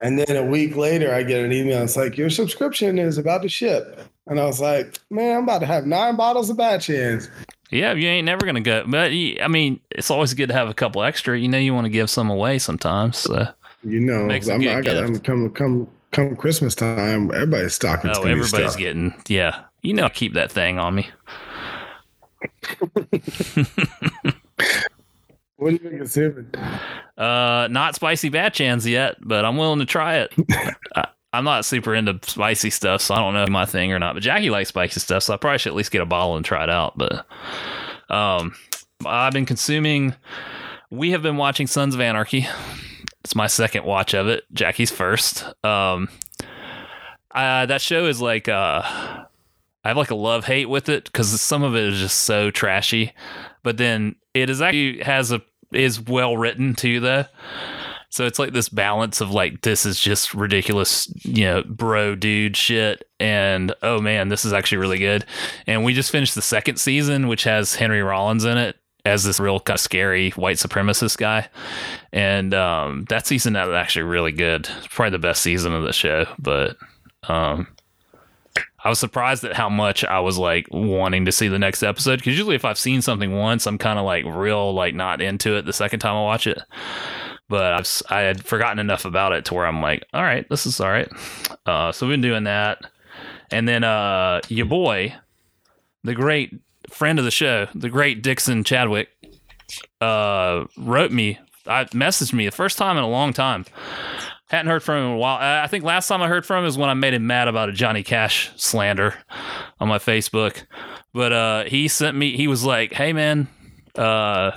And 0.01 0.19
then 0.19 0.37
a 0.37 0.45
week 0.45 0.75
later, 0.75 1.15
I 1.15 1.23
get 1.23 1.45
an 1.45 1.53
email. 1.53 1.81
It's 1.85 1.97
like 1.97 2.19
your 2.19 2.29
subscription 2.29 2.99
is 2.99 3.19
about 3.19 3.43
to 3.43 3.49
ship, 3.49 4.01
and 4.27 4.41
I 4.41 4.47
was 4.47 4.61
like, 4.61 4.99
"Man, 5.11 5.37
I'm 5.37 5.45
about 5.45 5.61
to 5.61 5.67
have 5.67 5.87
nine 5.87 6.17
bottles 6.17 6.51
of 6.51 6.57
Bachan's." 6.57 7.31
Yeah, 7.71 7.93
you 7.93 8.09
ain't 8.09 8.27
never 8.27 8.45
gonna 8.45 8.61
go. 8.61 8.85
But 8.85 9.13
I 9.13 9.47
mean, 9.49 9.79
it's 9.91 10.11
always 10.11 10.35
good 10.35 10.49
to 10.49 10.55
have 10.55 10.69
a 10.69 10.75
couple 10.75 11.05
extra. 11.05 11.39
You 11.39 11.47
know, 11.47 11.59
you 11.59 11.73
want 11.73 11.85
to 11.85 11.91
give 11.91 12.11
some 12.11 12.31
away 12.31 12.59
sometimes. 12.59 13.19
So. 13.19 13.47
You 13.85 14.01
know, 14.01 14.27
Makes 14.27 14.49
I'm, 14.49 14.61
I 14.61 14.81
got 14.81 14.97
I'm 14.97 15.19
come 15.19 15.51
come 15.51 15.89
come 16.13 16.37
Christmas 16.37 16.75
time. 16.75 17.33
Everybody's 17.33 17.75
stocking. 17.75 18.13
Oh, 18.15 18.23
everybody's 18.23 18.77
getting. 18.77 19.15
Yeah, 19.27 19.65
you 19.83 19.93
know, 19.93 20.09
keep 20.09 20.35
that 20.35 20.53
thing 20.53 20.79
on 20.79 20.95
me. 20.95 21.09
What 25.63 25.71
do 25.71 25.75
you 25.75 25.79
think 25.79 25.99
consuming? 25.99 26.51
Uh, 27.17 27.69
not 27.71 27.95
spicy 27.95 28.31
Bachan's 28.31 28.85
yet, 28.85 29.17
but 29.21 29.45
I'm 29.45 29.57
willing 29.57 29.79
to 29.79 29.87
try 29.87 30.17
it. 30.17 30.35
I, 30.97 31.07
I'm 31.33 31.45
not 31.45 31.65
super 31.65 31.95
into 31.95 32.19
spicy 32.23 32.71
stuff, 32.71 33.01
so 33.01 33.15
I 33.15 33.19
don't 33.19 33.33
know 33.33 33.45
if 33.45 33.49
my 33.49 33.65
thing 33.65 33.93
or 33.93 34.01
not. 34.01 34.15
But 34.15 34.25
Jackie 34.25 34.51
likes 34.51 34.71
spicy 34.71 34.99
stuff, 34.99 35.23
so 35.23 35.35
I 35.35 35.37
probably 35.37 35.59
should 35.59 35.71
at 35.71 35.77
least 35.77 35.93
get 35.93 36.03
a 36.03 36.07
bottle 36.07 36.37
and 36.37 36.45
try 36.45 36.65
it 36.65 36.71
out. 36.71 36.99
But 36.99 37.27
um, 38.11 38.57
I've 39.07 39.33
been 39.33 39.47
consuming. 39.47 40.15
We 40.91 41.13
have 41.13 41.23
been 41.23 41.37
watching 41.37 41.69
Sons 41.69 41.95
of 41.95 42.01
Anarchy. 42.01 42.49
It's 43.25 43.37
my 43.37 43.47
second 43.47 43.85
watch 43.85 44.15
of 44.15 44.27
it. 44.27 44.43
Jackie's 44.53 44.91
first. 44.91 45.45
Um, 45.65 46.09
uh, 47.31 47.67
that 47.67 47.81
show 47.81 48.07
is 48.07 48.21
like 48.21 48.49
uh, 48.49 49.27
I 49.85 49.89
have 49.89 49.97
like 49.97 50.11
a 50.11 50.17
love 50.17 50.45
hate 50.45 50.69
with 50.69 50.89
it 50.89 51.05
because 51.05 51.41
some 51.41 51.63
of 51.63 51.75
it 51.75 51.85
is 51.85 51.99
just 51.99 52.21
so 52.21 52.51
trashy, 52.51 53.13
but 53.63 53.77
then 53.77 54.17
it 54.35 54.49
is 54.49 54.63
actually 54.63 55.01
has 55.03 55.33
a 55.33 55.43
is 55.73 56.01
well 56.01 56.37
written 56.37 56.75
too 56.75 57.01
though. 57.01 57.25
So 58.11 58.27
it's 58.27 58.39
like 58.39 58.53
this 58.53 58.69
balance 58.69 59.23
of 59.23 59.31
like 59.31 59.63
this 59.63 59.87
is 59.87 59.99
just 59.99 60.35
ridiculous, 60.35 61.11
you 61.25 61.45
know, 61.45 61.63
bro 61.63 62.15
dude 62.15 62.57
shit 62.57 63.09
and 63.19 63.75
oh 63.83 64.01
man, 64.01 64.29
this 64.29 64.45
is 64.45 64.53
actually 64.53 64.79
really 64.79 64.99
good. 64.99 65.25
And 65.67 65.83
we 65.83 65.95
just 65.95 66.13
finished 66.13 66.35
the 66.35 66.43
second 66.43 66.77
season 66.77 67.27
which 67.27 67.45
has 67.45 67.75
Henry 67.75 68.03
Rollins 68.03 68.45
in 68.45 68.59
it 68.59 68.77
as 69.05 69.25
this 69.25 69.41
real 69.41 69.59
kind 69.59 69.77
of 69.77 69.81
scary 69.81 70.31
white 70.33 70.59
supremacist 70.59 71.17
guy. 71.17 71.49
And 72.13 72.55
um, 72.55 73.05
that 73.09 73.27
season 73.27 73.55
that 73.55 73.67
was 73.67 73.75
actually 73.75 74.05
really 74.05 74.33
good. 74.33 74.69
Probably 74.91 75.11
the 75.11 75.19
best 75.19 75.43
season 75.43 75.73
of 75.73 75.83
the 75.83 75.93
show, 75.93 76.27
but 76.39 76.77
um, 77.29 77.67
I 78.85 78.89
was 78.89 78.99
surprised 78.99 79.45
at 79.45 79.55
how 79.55 79.69
much 79.69 80.05
I 80.05 80.21
was 80.21 80.39
like 80.39 80.67
wanting 80.71 81.25
to 81.25 81.33
see 81.33 81.49
the 81.49 81.59
next 81.59 81.83
episode 81.83 82.17
because 82.17 82.33
usually 82.37 82.57
if 82.57 82.65
I've 82.65 82.79
seen 82.79 83.01
something 83.01 83.33
once, 83.33 83.67
I'm 83.67 83.79
kind 83.79 83.99
of 83.99 84.05
like 84.05 84.25
real 84.25 84.75
like 84.75 84.95
not 84.95 85.23
into 85.23 85.57
it 85.57 85.65
the 85.65 85.73
second 85.73 86.01
time 86.01 86.17
I 86.17 86.23
watch 86.23 86.47
it. 86.47 86.61
But 87.49 87.73
I've 87.73 88.03
I 88.11 88.21
had 88.21 88.45
forgotten 88.45 88.79
enough 88.79 89.05
about 89.05 89.33
it 89.33 89.45
to 89.47 89.55
where 89.55 89.67
I'm 89.67 89.83
like, 89.83 90.05
all 90.13 90.23
right, 90.23 90.49
this 90.49 90.67
is 90.67 90.81
all 90.81 90.91
right. 90.91 91.09
Uh, 91.67 91.93
so 91.93 92.07
we've 92.07 92.15
been 92.15 92.21
doing 92.23 92.45
that, 92.45 92.83
and 93.51 93.69
then 93.69 93.85
uh, 93.85 94.41
your 94.49 94.67
boy, 94.67 95.15
the 96.03 96.15
great 96.15 96.59
friend 96.91 97.19
of 97.19 97.25
the 97.25 97.31
show, 97.31 97.69
the 97.75 97.91
great 97.91 98.23
Dixon 98.23 98.65
Chadwick, 98.65 99.09
uh, 100.01 100.65
wrote 100.77 101.13
me, 101.13 101.39
I 101.67 101.85
messaged 101.87 102.33
me 102.33 102.47
the 102.47 102.53
first 102.53 102.79
time 102.79 102.97
in 102.97 103.05
a 103.05 103.09
long 103.09 103.33
time. 103.33 103.65
Hadn't 104.53 104.71
heard 104.71 104.83
from 104.83 104.99
him 104.99 105.05
in 105.07 105.13
a 105.13 105.17
while. 105.17 105.39
I 105.41 105.67
think 105.67 105.83
last 105.83 106.09
time 106.09 106.21
I 106.21 106.29
heard 106.29 106.45
from 106.45 106.63
him 106.63 106.69
is 106.69 106.77
when 106.77 106.91
I 106.91 106.95
made 106.95 107.15
him 107.15 107.27
mad 107.27 107.49
about 107.49 107.71
a 107.71 107.73
Johnny 107.73 108.03
Cash 108.03 108.51
slander 108.57 109.15
on 109.81 109.89
my 109.89 109.97
Facebook. 109.97 110.65
But 111.15 111.33
uh, 111.33 111.65
he 111.65 111.89
sent 111.89 112.19
me. 112.19 112.37
He 112.37 112.49
was 112.49 112.63
like, 112.63 112.93
"Hey 112.93 113.15
man, 113.15 113.49
uh, 113.97 114.51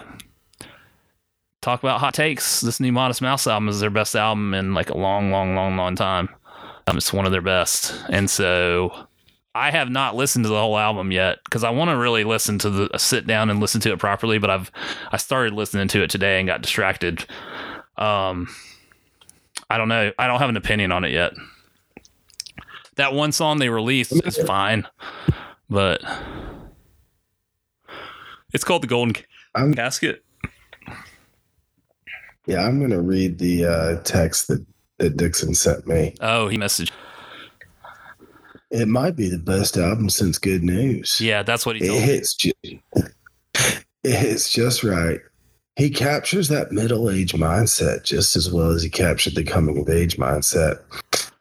talk 1.61 1.81
about 1.81 2.01
hot 2.01 2.13
takes. 2.13 2.59
This 2.59 2.81
new 2.81 2.91
Modest 2.91 3.21
Mouse 3.21 3.47
album 3.47 3.69
is 3.69 3.79
their 3.79 3.89
best 3.89 4.17
album 4.17 4.53
in 4.53 4.73
like 4.73 4.89
a 4.89 4.97
long, 4.97 5.31
long, 5.31 5.55
long, 5.55 5.77
long 5.77 5.95
time. 5.95 6.27
Um, 6.87 6.97
it's 6.97 7.13
one 7.13 7.25
of 7.25 7.31
their 7.31 7.39
best." 7.39 7.95
And 8.09 8.29
so 8.29 9.07
I 9.55 9.71
have 9.71 9.89
not 9.89 10.13
listened 10.13 10.43
to 10.43 10.49
the 10.49 10.59
whole 10.59 10.77
album 10.77 11.13
yet 11.13 11.39
because 11.45 11.63
I 11.63 11.69
want 11.69 11.89
to 11.91 11.97
really 11.97 12.25
listen 12.25 12.59
to 12.59 12.69
the 12.69 12.89
sit 12.97 13.25
down 13.27 13.49
and 13.49 13.61
listen 13.61 13.79
to 13.79 13.93
it 13.93 13.99
properly. 13.99 14.39
But 14.39 14.49
I've 14.49 14.71
I 15.13 15.15
started 15.15 15.53
listening 15.53 15.87
to 15.87 16.03
it 16.03 16.09
today 16.09 16.39
and 16.39 16.47
got 16.47 16.61
distracted. 16.61 17.25
Um, 17.95 18.49
I 19.69 19.77
don't 19.77 19.87
know. 19.89 20.11
I 20.17 20.27
don't 20.27 20.39
have 20.39 20.49
an 20.49 20.57
opinion 20.57 20.91
on 20.91 21.03
it 21.03 21.11
yet. 21.11 21.33
That 22.95 23.13
one 23.13 23.31
song 23.31 23.57
they 23.59 23.69
released 23.69 24.13
is 24.25 24.37
fine, 24.37 24.87
but 25.69 26.01
it's 28.53 28.63
called 28.63 28.83
the 28.83 28.87
Golden 28.87 29.15
I'm, 29.53 29.73
Casket. 29.73 30.23
yeah, 32.45 32.61
I'm 32.65 32.79
gonna 32.79 33.01
read 33.01 33.37
the 33.37 33.65
uh, 33.65 34.01
text 34.03 34.47
that 34.47 34.65
that 34.97 35.17
Dixon 35.17 35.53
sent 35.55 35.85
me. 35.87 36.15
Oh, 36.21 36.47
he 36.47 36.57
messaged. 36.57 36.91
It 38.71 38.87
might 38.87 39.15
be 39.15 39.29
the 39.29 39.37
best 39.39 39.77
album 39.77 40.09
since 40.09 40.37
Good 40.37 40.63
News. 40.63 41.19
Yeah, 41.19 41.43
that's 41.43 41.65
what 41.65 41.75
he 41.75 41.83
it 41.83 41.87
told 41.87 42.01
me. 42.01 42.07
hits. 42.07 42.33
Ju- 42.35 42.51
it 44.03 44.15
hits 44.15 44.51
just 44.51 44.83
right. 44.83 45.19
He 45.75 45.89
captures 45.89 46.47
that 46.47 46.71
middle 46.71 47.09
age 47.09 47.33
mindset 47.33 48.03
just 48.03 48.35
as 48.35 48.51
well 48.51 48.71
as 48.71 48.81
he 48.81 48.89
captured 48.89 49.35
the 49.35 49.43
coming 49.43 49.77
of 49.77 49.89
age 49.89 50.17
mindset. 50.17 50.79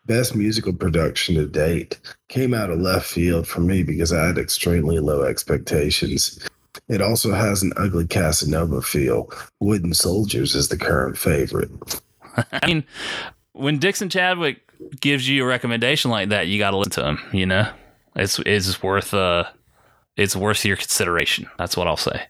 Best 0.07 0.35
musical 0.35 0.72
production 0.72 1.37
to 1.37 1.47
date 1.47 2.01
came 2.28 2.53
out 2.53 2.70
of 2.70 2.80
left 2.80 3.07
field 3.07 3.47
for 3.47 3.61
me 3.61 3.82
because 3.82 4.12
I 4.12 4.26
had 4.26 4.39
extremely 4.39 4.99
low 4.99 5.22
expectations. 5.22 6.47
It 6.89 7.01
also 7.01 7.32
has 7.32 7.62
an 7.62 7.72
ugly 7.76 8.07
Casanova 8.07 8.82
feel. 8.82 9.30
Wooden 9.61 9.95
Soldiers 9.95 10.55
is 10.55 10.68
the 10.68 10.76
current 10.76 11.16
favorite. 11.16 11.70
I 12.53 12.66
mean, 12.66 12.85
when 13.53 13.78
Dixon 13.78 14.11
Chadwick 14.11 14.61
gives 15.01 15.28
you 15.28 15.45
a 15.45 15.47
recommendation 15.47 16.11
like 16.11 16.30
that, 16.30 16.49
you 16.49 16.59
got 16.59 16.72
to 16.72 16.76
listen 16.76 17.05
to 17.05 17.09
him. 17.09 17.20
You 17.32 17.47
know, 17.47 17.70
it's 18.16 18.39
it's 18.41 18.82
worth 18.82 19.14
uh, 19.14 19.45
it's 20.16 20.37
worth 20.37 20.64
your 20.64 20.76
consideration. 20.76 21.49
That's 21.57 21.76
what 21.76 21.87
I'll 21.87 21.97
say. 21.97 22.26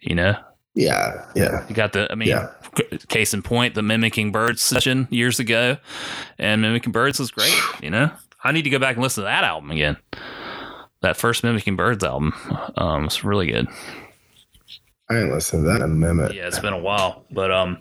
You 0.00 0.14
know, 0.14 0.36
Yeah, 0.74 1.24
yeah. 1.34 1.66
you 1.68 1.74
got 1.74 1.92
the. 1.92 2.10
I 2.10 2.14
mean, 2.14 2.28
Yeah. 2.28 2.50
case 3.08 3.34
in 3.34 3.42
point, 3.42 3.74
the 3.74 3.82
mimicking 3.82 4.30
birds 4.32 4.62
session 4.62 5.08
years 5.10 5.40
ago, 5.40 5.76
and 6.38 6.62
mimicking 6.62 6.92
birds 6.92 7.18
was 7.18 7.30
great. 7.30 7.52
You 7.82 7.90
know, 7.90 8.10
I 8.44 8.52
need 8.52 8.62
to 8.62 8.70
go 8.70 8.78
back 8.78 8.94
and 8.94 9.02
listen 9.02 9.22
to 9.22 9.26
that 9.26 9.42
album 9.44 9.70
again. 9.70 9.96
That 11.00 11.16
first 11.16 11.42
mimicking 11.44 11.76
birds 11.76 12.04
album 12.04 12.32
um, 12.76 13.04
was 13.04 13.24
really 13.24 13.46
good. 13.46 13.66
I 15.10 15.18
ain't 15.20 15.32
listened 15.32 15.64
to 15.64 15.68
that 15.70 15.76
in 15.76 15.82
a 15.82 15.88
minute. 15.88 16.34
Yeah, 16.34 16.46
it's 16.48 16.58
been 16.58 16.74
a 16.74 16.78
while, 16.78 17.24
but 17.30 17.50
um, 17.50 17.78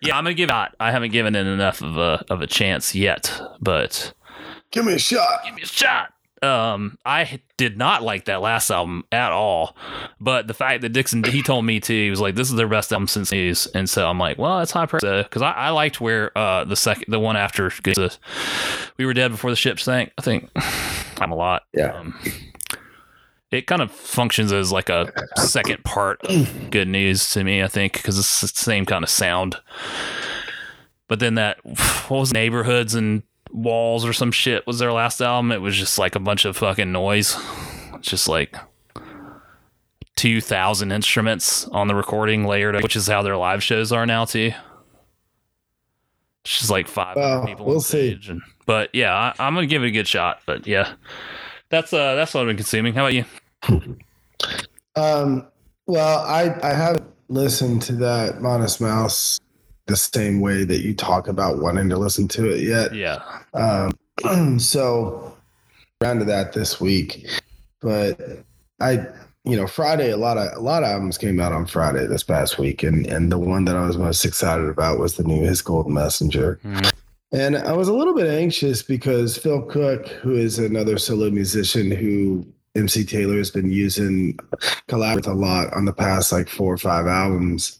yeah, 0.00 0.16
I'm 0.16 0.24
gonna 0.24 0.34
give 0.34 0.48
it. 0.50 0.68
I 0.80 0.90
haven't 0.90 1.12
given 1.12 1.34
it 1.36 1.46
enough 1.46 1.82
of 1.82 1.98
a 1.98 2.24
of 2.30 2.40
a 2.40 2.46
chance 2.46 2.94
yet, 2.94 3.38
but 3.60 4.12
Give 4.70 4.84
me 4.84 4.94
a 4.94 4.98
shot. 4.98 5.44
give 5.44 5.54
me 5.54 5.62
a 5.62 5.66
shot. 5.66 6.12
Um, 6.42 6.98
I 7.04 7.40
did 7.56 7.76
not 7.76 8.02
like 8.02 8.26
that 8.26 8.40
last 8.40 8.70
album 8.70 9.04
at 9.10 9.32
all, 9.32 9.76
but 10.20 10.46
the 10.46 10.54
fact 10.54 10.82
that 10.82 10.90
Dixon 10.90 11.24
he 11.24 11.42
told 11.42 11.64
me 11.64 11.80
too, 11.80 11.94
he 11.94 12.10
was 12.10 12.20
like, 12.20 12.34
"This 12.34 12.50
is 12.50 12.56
their 12.56 12.68
best 12.68 12.92
album 12.92 13.08
since 13.08 13.32
News," 13.32 13.66
and 13.74 13.88
so 13.88 14.08
I'm 14.08 14.18
like, 14.18 14.38
"Well, 14.38 14.58
that's 14.58 14.70
high 14.70 14.86
praise," 14.86 15.02
because 15.02 15.42
I, 15.42 15.52
I 15.52 15.70
liked 15.70 16.00
where 16.00 16.36
uh 16.36 16.64
the 16.64 16.76
second 16.76 17.06
the 17.08 17.18
one 17.18 17.36
after 17.36 17.70
the, 17.84 18.16
we 18.96 19.06
were 19.06 19.14
dead 19.14 19.32
before 19.32 19.50
the 19.50 19.56
ship 19.56 19.80
sank. 19.80 20.12
I 20.18 20.22
think 20.22 20.50
I'm 21.20 21.32
a 21.32 21.36
lot. 21.36 21.62
Yeah. 21.72 21.94
Um, 21.94 22.18
it 23.50 23.66
kind 23.66 23.80
of 23.80 23.90
functions 23.90 24.52
as 24.52 24.70
like 24.70 24.88
a 24.88 25.10
second 25.36 25.82
part 25.84 26.20
of 26.24 26.48
good 26.70 26.88
news 26.88 27.30
to 27.30 27.42
me, 27.44 27.62
I 27.62 27.68
think, 27.68 27.94
because 27.94 28.18
it's 28.18 28.40
the 28.40 28.48
same 28.48 28.84
kind 28.84 29.02
of 29.02 29.10
sound. 29.10 29.56
But 31.08 31.20
then 31.20 31.34
that 31.36 31.58
what 32.08 32.20
was 32.20 32.32
neighborhoods 32.32 32.94
and 32.94 33.22
walls 33.50 34.04
or 34.04 34.12
some 34.12 34.32
shit 34.32 34.66
was 34.66 34.78
their 34.78 34.92
last 34.92 35.20
album. 35.20 35.52
It 35.52 35.60
was 35.60 35.76
just 35.76 35.98
like 35.98 36.14
a 36.14 36.20
bunch 36.20 36.44
of 36.44 36.56
fucking 36.56 36.92
noise, 36.92 37.36
It's 37.94 38.08
just 38.08 38.28
like 38.28 38.54
two 40.16 40.40
thousand 40.40 40.92
instruments 40.92 41.66
on 41.68 41.88
the 41.88 41.94
recording 41.94 42.44
layered, 42.46 42.82
which 42.82 42.96
is 42.96 43.06
how 43.06 43.22
their 43.22 43.36
live 43.36 43.62
shows 43.62 43.92
are 43.92 44.06
now 44.06 44.24
too. 44.24 44.52
It's 46.44 46.58
just 46.58 46.70
like 46.70 46.88
five 46.88 47.14
people 47.46 47.66
we'll 47.66 47.76
on 47.76 47.80
see. 47.80 48.10
stage, 48.10 48.28
and 48.28 48.40
but 48.66 48.90
yeah, 48.94 49.14
I, 49.14 49.34
I'm 49.38 49.54
gonna 49.54 49.66
give 49.66 49.82
it 49.82 49.88
a 49.88 49.90
good 49.90 50.08
shot. 50.08 50.40
But 50.46 50.66
yeah, 50.66 50.94
that's 51.68 51.92
uh 51.92 52.14
that's 52.14 52.34
what 52.34 52.42
I've 52.42 52.46
been 52.46 52.56
consuming. 52.56 52.94
How 52.94 53.06
about 53.06 53.14
you? 53.14 53.24
Um, 54.96 55.46
well, 55.86 56.20
I 56.20 56.56
I 56.62 56.72
haven't 56.74 57.06
listened 57.28 57.82
to 57.82 57.92
that 57.96 58.40
Modest 58.40 58.80
Mouse 58.80 59.38
the 59.88 59.96
same 59.96 60.40
way 60.40 60.64
that 60.64 60.80
you 60.80 60.94
talk 60.94 61.26
about 61.26 61.58
wanting 61.58 61.88
to 61.88 61.96
listen 61.96 62.28
to 62.28 62.48
it 62.48 62.62
yet. 62.62 62.94
Yeah, 62.94 63.20
Um, 63.54 64.58
so 64.60 65.36
around 66.02 66.20
to 66.20 66.24
that 66.26 66.52
this 66.52 66.80
week, 66.80 67.28
but 67.80 68.44
I, 68.80 69.06
you 69.44 69.56
know, 69.56 69.66
Friday 69.66 70.10
a 70.10 70.16
lot 70.16 70.36
of 70.36 70.56
a 70.56 70.60
lot 70.60 70.84
of 70.84 70.90
albums 70.90 71.18
came 71.18 71.40
out 71.40 71.52
on 71.52 71.66
Friday 71.66 72.06
this 72.06 72.22
past 72.22 72.58
week, 72.58 72.82
and 72.82 73.06
and 73.06 73.32
the 73.32 73.38
one 73.38 73.64
that 73.64 73.76
I 73.76 73.86
was 73.86 73.98
most 73.98 74.24
excited 74.24 74.68
about 74.68 74.98
was 74.98 75.16
the 75.16 75.24
new 75.24 75.42
His 75.42 75.62
Golden 75.62 75.94
Messenger. 75.94 76.60
Mhm. 76.64 76.92
And 77.30 77.56
I 77.58 77.72
was 77.72 77.88
a 77.88 77.92
little 77.92 78.14
bit 78.14 78.26
anxious 78.26 78.82
because 78.82 79.36
Phil 79.36 79.60
Cook, 79.62 80.08
who 80.08 80.34
is 80.34 80.58
another 80.58 80.96
solo 80.96 81.28
musician 81.30 81.90
who 81.90 82.46
MC 82.74 83.04
Taylor 83.04 83.36
has 83.36 83.50
been 83.50 83.70
using 83.70 84.38
collaborate 84.86 85.26
a 85.26 85.34
lot 85.34 85.72
on 85.74 85.84
the 85.84 85.92
past 85.92 86.32
like 86.32 86.48
four 86.48 86.72
or 86.72 86.78
five 86.78 87.06
albums, 87.06 87.77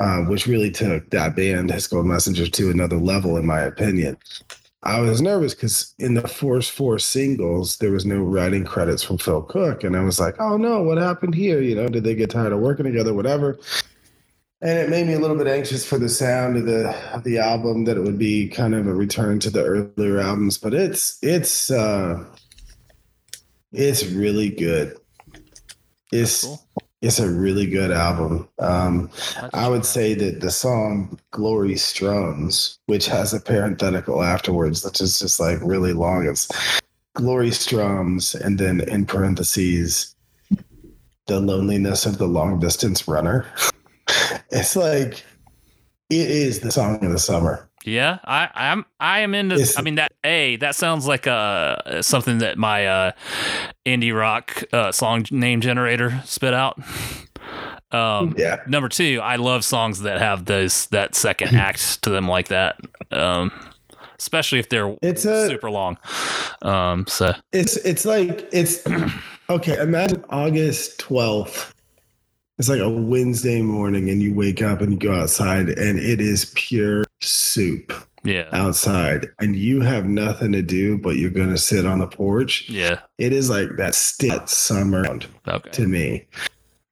uh, 0.00 0.22
which 0.22 0.46
really 0.46 0.70
took 0.70 1.08
that 1.10 1.36
band, 1.36 1.72
Gold 1.90 2.06
Messenger, 2.06 2.48
to 2.48 2.70
another 2.70 2.96
level, 2.96 3.36
in 3.36 3.46
my 3.46 3.60
opinion. 3.60 4.16
I 4.82 5.00
was 5.00 5.20
nervous 5.20 5.54
because 5.54 5.94
in 5.98 6.14
the 6.14 6.26
first 6.26 6.70
four 6.70 6.98
singles, 6.98 7.76
there 7.76 7.90
was 7.90 8.06
no 8.06 8.22
writing 8.22 8.64
credits 8.64 9.02
from 9.02 9.18
Phil 9.18 9.42
Cook. 9.42 9.84
And 9.84 9.94
I 9.94 10.02
was 10.02 10.18
like, 10.18 10.40
oh 10.40 10.56
no, 10.56 10.82
what 10.82 10.96
happened 10.96 11.34
here? 11.34 11.60
You 11.60 11.74
know, 11.74 11.86
did 11.88 12.02
they 12.02 12.14
get 12.14 12.30
tired 12.30 12.54
of 12.54 12.60
working 12.60 12.86
together, 12.86 13.12
whatever? 13.12 13.58
And 14.62 14.78
it 14.78 14.88
made 14.88 15.06
me 15.06 15.12
a 15.12 15.18
little 15.18 15.36
bit 15.36 15.46
anxious 15.46 15.86
for 15.86 15.98
the 15.98 16.08
sound 16.08 16.56
of 16.56 16.64
the 16.64 16.94
of 17.14 17.24
the 17.24 17.38
album, 17.38 17.84
that 17.84 17.98
it 17.98 18.02
would 18.02 18.18
be 18.18 18.48
kind 18.48 18.74
of 18.74 18.86
a 18.86 18.94
return 18.94 19.38
to 19.40 19.50
the 19.50 19.62
earlier 19.62 20.18
albums. 20.18 20.56
But 20.56 20.72
it's 20.72 21.18
it's 21.22 21.70
uh 21.70 22.24
it's 23.72 24.06
really 24.06 24.48
good. 24.48 24.96
It's 26.10 26.44
Cool. 26.44 26.66
It's 27.02 27.18
a 27.18 27.30
really 27.30 27.66
good 27.66 27.90
album. 27.90 28.46
Um, 28.58 29.10
I 29.54 29.68
would 29.68 29.86
say 29.86 30.14
that 30.14 30.40
the 30.40 30.50
song 30.50 31.18
Glory 31.30 31.76
Strums, 31.76 32.78
which 32.86 33.06
has 33.06 33.32
a 33.32 33.40
parenthetical 33.40 34.22
afterwards, 34.22 34.84
which 34.84 35.00
is 35.00 35.18
just 35.18 35.40
like 35.40 35.58
really 35.62 35.94
long. 35.94 36.26
It's 36.26 36.48
Glory 37.14 37.52
Strums, 37.52 38.34
and 38.34 38.58
then 38.58 38.82
in 38.82 39.06
parentheses, 39.06 40.14
the 41.26 41.40
loneliness 41.40 42.04
of 42.04 42.18
the 42.18 42.26
long 42.26 42.60
distance 42.60 43.08
runner. 43.08 43.46
it's 44.50 44.76
like, 44.76 45.24
it 46.10 46.30
is 46.30 46.60
the 46.60 46.70
song 46.70 47.02
of 47.04 47.12
the 47.12 47.18
summer. 47.18 47.69
Yeah, 47.84 48.18
I, 48.24 48.48
I'm 48.54 48.84
I 48.98 49.20
am 49.20 49.34
into. 49.34 49.72
I 49.76 49.82
mean 49.82 49.94
that 49.94 50.12
a 50.22 50.56
that 50.56 50.74
sounds 50.74 51.06
like 51.06 51.26
uh 51.26 52.02
something 52.02 52.38
that 52.38 52.58
my 52.58 52.86
uh 52.86 53.12
indie 53.86 54.14
rock 54.16 54.62
uh, 54.72 54.92
song 54.92 55.24
name 55.30 55.60
generator 55.60 56.20
spit 56.24 56.54
out. 56.54 56.78
Um, 57.92 58.34
Yeah. 58.38 58.58
number 58.68 58.88
two, 58.88 59.18
I 59.20 59.34
love 59.34 59.64
songs 59.64 60.02
that 60.02 60.20
have 60.20 60.44
those 60.44 60.86
that 60.88 61.16
second 61.16 61.56
act 61.56 62.02
to 62.02 62.10
them 62.10 62.28
like 62.28 62.46
that. 62.48 62.76
Um, 63.10 63.50
especially 64.16 64.60
if 64.60 64.68
they're 64.68 64.94
It's 65.02 65.24
a 65.24 65.48
super 65.48 65.70
long. 65.72 65.98
Um, 66.62 67.06
so 67.08 67.32
It's 67.52 67.76
it's 67.78 68.04
like 68.04 68.48
it's 68.52 68.84
okay. 69.50 69.76
Imagine 69.82 70.24
August 70.30 71.00
twelfth. 71.00 71.74
It's 72.60 72.68
like 72.68 72.80
a 72.80 72.90
Wednesday 72.90 73.62
morning, 73.62 74.10
and 74.10 74.20
you 74.20 74.34
wake 74.34 74.60
up 74.60 74.82
and 74.82 74.92
you 74.92 74.98
go 74.98 75.14
outside, 75.14 75.70
and 75.70 75.98
it 75.98 76.20
is 76.20 76.52
pure 76.54 77.06
soup 77.22 77.90
yeah, 78.22 78.50
outside, 78.52 79.30
and 79.38 79.56
you 79.56 79.80
have 79.80 80.04
nothing 80.04 80.52
to 80.52 80.60
do, 80.60 80.98
but 80.98 81.16
you're 81.16 81.30
gonna 81.30 81.56
sit 81.56 81.86
on 81.86 82.00
the 82.00 82.06
porch. 82.06 82.68
yeah, 82.68 83.00
It 83.16 83.32
is 83.32 83.48
like 83.48 83.78
that 83.78 83.94
still 83.94 84.46
summer 84.46 85.06
okay, 85.48 85.70
to 85.70 85.88
me. 85.88 86.26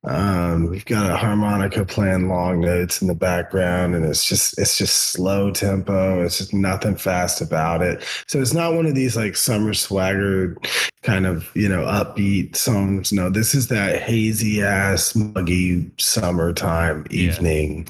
Um, 0.09 0.71
we've 0.71 0.87
got 0.87 1.11
a 1.11 1.17
harmonica 1.17 1.85
playing 1.85 2.29
long 2.29 2.61
notes 2.61 3.03
in 3.03 3.09
the 3.09 3.15
background, 3.15 3.95
and 3.95 4.05
it's 4.07 4.25
just 4.25 4.59
it's 4.59 4.79
just 4.79 5.11
slow 5.13 5.51
tempo. 5.51 6.25
It's 6.25 6.39
just 6.39 6.55
nothing 6.55 6.97
fast 6.97 7.43
about 7.43 7.83
it. 7.83 8.03
So 8.27 8.41
it's 8.41 8.55
not 8.55 8.73
one 8.73 8.87
of 8.87 8.95
these 8.95 9.17
like 9.17 9.37
summer 9.37 9.75
swagger 9.75 10.57
kind 11.03 11.27
of 11.27 11.51
you 11.55 11.69
know 11.69 11.83
upbeat 11.85 12.57
songs. 12.57 13.13
No, 13.13 13.29
this 13.29 13.55
is 13.55 13.69
that 13.69 14.01
hazy 14.01 14.63
ass 14.63 15.15
muggy 15.15 15.91
summertime 15.99 17.07
Yeah. 17.11 17.31
evening. 17.33 17.87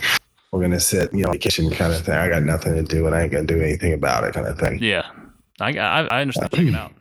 We're 0.51 0.63
gonna 0.63 0.81
sit, 0.81 1.13
you 1.13 1.21
know, 1.23 1.29
in 1.29 1.33
the 1.35 1.39
kitchen 1.39 1.71
kind 1.71 1.93
of 1.93 2.01
thing. 2.05 2.15
I 2.15 2.29
got 2.29 2.43
nothing 2.43 2.75
to 2.75 2.83
do, 2.83 3.07
and 3.07 3.15
I 3.15 3.23
ain't 3.23 3.33
gonna 3.33 3.45
do 3.45 3.61
anything 3.61 3.93
about 3.93 4.25
it, 4.25 4.35
kind 4.35 4.47
of 4.47 4.59
thing. 4.59 4.79
yeah. 4.83 5.07
I 5.61 5.71
I, 5.73 6.07
I 6.11 6.21
understand 6.23 6.51
checking 6.53 6.75
out. 6.75 6.93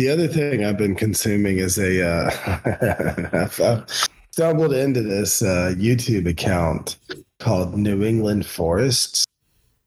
The 0.00 0.08
other 0.08 0.28
thing 0.28 0.64
I've 0.64 0.78
been 0.78 0.94
consuming 0.94 1.58
is 1.58 1.76
a 1.78 2.02
uh, 2.02 2.30
I've, 3.60 3.84
stumbled 4.30 4.72
into 4.72 5.02
this 5.02 5.42
uh, 5.42 5.74
YouTube 5.76 6.26
account 6.26 6.96
called 7.38 7.76
New 7.76 8.02
England 8.02 8.46
Forests, 8.46 9.26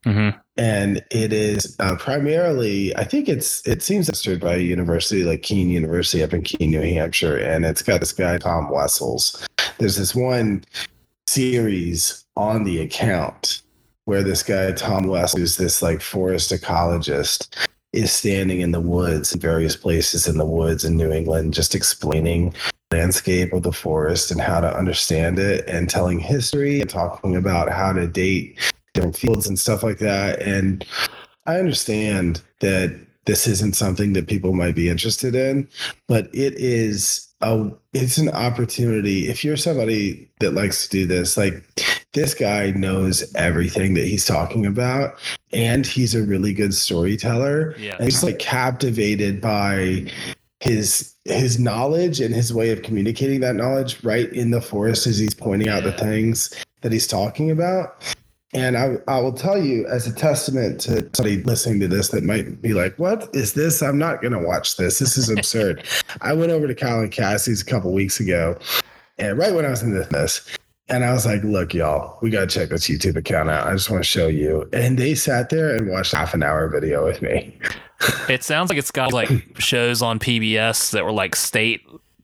hmm 0.03 0.29
and 0.55 1.03
it 1.09 1.33
is 1.33 1.75
uh, 1.79 1.95
primarily 1.95 2.95
I 2.95 3.05
think 3.05 3.27
it's 3.27 3.67
it 3.67 3.81
seems 3.81 4.07
registered 4.07 4.39
by 4.39 4.53
a 4.53 4.59
university 4.59 5.23
like 5.23 5.41
Keene 5.41 5.69
University 5.69 6.23
up 6.23 6.31
in 6.31 6.43
Keene, 6.43 6.69
New 6.69 6.81
Hampshire, 6.81 7.37
and 7.37 7.65
it's 7.65 7.81
got 7.81 7.99
this 7.99 8.13
guy 8.13 8.37
Tom 8.37 8.69
Wessels. 8.69 9.43
There's 9.79 9.95
this 9.95 10.13
one 10.13 10.63
series 11.25 12.23
on 12.37 12.65
the 12.65 12.81
account 12.81 13.63
where 14.05 14.21
this 14.21 14.43
guy 14.43 14.73
Tom 14.73 15.07
Wessels, 15.07 15.41
is 15.41 15.57
this 15.57 15.81
like 15.81 16.01
forest 16.01 16.51
ecologist, 16.51 17.55
is 17.93 18.11
standing 18.11 18.59
in 18.59 18.71
the 18.71 18.81
woods 18.81 19.33
in 19.33 19.39
various 19.39 19.75
places 19.75 20.27
in 20.27 20.37
the 20.37 20.45
woods 20.45 20.83
in 20.83 20.97
New 20.97 21.11
England, 21.11 21.53
just 21.53 21.75
explaining 21.75 22.53
landscape 22.91 23.53
of 23.53 23.63
the 23.63 23.71
forest 23.71 24.31
and 24.31 24.41
how 24.41 24.59
to 24.59 24.77
understand 24.77 25.39
it 25.39 25.67
and 25.67 25.89
telling 25.89 26.19
history 26.19 26.81
and 26.81 26.89
talking 26.89 27.35
about 27.35 27.71
how 27.71 27.93
to 27.93 28.07
date 28.07 28.59
different 28.93 29.15
fields 29.15 29.47
and 29.47 29.57
stuff 29.57 29.83
like 29.83 29.99
that. 29.99 30.41
And 30.41 30.85
I 31.45 31.57
understand 31.57 32.41
that 32.59 32.99
this 33.25 33.47
isn't 33.47 33.75
something 33.75 34.13
that 34.13 34.27
people 34.27 34.53
might 34.53 34.75
be 34.75 34.89
interested 34.89 35.33
in, 35.33 35.67
but 36.07 36.25
it 36.33 36.53
is 36.55 37.33
a 37.41 37.71
it's 37.93 38.17
an 38.17 38.29
opportunity. 38.29 39.29
If 39.29 39.43
you're 39.43 39.57
somebody 39.57 40.29
that 40.39 40.53
likes 40.53 40.83
to 40.83 40.89
do 40.89 41.07
this, 41.07 41.37
like 41.37 41.63
this 42.13 42.33
guy 42.33 42.71
knows 42.71 43.33
everything 43.35 43.95
that 43.95 44.05
he's 44.05 44.25
talking 44.25 44.65
about, 44.65 45.15
and 45.51 45.85
he's 45.85 46.15
a 46.15 46.23
really 46.23 46.53
good 46.53 46.73
storyteller. 46.73 47.75
Yeah, 47.77 47.97
And 47.99 48.09
just 48.09 48.23
like 48.23 48.39
captivated 48.39 49.41
by 49.41 50.11
his 50.59 51.13
his 51.25 51.59
knowledge 51.59 52.19
and 52.19 52.33
his 52.33 52.53
way 52.53 52.69
of 52.69 52.83
communicating 52.83 53.39
that 53.41 53.55
knowledge 53.55 54.03
right 54.03 54.31
in 54.31 54.51
the 54.51 54.61
forest 54.61 55.07
as 55.07 55.17
he's 55.17 55.33
pointing 55.33 55.69
out 55.69 55.83
the 55.83 55.91
things 55.93 56.53
that 56.81 56.91
he's 56.91 57.07
talking 57.07 57.49
about. 57.49 58.15
And 58.53 58.77
I, 58.77 58.97
I 59.07 59.19
will 59.19 59.33
tell 59.33 59.57
you, 59.57 59.87
as 59.87 60.05
a 60.05 60.13
testament 60.13 60.79
to 60.81 61.09
somebody 61.13 61.41
listening 61.41 61.79
to 61.79 61.87
this 61.87 62.09
that 62.09 62.23
might 62.23 62.61
be 62.61 62.73
like, 62.73 62.97
"What 62.99 63.29
is 63.33 63.53
this? 63.53 63.81
I'm 63.81 63.97
not 63.97 64.21
going 64.21 64.33
to 64.33 64.39
watch 64.39 64.77
this. 64.77 64.99
This 64.99 65.17
is 65.17 65.29
absurd." 65.29 65.83
I 66.21 66.33
went 66.33 66.51
over 66.51 66.67
to 66.67 66.75
Colin 66.75 67.09
Cassie's 67.09 67.63
a 67.63 67.65
couple 67.65 67.91
weeks 67.91 68.19
ago, 68.19 68.57
and 69.17 69.37
right 69.37 69.55
when 69.55 69.65
I 69.65 69.69
was 69.69 69.81
in 69.81 69.93
this, 69.93 70.55
and 70.89 71.03
I 71.05 71.13
was 71.13 71.25
like, 71.25 71.43
"Look, 71.43 71.73
y'all, 71.73 72.17
we 72.21 72.29
got 72.29 72.41
to 72.41 72.47
check 72.47 72.69
this 72.69 72.87
YouTube 72.87 73.15
account 73.15 73.49
out. 73.49 73.67
I 73.67 73.73
just 73.73 73.89
want 73.89 74.03
to 74.03 74.07
show 74.07 74.27
you." 74.27 74.69
And 74.73 74.97
they 74.97 75.15
sat 75.15 75.49
there 75.49 75.75
and 75.75 75.89
watched 75.89 76.13
half 76.13 76.33
an 76.33 76.43
hour 76.43 76.67
video 76.69 77.05
with 77.05 77.21
me. 77.21 77.57
it 78.29 78.43
sounds 78.43 78.69
like 78.69 78.77
it's 78.77 78.91
got 78.91 79.13
like 79.13 79.29
shows 79.59 80.01
on 80.01 80.19
PBS 80.19 80.91
that 80.91 81.05
were 81.05 81.11
like 81.11 81.35
state. 81.35 81.81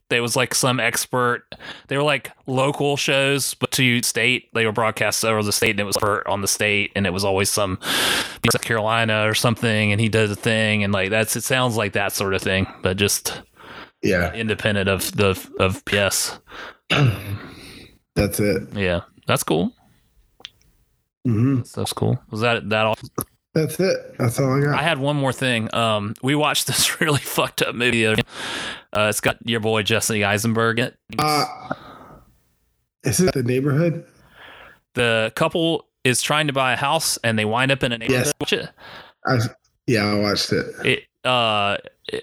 There 0.09 0.21
was 0.21 0.35
like 0.35 0.55
some 0.55 0.79
expert. 0.79 1.43
They 1.87 1.95
were 1.95 2.03
like 2.03 2.31
local 2.47 2.97
shows, 2.97 3.53
but 3.53 3.71
to 3.71 4.01
state, 4.01 4.51
they 4.53 4.65
were 4.65 4.71
broadcast 4.71 5.23
over 5.23 5.43
the 5.43 5.53
state, 5.53 5.71
and 5.71 5.79
it 5.79 5.83
was 5.83 5.97
on 5.97 6.41
the 6.41 6.47
state, 6.47 6.91
and 6.95 7.05
it 7.05 7.13
was 7.13 7.23
always 7.23 7.49
some 7.49 7.79
South 8.51 8.61
Carolina 8.61 9.27
or 9.27 9.35
something, 9.35 9.91
and 9.91 10.01
he 10.01 10.09
does 10.09 10.31
a 10.31 10.35
thing, 10.35 10.83
and 10.83 10.91
like 10.91 11.11
that's. 11.11 11.35
It 11.35 11.43
sounds 11.43 11.77
like 11.77 11.93
that 11.93 12.11
sort 12.11 12.33
of 12.33 12.41
thing, 12.41 12.67
but 12.81 12.97
just 12.97 13.41
Yeah, 14.01 14.33
independent 14.33 14.89
of 14.89 15.15
the 15.15 15.39
of 15.59 15.85
PS. 15.85 16.39
that's 18.19 18.39
it. 18.39 18.73
Yeah, 18.73 19.01
that's 19.27 19.43
cool. 19.43 19.73
hmm 21.25 21.61
That's 21.75 21.93
cool. 21.93 22.19
Was 22.31 22.41
that 22.41 22.69
that 22.69 22.85
all? 22.85 22.95
That's 23.53 23.79
it. 23.79 24.15
That's 24.17 24.39
all 24.39 24.57
I 24.57 24.61
got. 24.65 24.79
I 24.79 24.83
had 24.83 24.99
one 24.99 25.15
more 25.15 25.33
thing. 25.33 25.73
Um, 25.73 26.13
we 26.21 26.35
watched 26.35 26.67
this 26.67 27.01
really 27.01 27.19
fucked 27.19 27.61
up 27.61 27.75
movie. 27.75 28.03
the 28.03 28.05
other 28.07 28.15
day. 28.17 28.27
Uh, 28.93 29.07
it's 29.09 29.21
got 29.21 29.37
your 29.45 29.59
boy 29.59 29.83
Jesse 29.83 30.23
Eisenberg 30.23 30.79
in 30.79 30.85
it. 30.87 30.95
Uh, 31.17 31.45
is 33.03 33.19
it 33.19 33.33
the 33.33 33.43
neighborhood? 33.43 34.05
the 34.95 35.31
couple 35.35 35.85
is 36.03 36.21
trying 36.21 36.47
to 36.47 36.53
buy 36.53 36.73
a 36.73 36.75
house 36.75 37.17
and 37.23 37.37
they 37.37 37.45
wind 37.45 37.71
up 37.71 37.83
in 37.83 37.91
a 37.91 37.97
neighborhood. 37.97 38.25
Yes. 38.25 38.33
Watch 38.41 38.53
it. 38.53 38.69
I, 39.25 39.39
yeah, 39.87 40.05
I 40.11 40.15
watched 40.19 40.51
it. 40.51 40.65
It, 40.85 41.03
uh, 41.27 41.77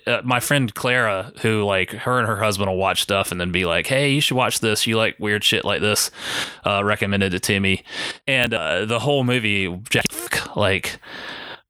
uh, 0.07 0.21
my 0.25 0.41
friend 0.41 0.75
Clara, 0.75 1.33
who 1.41 1.65
like 1.65 1.91
her 1.91 2.19
and 2.19 2.27
her 2.29 2.37
husband 2.37 2.71
will 2.71 2.77
watch 2.77 3.03
stuff 3.03 3.33
and 3.33 3.41
then 3.41 3.53
be 3.53 3.65
like, 3.65 3.87
"Hey, 3.87 4.13
you 4.13 4.21
should 4.21 4.37
watch 4.37 4.61
this. 4.61 4.87
You 4.87 4.97
like 4.97 5.19
weird 5.19 5.45
shit 5.45 5.65
like 5.65 5.81
this." 5.81 6.11
Uh, 6.65 6.83
recommended 6.85 7.35
it 7.35 7.43
to 7.45 7.61
me, 7.61 7.85
and 8.27 8.55
uh, 8.55 8.85
the 8.85 8.99
whole 8.99 9.25
movie, 9.25 9.75
like. 10.55 10.99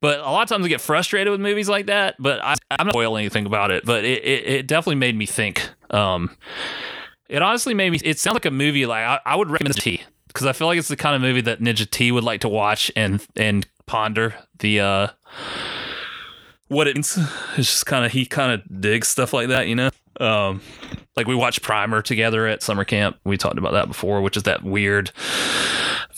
But 0.02 0.20
a 0.20 0.30
lot 0.30 0.42
of 0.42 0.48
times 0.50 0.64
I 0.64 0.68
get 0.68 0.82
frustrated 0.82 1.30
with 1.30 1.40
movies 1.40 1.70
like 1.70 1.86
that. 1.86 2.16
But 2.18 2.44
I, 2.44 2.54
I'm 2.70 2.86
not 2.86 2.92
spoiling 2.92 3.22
anything 3.22 3.46
about 3.46 3.70
it. 3.70 3.84
But 3.84 4.04
it, 4.04 4.22
it, 4.22 4.46
it 4.46 4.66
definitely 4.66 4.96
made 4.96 5.16
me 5.16 5.24
think. 5.24 5.68
Um, 5.90 6.36
it 7.28 7.42
honestly 7.42 7.74
made 7.74 7.90
me. 7.90 8.00
It 8.04 8.18
sounds 8.18 8.34
like 8.34 8.44
a 8.44 8.50
movie 8.50 8.86
like 8.86 9.04
I, 9.04 9.20
I 9.24 9.36
would 9.36 9.50
recommend 9.50 9.74
T 9.76 10.02
because 10.28 10.46
I 10.46 10.52
feel 10.52 10.66
like 10.66 10.78
it's 10.78 10.88
the 10.88 10.96
kind 10.96 11.16
of 11.16 11.22
movie 11.22 11.40
that 11.40 11.60
Ninja 11.60 11.90
T 11.90 12.12
would 12.12 12.24
like 12.24 12.42
to 12.42 12.48
watch 12.48 12.92
and 12.94 13.26
and 13.36 13.66
ponder 13.86 14.34
the 14.58 14.80
uh 14.80 15.08
what 16.68 16.88
it 16.88 16.96
means. 16.96 17.16
It's 17.56 17.70
just 17.70 17.86
kind 17.86 18.04
of 18.04 18.12
he 18.12 18.26
kind 18.26 18.52
of 18.52 18.80
digs 18.80 19.08
stuff 19.08 19.32
like 19.32 19.48
that, 19.48 19.68
you 19.68 19.74
know. 19.74 19.90
Um, 20.20 20.60
like 21.16 21.26
we 21.26 21.34
watched 21.34 21.62
Primer 21.62 22.02
together 22.02 22.46
at 22.46 22.62
summer 22.62 22.84
camp. 22.84 23.18
We 23.24 23.36
talked 23.36 23.58
about 23.58 23.72
that 23.72 23.88
before, 23.88 24.20
which 24.20 24.36
is 24.36 24.44
that 24.44 24.62
weird 24.62 25.10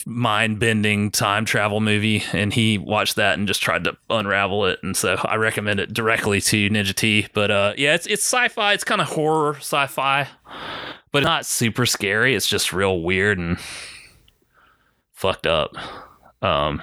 mind 0.05 0.59
bending 0.59 1.11
time 1.11 1.45
travel 1.45 1.79
movie, 1.79 2.23
and 2.33 2.53
he 2.53 2.77
watched 2.77 3.15
that 3.15 3.37
and 3.37 3.47
just 3.47 3.61
tried 3.61 3.83
to 3.85 3.97
unravel 4.09 4.65
it. 4.65 4.79
And 4.83 4.95
so 4.95 5.15
I 5.23 5.35
recommend 5.35 5.79
it 5.79 5.93
directly 5.93 6.41
to 6.41 6.69
Ninja 6.69 6.93
T. 6.93 7.27
But 7.33 7.51
uh, 7.51 7.73
yeah, 7.77 7.95
it's 7.95 8.07
it's 8.07 8.23
sci-fi. 8.23 8.73
It's 8.73 8.83
kind 8.83 9.01
of 9.01 9.07
horror 9.07 9.55
sci-fi, 9.55 10.27
but 11.11 11.23
not 11.23 11.45
super 11.45 11.85
scary. 11.85 12.35
It's 12.35 12.47
just 12.47 12.73
real 12.73 13.01
weird 13.01 13.37
and 13.37 13.57
fucked 15.13 15.47
up. 15.47 15.75
Um, 16.41 16.81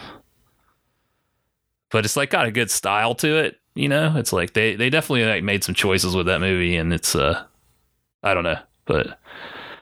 but 1.91 2.05
it's 2.05 2.17
like 2.17 2.31
got 2.31 2.47
a 2.47 2.51
good 2.53 2.71
style 2.71 3.15
to 3.17 3.37
it. 3.39 3.57
You 3.75 3.89
know, 3.89 4.15
it's 4.17 4.33
like 4.33 4.53
they 4.55 4.75
they 4.77 4.91
definitely 4.91 5.25
like 5.27 5.43
made 5.45 5.63
some 5.65 5.75
choices 5.75 6.15
with 6.17 6.27
that 6.27 6.41
movie, 6.41 6.77
and 6.77 6.93
it's 6.93 7.15
uh, 7.15 7.45
I 8.23 8.33
don't 8.35 8.45
know, 8.45 8.59
but 8.87 9.19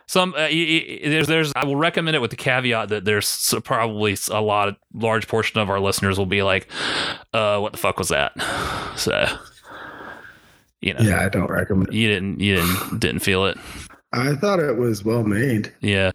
some 0.06 0.34
uh, 0.34 0.48
there's 0.48 1.28
there's 1.28 1.52
I 1.56 1.64
will 1.64 1.76
recommend 1.76 2.14
it 2.16 2.20
with 2.20 2.30
the 2.30 2.36
caveat 2.36 2.88
that 2.90 3.04
there's 3.04 3.54
probably 3.64 4.16
a 4.30 4.40
lot 4.40 4.68
of 4.68 4.76
large 4.92 5.28
portion 5.28 5.60
of 5.60 5.70
our 5.70 5.80
listeners 5.80 6.18
will 6.18 6.26
be 6.26 6.42
like, 6.42 6.68
uh, 7.32 7.58
what 7.60 7.72
the 7.72 7.78
fuck 7.78 7.98
was 7.98 8.08
that? 8.08 8.32
So, 8.96 9.26
you 10.80 10.94
know, 10.94 11.00
Yeah, 11.00 11.24
I 11.24 11.28
don't 11.28 11.50
recommend. 11.50 11.88
it. 11.88 11.94
you 11.94 12.08
didn't 12.08 12.38
you 12.40 12.56
didn't 12.56 12.98
didn't 13.00 13.20
feel 13.20 13.46
it. 13.46 13.56
I 14.12 14.34
thought 14.36 14.60
it 14.60 14.76
was 14.76 15.04
well 15.04 15.24
made. 15.24 15.72
Yeah. 15.80 16.10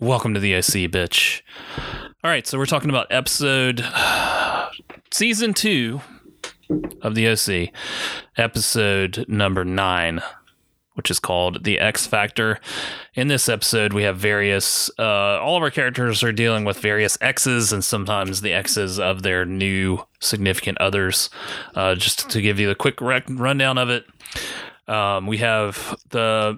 Welcome 0.00 0.34
to 0.34 0.40
the 0.40 0.54
OC, 0.56 0.90
bitch. 0.90 1.42
All 2.24 2.30
right, 2.30 2.46
so 2.46 2.56
we're 2.56 2.66
talking 2.66 2.88
about 2.88 3.08
episode 3.10 3.84
season 5.10 5.54
two 5.54 6.00
of 7.00 7.16
the 7.16 7.26
OC, 7.26 7.74
episode 8.36 9.24
number 9.26 9.64
nine, 9.64 10.22
which 10.94 11.10
is 11.10 11.18
called 11.18 11.64
The 11.64 11.80
X 11.80 12.06
Factor. 12.06 12.60
In 13.16 13.26
this 13.26 13.48
episode, 13.48 13.92
we 13.92 14.04
have 14.04 14.18
various, 14.18 14.88
uh, 15.00 15.40
all 15.40 15.56
of 15.56 15.64
our 15.64 15.70
characters 15.70 16.22
are 16.22 16.30
dealing 16.30 16.64
with 16.64 16.78
various 16.78 17.18
X's 17.20 17.72
and 17.72 17.82
sometimes 17.82 18.40
the 18.40 18.52
X's 18.52 19.00
of 19.00 19.22
their 19.22 19.44
new 19.44 20.04
significant 20.20 20.78
others. 20.78 21.28
Uh, 21.74 21.96
just 21.96 22.30
to 22.30 22.40
give 22.40 22.60
you 22.60 22.68
the 22.68 22.76
quick 22.76 23.00
rec- 23.00 23.26
rundown 23.28 23.78
of 23.78 23.90
it, 23.90 24.06
um, 24.86 25.26
we 25.26 25.38
have 25.38 25.96
the, 26.10 26.56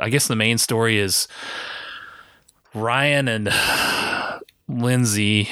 I 0.00 0.08
guess 0.10 0.26
the 0.26 0.34
main 0.34 0.58
story 0.58 0.98
is 0.98 1.28
Ryan 2.74 3.28
and 3.28 3.48
Lindsay. 4.68 5.48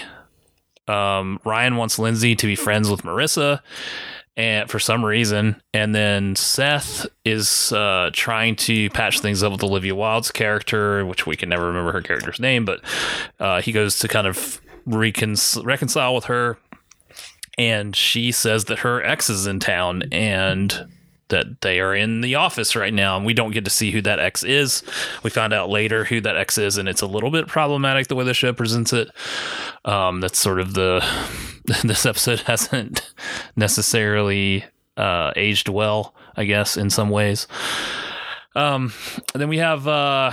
Um, 0.88 1.40
Ryan 1.44 1.76
wants 1.76 1.98
Lindsay 1.98 2.36
to 2.36 2.46
be 2.46 2.54
friends 2.54 2.88
with 2.88 3.02
Marissa, 3.02 3.60
and 4.36 4.70
for 4.70 4.78
some 4.78 5.04
reason, 5.04 5.60
and 5.74 5.94
then 5.94 6.36
Seth 6.36 7.06
is 7.24 7.72
uh, 7.72 8.10
trying 8.12 8.54
to 8.56 8.88
patch 8.90 9.20
things 9.20 9.42
up 9.42 9.50
with 9.50 9.64
Olivia 9.64 9.94
Wilde's 9.94 10.30
character, 10.30 11.04
which 11.04 11.26
we 11.26 11.34
can 11.34 11.48
never 11.48 11.66
remember 11.66 11.90
her 11.92 12.02
character's 12.02 12.38
name, 12.38 12.64
but 12.64 12.80
uh, 13.40 13.60
he 13.60 13.72
goes 13.72 13.98
to 13.98 14.08
kind 14.08 14.26
of 14.26 14.60
recon- 14.84 15.36
reconcile 15.64 16.14
with 16.14 16.26
her, 16.26 16.58
and 17.58 17.96
she 17.96 18.30
says 18.30 18.66
that 18.66 18.80
her 18.80 19.02
ex 19.02 19.28
is 19.28 19.46
in 19.46 19.58
town, 19.58 20.04
and 20.12 20.86
that 21.28 21.60
they 21.60 21.80
are 21.80 21.94
in 21.94 22.20
the 22.20 22.34
office 22.34 22.76
right 22.76 22.94
now, 22.94 23.16
and 23.16 23.26
we 23.26 23.34
don't 23.34 23.52
get 23.52 23.64
to 23.64 23.70
see 23.70 23.90
who 23.90 24.00
that 24.02 24.18
ex 24.18 24.44
is. 24.44 24.82
We 25.22 25.30
find 25.30 25.52
out 25.52 25.68
later 25.68 26.04
who 26.04 26.20
that 26.20 26.36
ex 26.36 26.58
is, 26.58 26.78
and 26.78 26.88
it's 26.88 27.02
a 27.02 27.06
little 27.06 27.30
bit 27.30 27.48
problematic 27.48 28.08
the 28.08 28.14
way 28.14 28.24
the 28.24 28.34
show 28.34 28.52
presents 28.52 28.92
it. 28.92 29.10
Um, 29.84 30.20
that's 30.20 30.38
sort 30.38 30.60
of 30.60 30.74
the 30.74 31.04
this 31.84 32.06
episode 32.06 32.40
hasn't 32.40 33.12
necessarily 33.56 34.64
uh, 34.96 35.32
aged 35.36 35.68
well, 35.68 36.14
I 36.36 36.44
guess, 36.44 36.76
in 36.76 36.90
some 36.90 37.10
ways. 37.10 37.46
Um, 38.54 38.92
then 39.34 39.48
we 39.48 39.58
have, 39.58 39.86
uh, 39.86 40.32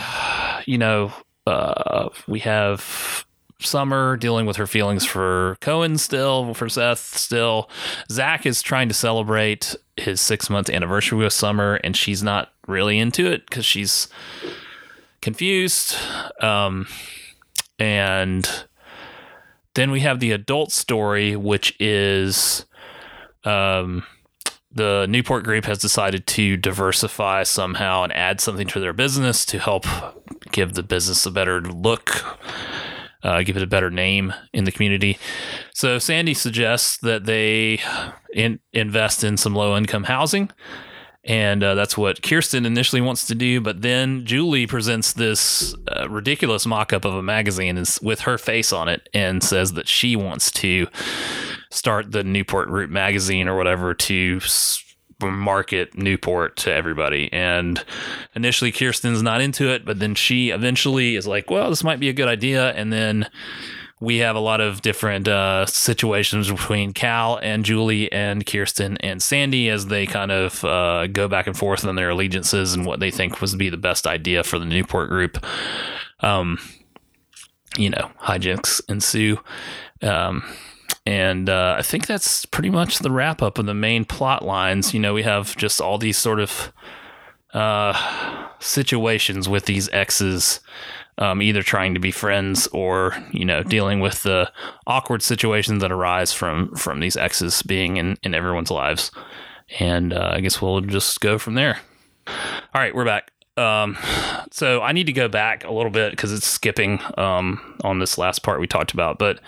you 0.65 0.77
know, 0.77 1.11
uh, 1.45 2.09
we 2.27 2.39
have 2.39 3.25
Summer 3.60 4.18
dealing 4.18 4.45
with 4.45 4.58
her 4.58 4.68
feelings 4.68 5.06
for 5.06 5.58
Cohen 5.62 5.97
still, 5.97 6.54
for 6.54 6.70
Seth 6.70 7.18
still. 7.18 7.70
Zach 8.12 8.45
is 8.45 8.62
trying 8.62 8.88
to 8.88 8.93
celebrate 8.93 9.76
his 9.97 10.20
six 10.20 10.49
month 10.49 10.70
anniversary 10.70 11.18
with 11.18 11.34
Summer, 11.34 11.76
and 11.84 11.95
she's 11.95 12.24
not 12.24 12.51
really 12.68 12.99
into 12.99 13.26
it 13.32 13.45
because 13.47 13.66
she's 13.66 14.08
confused. 15.22 15.95
Um, 16.41 16.88
and 17.80 18.66
then 19.76 19.91
we 19.91 20.01
have 20.01 20.20
the 20.20 20.32
adult 20.32 20.72
story, 20.72 21.36
which 21.36 21.76
is 21.80 22.66
um, 23.43 24.04
the 24.72 25.06
Newport 25.10 25.43
Group 25.43 25.66
has 25.66 25.78
decided 25.78 26.26
to 26.28 26.58
diversify 26.58 27.43
somehow 27.43 28.04
and 28.04 28.14
add 28.14 28.41
something 28.41 28.68
to 28.68 28.80
their 28.80 28.93
business 28.93 29.45
to 29.45 29.60
help 29.60 29.86
give 30.51 30.74
the 30.74 30.84
business 30.84 31.26
a 31.26 31.32
better 31.32 31.62
look 31.62 32.38
uh, 33.24 33.41
give 33.43 33.57
it 33.57 33.63
a 33.63 33.67
better 33.67 33.89
name 33.89 34.34
in 34.53 34.65
the 34.65 34.71
community. 34.71 35.17
So 35.74 35.97
Sandy 35.99 36.34
suggests 36.34 36.97
that 36.97 37.26
they 37.26 37.80
in, 38.34 38.59
invest 38.74 39.24
in 39.24 39.38
some 39.38 39.55
low 39.55 39.78
income 39.78 40.03
housing. 40.03 40.51
And 41.26 41.63
uh, 41.63 41.74
that's 41.76 41.97
what 41.97 42.21
Kirsten 42.21 42.65
initially 42.65 42.99
wants 43.01 43.26
to 43.28 43.36
do. 43.36 43.61
But 43.61 43.82
then 43.82 44.26
Julie 44.26 44.67
presents 44.67 45.13
this 45.13 45.74
uh, 45.95 46.09
ridiculous 46.09 46.65
mock 46.65 46.91
up 46.91 47.05
of 47.05 47.13
a 47.15 47.24
magazine 47.24 47.82
with 48.01 48.21
her 48.21 48.38
face 48.38 48.74
on 48.74 48.89
it 48.89 49.07
and 49.13 49.41
says 49.41 49.71
that 49.74 49.88
she 49.88 50.17
wants 50.17 50.51
to 50.51 50.88
start 51.71 52.11
the 52.11 52.26
Newport 52.26 52.67
Root 52.67 52.89
magazine 52.89 53.47
or 53.47 53.55
whatever 53.55 53.93
to 53.93 54.41
market 55.32 55.97
Newport 55.97 56.55
to 56.57 56.74
everybody. 56.74 57.32
And 57.32 57.84
initially, 58.36 58.71
Kirsten's 58.71 59.21
not 59.21 59.41
into 59.41 59.69
it, 59.69 59.86
but 59.86 59.99
then 59.99 60.15
she 60.15 60.49
eventually 60.49 61.15
is 61.15 61.28
like, 61.28 61.49
well, 61.49 61.69
this 61.69 61.84
might 61.84 61.99
be 61.99 62.09
a 62.09 62.13
good 62.13 62.28
idea. 62.28 62.71
And 62.71 62.91
then 62.91 63.30
we 63.99 64.17
have 64.17 64.36
a 64.36 64.39
lot 64.39 64.59
of 64.59 64.82
different 64.82 65.30
uh, 65.30 65.65
situations 65.65 66.51
between 66.51 66.91
Cal 66.91 67.38
and 67.38 67.63
Julie 67.63 68.11
and 68.11 68.45
Kirsten 68.45 68.97
and 68.97 69.24
Sandy 69.24 69.69
as 69.69 69.86
they 69.86 70.05
kind 70.05 70.32
of 70.32 70.63
uh, 70.65 71.07
go 71.07 71.30
back 71.30 71.47
and 71.47 71.57
forth 71.57 71.86
on 71.86 71.95
their 71.95 72.09
allegiances 72.09 72.74
and 72.74 72.86
what 72.86 72.99
they 72.99 73.11
think 73.11 73.39
was 73.39 73.55
be 73.55 73.69
the 73.69 73.78
best 73.78 74.05
idea 74.05 74.43
for 74.43 74.59
the 74.59 74.65
Newport 74.65 75.09
group. 75.09 75.43
Um, 76.19 76.59
you 77.78 77.89
know, 77.89 78.11
hijinks 78.21 78.82
ensue. 78.89 79.39
Um, 80.01 80.43
and 81.06 81.49
uh, 81.49 81.76
I 81.78 81.82
think 81.82 82.08
that's 82.08 82.45
pretty 82.45 82.70
much 82.70 82.99
the 82.99 83.12
wrap 83.12 83.41
up 83.41 83.58
of 83.58 83.66
the 83.66 83.74
main 83.74 84.06
plot 84.06 84.45
lines. 84.45 84.93
You 84.93 84.99
know, 84.99 85.14
we 85.14 85.24
have 85.24 85.56
just 85.58 85.82
all 85.82 85.97
these 85.97 86.18
sort 86.18 86.39
of 86.39 86.72
uh, 87.54 88.47
situations 88.60 89.49
with 89.49 89.66
these 89.66 89.89
exes, 89.89 90.62
um, 91.18 91.41
either 91.41 91.62
trying 91.62 91.93
to 91.93 91.99
be 91.99 92.12
friends 92.12 92.68
or 92.68 93.16
you 93.32 93.43
know 93.43 93.64
dealing 93.64 93.99
with 93.99 94.24
the 94.24 94.51
awkward 94.88 95.22
situations 95.22 95.82
that 95.82 95.91
arise 95.91 96.32
from 96.32 96.74
from 96.76 97.01
these 97.01 97.18
exes 97.18 97.62
being 97.64 97.97
in 97.97 98.18
in 98.24 98.34
everyone's 98.34 98.72
lives. 98.72 99.12
And 99.80 100.14
uh, 100.14 100.32
I 100.34 100.39
guess 100.41 100.62
we'll 100.62 100.82
just 100.82 101.20
go 101.20 101.38
from 101.38 101.56
there. 101.56 101.80
All 102.28 102.82
right, 102.82 102.95
we're 102.95 103.06
back. 103.06 103.32
Um, 103.58 103.97
so 104.51 104.82
I 104.82 104.93
need 104.93 105.06
to 105.06 105.14
go 105.14 105.28
back 105.28 105.64
a 105.64 105.72
little 105.72 105.91
bit 105.91 106.12
because 106.12 106.32
it's 106.32 106.45
skipping 106.45 106.99
um, 107.18 107.78
on 107.84 107.99
this 107.99 108.18
last 108.18 108.43
part 108.43 108.60
we 108.60 108.68
talked 108.68 108.93
about, 108.93 109.20
but 109.20 109.39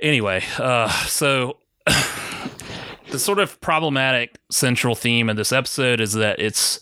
anyway, 0.00 0.42
uh, 0.58 0.88
so 1.06 1.58
the 3.10 3.18
sort 3.18 3.38
of 3.38 3.60
problematic 3.60 4.38
central 4.50 4.94
theme 4.94 5.28
of 5.28 5.36
this 5.36 5.52
episode 5.52 6.00
is 6.00 6.14
that 6.14 6.38
it's 6.38 6.80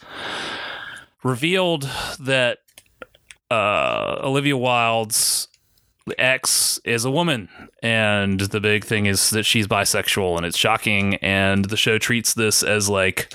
revealed 1.23 1.89
that 2.21 2.59
uh, 3.51 4.21
Olivia 4.23 4.57
Wilde's 4.57 5.49
ex 6.19 6.81
is 6.85 7.05
a 7.05 7.11
woman, 7.11 7.49
and 7.83 8.41
the 8.41 8.61
big 8.61 8.85
thing 8.85 9.07
is 9.07 9.31
that 9.31 9.45
she's 9.45 9.67
bisexual, 9.67 10.37
and 10.37 10.47
it's 10.47 10.59
shocking. 10.59 11.17
And 11.17 11.67
the 11.67 11.77
show 11.77 11.99
treats 11.99 12.35
this 12.35 12.63
as 12.63 12.89
like, 12.89 13.33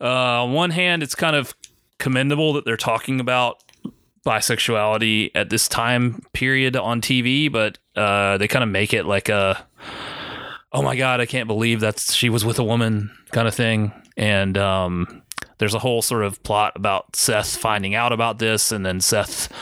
uh, 0.00 0.42
on 0.44 0.52
one 0.52 0.70
hand, 0.70 1.02
it's 1.02 1.14
kind 1.14 1.36
of 1.36 1.54
commendable 1.98 2.52
that 2.54 2.64
they're 2.64 2.76
talking 2.76 3.20
about 3.20 3.62
bisexuality 4.26 5.30
at 5.34 5.50
this 5.50 5.68
time 5.68 6.20
period 6.32 6.76
on 6.76 7.00
TV, 7.00 7.50
but 7.50 7.78
uh, 7.96 8.38
they 8.38 8.48
kind 8.48 8.62
of 8.62 8.70
make 8.70 8.94
it 8.94 9.04
like 9.04 9.28
a 9.28 9.66
oh 10.72 10.82
my 10.82 10.96
god, 10.96 11.20
I 11.20 11.26
can't 11.26 11.46
believe 11.46 11.80
that 11.80 12.00
she 12.00 12.28
was 12.28 12.44
with 12.44 12.58
a 12.58 12.64
woman 12.64 13.10
kind 13.30 13.46
of 13.46 13.54
thing. 13.54 13.92
And 14.16 14.56
um, 14.58 15.22
there's 15.58 15.74
a 15.74 15.78
whole 15.78 16.02
sort 16.02 16.24
of 16.24 16.42
plot 16.42 16.72
about 16.76 17.14
Seth 17.14 17.56
finding 17.56 17.94
out 17.94 18.12
about 18.12 18.38
this, 18.38 18.72
and 18.72 18.84
then 18.84 19.00
Seth 19.00 19.52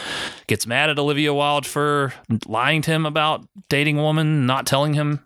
gets 0.47 0.67
mad 0.67 0.91
at 0.91 0.99
Olivia 0.99 1.35
Wilde 1.35 1.67
for 1.67 2.13
lying 2.47 2.83
to 2.83 2.91
him 2.91 3.07
about 3.07 3.47
dating 3.69 3.99
a 3.99 4.03
woman, 4.03 4.47
not 4.47 4.67
telling 4.67 4.95
him. 4.95 5.21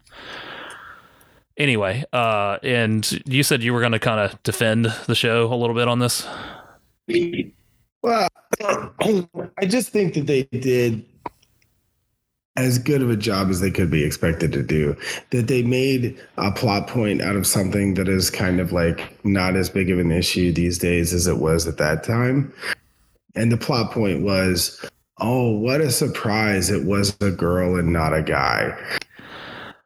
Anyway, 1.57 2.05
uh, 2.13 2.59
and 2.65 3.23
you 3.27 3.45
said 3.45 3.63
you 3.63 3.73
were 3.73 3.81
going 3.81 3.93
to 3.93 4.01
kind 4.01 4.19
of 4.19 4.43
defend 4.43 4.87
the 5.07 5.15
show 5.15 5.53
a 5.53 5.55
little 5.55 5.77
bit 5.77 5.87
on 5.87 6.01
this. 6.01 6.27
Well, 8.03 8.29
I 8.61 9.67
just 9.67 9.91
think 9.91 10.15
that 10.15 10.27
they 10.27 10.43
did 10.51 11.05
as 12.57 12.79
good 12.79 13.03
of 13.03 13.11
a 13.11 13.17
job 13.17 13.51
as 13.51 13.61
they 13.61 13.71
could 13.71 13.91
be 13.91 14.05
expected 14.05 14.53
to 14.53 14.63
do. 14.63 14.97
That 15.31 15.49
they 15.49 15.63
made 15.63 16.19
a 16.37 16.53
plot 16.53 16.87
point 16.87 17.21
out 17.21 17.37
of 17.37 17.47
something 17.47 17.95
that 17.95 18.09
is 18.09 18.31
kind 18.31 18.61
of 18.61 18.73
like 18.73 19.25
not 19.25 19.57
as 19.57 19.69
big 19.69 19.91
of 19.91 19.99
an 19.99 20.13
issue 20.13 20.53
these 20.53 20.79
days 20.79 21.13
as 21.13 21.27
it 21.27 21.39
was 21.39 21.67
at 21.67 21.79
that 21.79 22.05
time. 22.05 22.53
And 23.35 23.51
the 23.51 23.57
plot 23.57 23.91
point 23.91 24.23
was, 24.23 24.85
oh, 25.19 25.51
what 25.51 25.81
a 25.81 25.91
surprise. 25.91 26.71
It 26.71 26.85
was 26.85 27.17
a 27.21 27.31
girl 27.31 27.77
and 27.77 27.93
not 27.93 28.15
a 28.15 28.23
guy. 28.23 28.77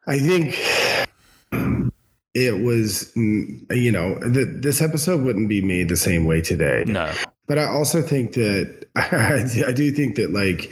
I 0.07 0.19
think 0.19 0.57
it 2.33 2.63
was, 2.63 3.11
mm, 3.15 3.75
you 3.75 3.91
know, 3.91 4.15
that 4.19 4.61
this 4.61 4.81
episode 4.81 5.23
wouldn't 5.23 5.49
be 5.49 5.61
made 5.61 5.89
the 5.89 5.97
same 5.97 6.25
way 6.25 6.41
today. 6.41 6.83
No. 6.85 7.11
But 7.47 7.57
I 7.57 7.65
also 7.65 8.01
think 8.03 8.33
that 8.33 8.85
I, 8.95 9.71
do 9.71 9.91
think 9.91 10.15
that 10.15 10.31
like 10.33 10.71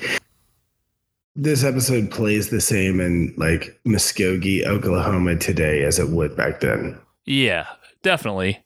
this 1.37 1.63
episode 1.63 2.09
plays 2.09 2.49
the 2.49 2.59
same 2.59 2.99
in 2.99 3.33
like 3.37 3.79
Muskogee, 3.85 4.65
Oklahoma 4.65 5.35
today 5.37 5.83
as 5.83 5.99
it 5.99 6.09
would 6.09 6.35
back 6.35 6.59
then. 6.59 6.97
Yeah, 7.25 7.67
definitely. 8.01 8.63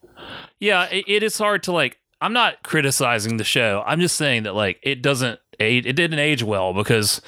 Yeah, 0.59 0.85
it, 0.85 1.03
it 1.07 1.23
is 1.23 1.37
hard 1.37 1.63
to 1.63 1.73
like. 1.73 1.99
I'm 2.21 2.33
not 2.33 2.63
criticizing 2.63 3.37
the 3.37 3.43
show. 3.43 3.83
I'm 3.85 3.99
just 3.99 4.15
saying 4.15 4.43
that 4.43 4.55
like 4.55 4.79
it 4.83 5.01
doesn't 5.01 5.39
age. 5.59 5.85
It 5.85 5.93
didn't 5.93 6.19
age 6.19 6.43
well 6.43 6.73
because 6.73 7.19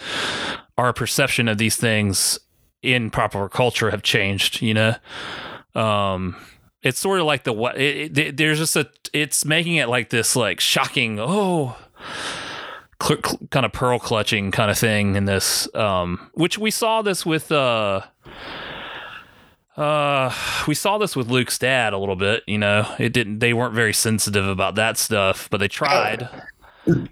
our 0.78 0.94
perception 0.94 1.48
of 1.50 1.58
these 1.58 1.76
things 1.76 2.40
in 2.82 3.12
popular 3.12 3.50
culture 3.50 3.92
have 3.92 4.04
changed. 4.04 4.62
You 4.62 4.74
know, 4.76 4.96
um, 5.76 6.38
it's 6.84 7.00
sort 7.00 7.20
of 7.20 7.26
like 7.26 7.44
the 7.44 7.52
what 7.52 7.78
it, 7.78 8.18
it, 8.18 8.38
there's 8.38 8.60
just 8.60 8.78
a 8.78 8.90
it's 9.12 9.44
making 9.44 9.76
it 9.76 9.90
like 9.90 10.10
this 10.10 10.36
like 10.38 10.62
shocking 10.62 11.18
oh 11.20 11.76
cl- 13.04 13.20
cl- 13.24 13.40
kind 13.52 13.66
of 13.66 13.72
pearl 13.74 14.00
clutching 14.00 14.52
kind 14.52 14.72
of 14.72 14.78
thing 14.78 15.16
in 15.16 15.26
this 15.26 15.74
um 15.76 16.30
which 16.34 16.58
we 16.58 16.72
saw 16.72 17.02
this 17.02 17.26
with 17.26 17.52
uh 17.52 18.02
uh 19.78 20.34
we 20.68 20.76
saw 20.76 20.98
this 20.98 21.16
with 21.16 21.28
Luke's 21.30 21.58
dad 21.58 21.94
a 21.94 21.98
little 21.98 22.16
bit 22.16 22.44
you 22.48 22.58
know 22.58 22.88
it 23.00 23.12
didn't 23.12 23.40
they 23.40 23.54
weren't 23.54 23.74
very 23.74 23.94
sensitive 23.94 24.48
about 24.48 24.76
that 24.76 24.98
stuff 24.98 25.48
but 25.50 25.58
they 25.58 25.68
tried 25.68 26.30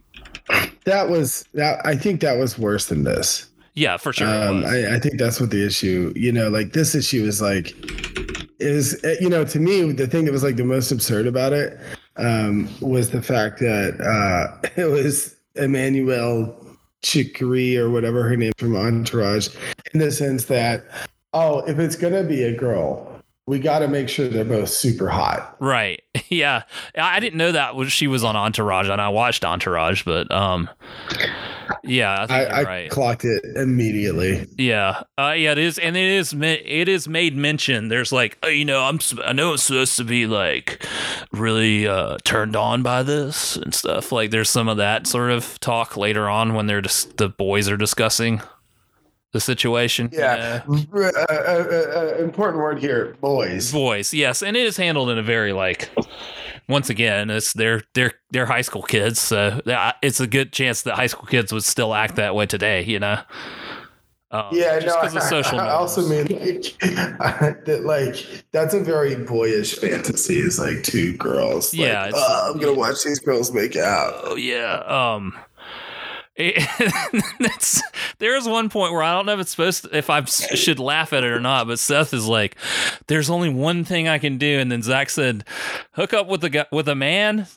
That 0.85 1.09
was 1.09 1.45
that. 1.53 1.79
I 1.85 1.95
think 1.95 2.21
that 2.21 2.37
was 2.37 2.57
worse 2.57 2.87
than 2.87 3.03
this. 3.03 3.47
yeah 3.75 3.97
for 3.97 4.11
sure 4.11 4.27
Um. 4.27 4.65
I, 4.65 4.95
I 4.95 4.99
think 4.99 5.17
that's 5.19 5.39
what 5.39 5.49
the 5.51 5.65
issue. 5.65 6.11
You 6.15 6.31
know, 6.31 6.49
like 6.49 6.73
this 6.73 6.93
issue 6.95 7.23
is 7.23 7.39
like 7.41 7.73
is 8.59 8.99
you 9.21 9.29
know 9.29 9.45
to 9.45 9.59
me 9.59 9.91
the 9.93 10.07
thing 10.07 10.25
that 10.25 10.31
was 10.31 10.43
like 10.43 10.55
the 10.57 10.65
most 10.65 10.91
absurd 10.91 11.27
about 11.27 11.53
it 11.53 11.79
um, 12.17 12.67
was 12.81 13.11
the 13.11 13.21
fact 13.21 13.59
that 13.59 14.01
uh, 14.01 14.67
it 14.81 14.85
was 14.85 15.35
Emmanuelle 15.55 16.53
Chriqui 17.03 17.77
or 17.77 17.89
whatever 17.89 18.27
her 18.27 18.37
name 18.37 18.53
from 18.57 18.75
Entourage, 18.75 19.49
in 19.93 19.99
the 19.99 20.11
sense 20.11 20.45
that 20.45 20.85
oh, 21.33 21.59
if 21.61 21.79
it's 21.79 21.95
gonna 21.95 22.23
be 22.23 22.43
a 22.43 22.55
girl, 22.55 23.07
we 23.47 23.59
got 23.59 23.79
to 23.79 23.87
make 23.87 24.07
sure 24.07 24.27
they're 24.27 24.45
both 24.45 24.69
super 24.69 25.09
hot. 25.09 25.55
Right. 25.59 26.01
Yeah. 26.29 26.63
I 26.95 27.19
didn't 27.19 27.37
know 27.37 27.51
that 27.51 27.89
she 27.89 28.07
was 28.07 28.23
on 28.23 28.37
Entourage 28.37 28.87
and 28.87 29.01
I 29.01 29.09
watched 29.09 29.43
Entourage, 29.43 30.03
but 30.03 30.31
um 30.31 30.69
yeah, 31.83 32.13
I 32.13 32.27
think 32.27 32.31
I, 32.31 32.41
you're 32.43 32.53
I 32.53 32.63
right. 32.63 32.89
clocked 32.89 33.25
it 33.25 33.43
immediately. 33.55 34.47
Yeah. 34.57 35.03
Uh 35.17 35.33
yeah, 35.37 35.51
it 35.51 35.57
is 35.57 35.77
and 35.77 35.95
it 35.97 36.05
is 36.09 36.33
it 36.33 36.87
is 36.87 37.07
made 37.07 37.35
mention. 37.35 37.87
There's 37.87 38.11
like, 38.11 38.37
oh, 38.43 38.47
you 38.47 38.65
know, 38.65 38.83
I'm 38.83 38.95
s- 38.95 39.15
I 39.25 39.33
know 39.33 39.51
I'm 39.51 39.57
supposed 39.57 39.97
to 39.97 40.03
be 40.03 40.27
like 40.27 40.85
really 41.31 41.87
uh 41.87 42.17
turned 42.23 42.55
on 42.55 42.83
by 42.83 43.03
this 43.03 43.55
and 43.57 43.73
stuff. 43.73 44.11
Like 44.11 44.31
there's 44.31 44.49
some 44.49 44.67
of 44.67 44.77
that 44.77 45.07
sort 45.07 45.31
of 45.31 45.59
talk 45.59 45.97
later 45.97 46.29
on 46.29 46.53
when 46.53 46.67
they're 46.67 46.81
just 46.81 47.17
the 47.17 47.29
boys 47.29 47.69
are 47.69 47.77
discussing 47.77 48.41
the 49.33 49.39
situation. 49.39 50.09
you 50.11 50.19
Yeah. 50.19 50.61
Uh, 50.67 50.99
uh, 50.99 51.11
uh, 51.29 51.33
uh, 51.95 52.15
important 52.23 52.61
word 52.61 52.79
here, 52.79 53.15
boys. 53.21 53.71
Boys, 53.71 54.13
yes 54.13 54.41
and 54.41 54.57
it 54.57 54.65
is 54.65 54.77
handled 54.77 55.09
in 55.09 55.17
a 55.17 55.23
very 55.23 55.53
like 55.53 55.89
once 56.67 56.89
again 56.89 57.29
it's 57.29 57.53
they're 57.53 57.81
they're 57.93 58.13
they're 58.31 58.45
high 58.45 58.61
school 58.61 58.83
kids 58.83 59.19
so 59.19 59.59
it's 60.01 60.19
a 60.19 60.27
good 60.27 60.51
chance 60.53 60.83
that 60.83 60.95
high 60.95 61.07
school 61.07 61.25
kids 61.25 61.51
would 61.51 61.63
still 61.63 61.93
act 61.93 62.15
that 62.15 62.33
way 62.35 62.45
today 62.45 62.83
you 62.83 62.99
know 62.99 63.19
um, 64.33 64.45
Yeah, 64.53 64.79
no, 64.79 65.19
social 65.19 65.59
I, 65.59 65.67
I 65.67 65.69
also 65.71 66.07
mean 66.07 66.25
like 66.27 66.79
that 67.65 67.81
like 67.83 68.45
that's 68.53 68.73
a 68.73 68.79
very 68.79 69.15
boyish 69.15 69.75
fantasy 69.75 70.39
is 70.39 70.57
like 70.57 70.83
two 70.83 71.17
girls. 71.17 71.73
like, 71.73 71.87
Yeah, 71.87 72.11
"Oh, 72.13 72.51
I'm 72.53 72.59
gonna 72.59 72.73
watch 72.73 73.03
these 73.03 73.19
girls 73.19 73.51
make 73.51 73.75
out. 73.75 74.13
oh 74.23 74.35
yeah 74.37 74.83
um 74.87 75.37
it, 76.49 77.81
there's 78.19 78.47
one 78.47 78.69
point 78.69 78.93
where 78.93 79.03
I 79.03 79.13
don't 79.13 79.25
know 79.25 79.33
if 79.33 79.39
it's 79.39 79.51
supposed 79.51 79.83
to, 79.83 79.97
if 79.97 80.09
I 80.09 80.23
should 80.25 80.79
laugh 80.79 81.13
at 81.13 81.23
it 81.23 81.31
or 81.31 81.39
not, 81.39 81.67
but 81.67 81.79
Seth 81.79 82.13
is 82.13 82.27
like, 82.27 82.55
"There's 83.07 83.29
only 83.29 83.49
one 83.49 83.83
thing 83.83 84.07
I 84.07 84.17
can 84.17 84.37
do," 84.37 84.59
and 84.59 84.71
then 84.71 84.81
Zach 84.81 85.09
said, 85.09 85.43
"Hook 85.93 86.13
up 86.13 86.27
with 86.27 86.43
a 86.43 86.67
with 86.71 86.87
a 86.87 86.95
man." 86.95 87.47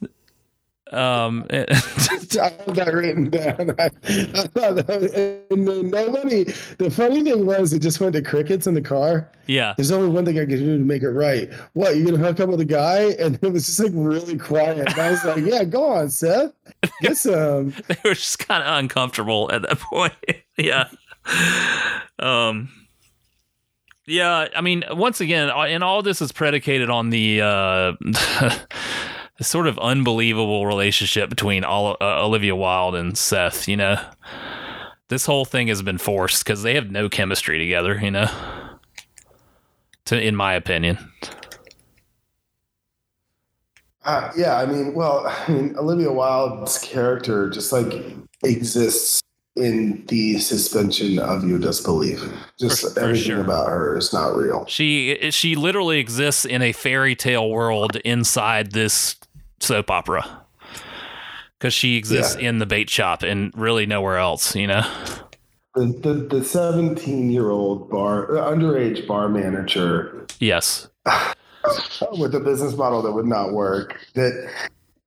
Um, 0.94 1.44
I 1.50 1.56
have 1.68 2.74
that 2.74 2.90
written 2.94 3.30
down. 3.30 3.74
I, 3.78 3.86
I 3.86 4.46
thought 4.48 4.76
that 4.76 5.46
and 5.50 5.64
nobody. 5.90 6.44
The 6.78 6.90
funny 6.90 7.22
thing 7.22 7.46
was, 7.46 7.72
it 7.72 7.80
just 7.80 8.00
went 8.00 8.12
to 8.14 8.22
crickets 8.22 8.66
in 8.66 8.74
the 8.74 8.80
car. 8.80 9.30
yeah, 9.46 9.74
There's 9.76 9.90
only 9.90 10.08
one 10.08 10.24
thing 10.24 10.38
I 10.38 10.46
can 10.46 10.50
do 10.58 10.78
to 10.78 10.84
make 10.84 11.02
it 11.02 11.10
right. 11.10 11.52
What 11.74 11.96
you're 11.96 12.06
gonna 12.06 12.18
hook 12.18 12.40
up 12.40 12.48
with 12.48 12.60
a 12.60 12.64
guy? 12.64 13.10
And 13.18 13.38
it 13.42 13.52
was 13.52 13.66
just 13.66 13.80
like 13.80 13.92
really 13.94 14.38
quiet. 14.38 14.78
And 14.88 14.98
I 15.00 15.10
was 15.10 15.24
like, 15.24 15.44
Yeah, 15.44 15.64
go 15.64 15.84
on, 15.84 16.10
Seth. 16.10 16.52
Some. 17.14 17.74
they 17.88 17.96
were 18.04 18.14
just 18.14 18.38
kind 18.38 18.62
of 18.62 18.78
uncomfortable 18.78 19.50
at 19.52 19.62
that 19.62 19.78
point. 19.80 20.14
yeah. 20.56 20.88
Um. 22.18 22.70
Yeah, 24.06 24.48
I 24.54 24.60
mean, 24.60 24.84
once 24.90 25.22
again, 25.22 25.48
uh, 25.48 25.60
and 25.62 25.82
all 25.82 26.02
this 26.02 26.20
is 26.20 26.30
predicated 26.30 26.90
on 26.90 27.08
the 27.08 27.40
uh, 27.40 27.92
the 29.38 29.44
sort 29.44 29.66
of 29.66 29.78
unbelievable 29.78 30.66
relationship 30.66 31.28
between 31.28 31.64
all, 31.64 31.96
uh, 32.00 32.24
Olivia 32.24 32.54
Wilde 32.54 32.94
and 32.94 33.16
Seth. 33.18 33.68
You 33.68 33.76
know, 33.76 34.00
this 35.08 35.26
whole 35.26 35.44
thing 35.44 35.68
has 35.68 35.82
been 35.82 35.98
forced 35.98 36.44
because 36.44 36.62
they 36.62 36.74
have 36.74 36.90
no 36.90 37.08
chemistry 37.08 37.58
together. 37.58 37.98
You 38.00 38.10
know, 38.10 38.30
to 40.06 40.20
in 40.20 40.36
my 40.36 40.54
opinion. 40.54 40.98
Uh, 44.04 44.30
yeah, 44.36 44.58
I 44.58 44.66
mean, 44.66 44.94
well, 44.94 45.26
I 45.48 45.50
mean, 45.50 45.76
Olivia 45.78 46.12
Wilde's 46.12 46.78
character 46.78 47.50
just 47.50 47.72
like 47.72 47.92
exists 48.44 49.22
in 49.56 50.04
the 50.06 50.38
suspension 50.38 51.18
of 51.18 51.44
your 51.48 51.58
disbelief. 51.58 52.22
Just 52.58 52.82
For- 52.82 52.90
for 52.90 53.00
everything 53.00 53.24
sure. 53.24 53.40
about 53.40 53.68
her 53.68 53.96
is 53.96 54.12
not 54.12 54.34
real. 54.36 54.64
She 54.66 55.30
she 55.30 55.54
literally 55.54 55.98
exists 55.98 56.44
in 56.44 56.60
a 56.62 56.72
fairy 56.72 57.14
tale 57.14 57.48
world 57.50 57.96
inside 58.04 58.72
this 58.72 59.16
soap 59.60 59.90
opera. 59.90 60.42
Cuz 61.60 61.72
she 61.72 61.96
exists 61.96 62.34
in 62.34 62.58
the 62.58 62.66
bait 62.66 62.90
shop 62.90 63.22
and 63.22 63.52
really 63.56 63.86
nowhere 63.86 64.18
else, 64.18 64.54
you 64.56 64.66
know. 64.66 64.82
The 65.74 65.86
the, 65.86 66.38
the 66.38 66.44
17 66.44 67.30
year 67.30 67.50
old 67.50 67.90
bar 67.90 68.36
uh, 68.36 68.50
underage 68.50 69.06
bar 69.06 69.28
manager 69.28 70.26
Yes. 70.40 70.88
with 72.18 72.34
a 72.34 72.40
business 72.40 72.76
model 72.76 73.02
that 73.02 73.12
would 73.12 73.26
not 73.26 73.52
work 73.52 74.00
that 74.14 74.50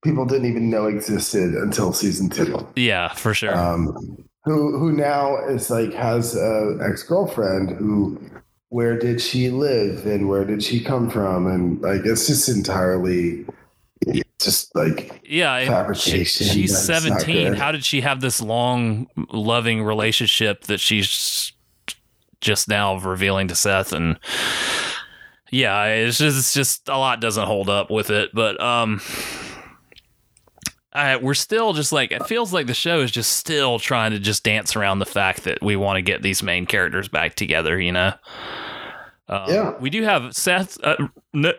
people 0.03 0.25
didn't 0.25 0.49
even 0.49 0.69
know 0.69 0.85
existed 0.87 1.53
until 1.53 1.91
season 1.93 2.29
two. 2.29 2.65
Yeah, 2.75 3.13
for 3.13 3.33
sure. 3.33 3.55
um, 3.55 4.23
who 4.43 4.77
who 4.77 4.91
now 4.91 5.37
is 5.47 5.69
like 5.69 5.93
has 5.93 6.35
a 6.35 6.79
ex 6.81 7.03
girlfriend 7.03 7.71
who 7.71 8.19
where 8.69 8.97
did 8.97 9.21
she 9.21 9.49
live 9.49 10.05
and 10.05 10.27
where 10.27 10.43
did 10.43 10.61
she 10.61 10.83
come 10.83 11.09
from? 11.09 11.47
And 11.47 11.81
like 11.81 12.05
it's 12.05 12.27
just 12.27 12.49
entirely 12.49 13.45
just 14.39 14.75
like 14.75 15.21
yeah, 15.25 15.65
fabrication, 15.65 16.47
she's 16.47 16.77
17. 16.77 17.53
How 17.53 17.71
did 17.71 17.83
she 17.83 18.01
have 18.01 18.21
this 18.21 18.41
long 18.41 19.07
loving 19.31 19.83
relationship 19.83 20.63
that 20.65 20.79
she's 20.79 21.53
just 22.41 22.67
now 22.67 22.99
revealing 22.99 23.47
to 23.47 23.55
Seth? 23.55 23.93
And 23.93 24.19
yeah, 25.49 25.85
it's 25.85 26.17
just 26.17 26.37
it's 26.37 26.53
just 26.53 26.87
a 26.89 26.97
lot 26.97 27.21
doesn't 27.21 27.45
hold 27.45 27.69
up 27.69 27.89
with 27.89 28.09
it, 28.09 28.31
but 28.33 28.61
um 28.61 29.01
I, 30.97 31.17
we're 31.17 31.33
still 31.35 31.73
just 31.73 31.91
like 31.91 32.11
it 32.11 32.25
feels 32.25 32.51
like 32.51 32.65
the 32.67 32.73
show 32.73 33.01
is 33.01 33.11
just 33.11 33.33
still 33.33 33.77
trying 33.79 34.11
to 34.11 34.19
just 34.19 34.43
dance 34.43 34.75
around 34.75 34.99
the 34.99 35.05
fact 35.05 35.43
that 35.43 35.61
we 35.61 35.75
want 35.75 35.97
to 35.97 36.01
get 36.01 36.23
these 36.23 36.41
main 36.41 36.65
characters 36.65 37.07
back 37.07 37.35
together, 37.35 37.79
you 37.79 37.91
know. 37.91 38.13
Um, 39.29 39.43
Yeah. 39.47 39.73
we 39.79 39.89
do 39.89 40.03
have 40.03 40.35
Seth. 40.35 40.77
Uh, 40.83 40.95
no, 41.33 41.53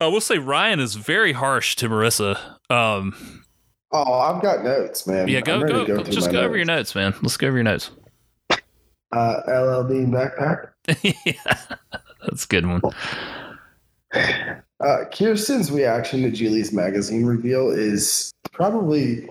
I 0.00 0.06
will 0.06 0.20
say 0.20 0.38
Ryan 0.38 0.80
is 0.80 0.94
very 0.94 1.32
harsh 1.32 1.76
to 1.76 1.88
Marissa. 1.88 2.38
Um, 2.70 3.44
oh 3.92 4.12
i've 4.20 4.40
got 4.40 4.62
notes 4.62 5.04
man 5.04 5.26
yeah, 5.26 5.40
go 5.40 5.60
go, 5.66 5.84
go 5.84 6.02
just 6.04 6.30
go 6.30 6.40
over 6.42 6.56
your 6.56 6.64
notes, 6.64 6.94
man. 6.94 7.12
Let's 7.22 7.36
go 7.36 7.48
over 7.48 7.56
your 7.56 7.64
notes. 7.64 7.90
uh 8.50 9.42
lld 9.48 9.90
backpack 10.10 10.68
yeah, 11.26 11.76
that's 12.24 12.44
a 12.44 12.48
good 12.48 12.66
one. 12.66 12.80
uh 14.80 15.04
kirsten's 15.12 15.70
reaction 15.70 16.22
to 16.22 16.30
julie's 16.30 16.72
magazine 16.72 17.24
reveal 17.24 17.70
is 17.70 18.32
probably 18.52 19.28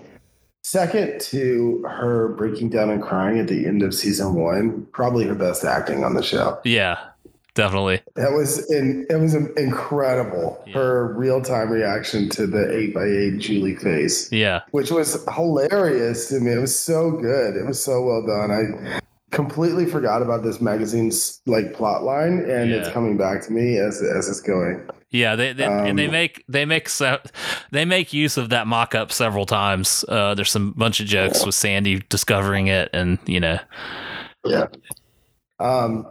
second 0.62 1.20
to 1.20 1.82
her 1.88 2.28
breaking 2.28 2.68
down 2.68 2.90
and 2.90 3.02
crying 3.02 3.38
at 3.38 3.48
the 3.48 3.66
end 3.66 3.82
of 3.82 3.94
season 3.94 4.34
one 4.34 4.86
probably 4.92 5.24
her 5.26 5.34
best 5.34 5.64
acting 5.64 6.04
on 6.04 6.14
the 6.14 6.22
show 6.22 6.58
Yeah, 6.64 6.98
definitely. 7.54 8.00
That 8.14 8.32
was 8.32 8.70
in, 8.70 9.06
it 9.10 9.16
was 9.16 9.34
incredible. 9.34 10.62
Yeah. 10.66 10.74
Her 10.74 11.14
real 11.14 11.42
time 11.42 11.70
reaction 11.70 12.28
to 12.30 12.46
the 12.46 12.70
eight 12.76 12.94
by 12.94 13.04
eight 13.04 13.38
Julie 13.38 13.76
face, 13.76 14.30
Yeah, 14.30 14.62
which 14.70 14.90
was 14.90 15.24
hilarious 15.34 16.28
to 16.28 16.40
me. 16.40 16.52
It 16.52 16.60
was 16.60 16.78
so 16.78 17.10
good. 17.10 17.56
It 17.56 17.66
was 17.66 17.82
so 17.82 18.02
well 18.02 18.24
done. 18.26 18.50
I 18.50 19.00
completely 19.30 19.86
forgot 19.86 20.22
about 20.22 20.42
this 20.42 20.60
magazine's 20.60 21.40
like 21.46 21.72
plot 21.74 22.02
line, 22.02 22.40
and 22.48 22.70
it's 22.70 22.88
coming 22.90 23.16
back 23.16 23.42
to 23.42 23.52
me 23.52 23.78
as 23.78 24.02
as 24.02 24.28
it's 24.28 24.40
going. 24.40 24.88
Yeah. 25.10 25.36
They, 25.36 25.52
they 25.52 25.64
and 25.64 25.98
they 25.98 26.06
Um, 26.06 26.12
make 26.12 26.44
they 26.48 26.64
make 26.64 26.88
se- 26.88 27.20
they 27.70 27.84
make 27.84 28.12
use 28.12 28.36
of 28.36 28.48
that 28.50 28.66
mock 28.66 28.94
up 28.94 29.12
several 29.12 29.46
times. 29.46 30.04
Uh, 30.08 30.34
there's 30.34 30.50
some 30.50 30.72
bunch 30.72 31.00
of 31.00 31.06
jokes 31.06 31.44
with 31.44 31.54
Sandy 31.54 32.02
discovering 32.08 32.66
it, 32.68 32.90
and 32.92 33.18
you 33.26 33.40
know, 33.40 33.58
Yeah. 34.44 34.66
Um, 35.58 36.06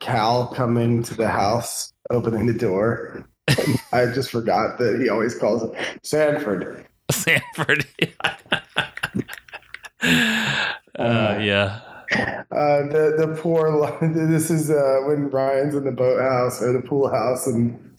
Cal 0.00 0.48
coming 0.48 1.02
to 1.04 1.14
the 1.14 1.28
house, 1.28 1.92
opening 2.10 2.44
the 2.46 2.52
door. 2.52 3.26
I 3.92 4.06
just 4.06 4.30
forgot 4.30 4.78
that 4.78 5.00
he 5.00 5.08
always 5.08 5.34
calls 5.34 5.62
it 5.62 5.72
Sanford. 6.02 6.86
Sanford. 7.10 7.86
uh, 10.02 11.38
yeah. 11.40 11.80
Uh, 12.52 12.82
the 12.88 13.14
the 13.18 13.38
poor. 13.40 13.98
This 14.02 14.50
is 14.50 14.70
uh, 14.70 15.00
when 15.06 15.30
Ryan's 15.30 15.74
in 15.74 15.84
the 15.84 15.92
boathouse 15.92 16.60
or 16.62 16.72
the 16.72 16.80
pool 16.86 17.08
house, 17.08 17.46
and 17.46 17.89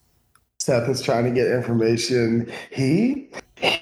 Seth 0.62 0.88
is 0.89 1.01
trying 1.01 1.26
to 1.26 1.32
get 1.32 1.47
information. 1.47 2.51
He 2.72 3.30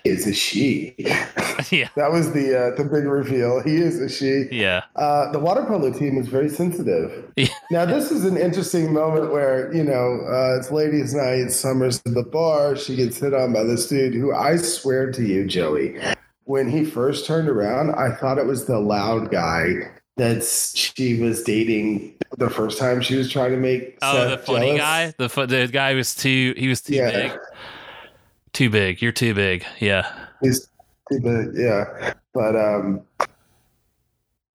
is 0.06 0.26
a 0.26 0.34
she. 0.34 0.96
yeah, 0.98 1.90
That 1.98 2.10
was 2.12 2.32
the 2.32 2.58
uh, 2.58 2.76
the 2.78 2.86
big 2.86 3.04
reveal. 3.04 3.62
He 3.62 3.76
is 3.78 4.00
a 4.00 4.08
she. 4.08 4.48
yeah, 4.50 4.84
Uh, 4.96 5.30
the 5.34 5.40
water 5.40 5.66
polo 5.66 5.92
team 5.92 6.18
is 6.18 6.28
very 6.30 6.48
sensitive. 6.48 7.32
Yeah. 7.36 7.48
Now, 7.70 7.86
this 7.86 8.12
is 8.12 8.24
an 8.24 8.38
interesting 8.38 8.94
moment 8.94 9.32
where, 9.32 9.74
you 9.74 9.84
know, 9.84 10.22
uh, 10.26 10.58
it's 10.58 10.72
ladies' 10.72 11.14
night, 11.14 11.52
Summer's 11.52 12.02
at 12.06 12.14
the 12.14 12.24
bar. 12.24 12.78
She 12.78 12.96
gets 12.96 13.20
hit 13.20 13.34
on 13.34 13.52
by 13.52 13.64
this 13.64 13.88
dude 13.88 14.14
who 14.14 14.34
I 14.34 14.56
swear 14.56 15.12
to 15.12 15.22
you, 15.22 15.46
Joey, 15.48 16.00
when 16.46 16.70
he 16.70 16.86
first 16.86 17.26
turned 17.26 17.50
around, 17.50 17.92
I 17.92 18.16
thought 18.16 18.38
it 18.38 18.46
was 18.46 18.66
the 18.66 18.80
loud 18.80 19.32
guy 19.32 19.92
that 20.20 20.44
she 20.44 21.20
was 21.22 21.44
dating 21.44 22.14
the 22.38 22.50
first 22.50 22.78
time 22.78 23.02
she 23.02 23.16
was 23.16 23.32
trying 23.32 23.52
to 23.52 23.58
make. 23.58 23.98
Oh, 24.02 24.14
Seth 24.14 24.30
the 24.46 24.46
funny 24.46 24.66
jealous. 24.68 24.80
guy. 24.82 25.14
The 25.18 25.30
fu- 25.30 25.46
the 25.48 25.68
guy 25.68 25.94
was 25.96 26.16
too. 26.16 26.54
He 26.58 26.68
was 26.68 26.82
too 26.82 26.94
Yeah. 26.96 27.12
big. 27.12 27.40
Too 28.54 28.70
big. 28.70 29.02
You're 29.02 29.12
too 29.12 29.34
big. 29.34 29.66
Yeah. 29.80 30.12
He's 30.42 30.68
too 31.12 31.20
big, 31.20 31.52
yeah. 31.56 32.14
But 32.34 32.56
um, 32.56 33.02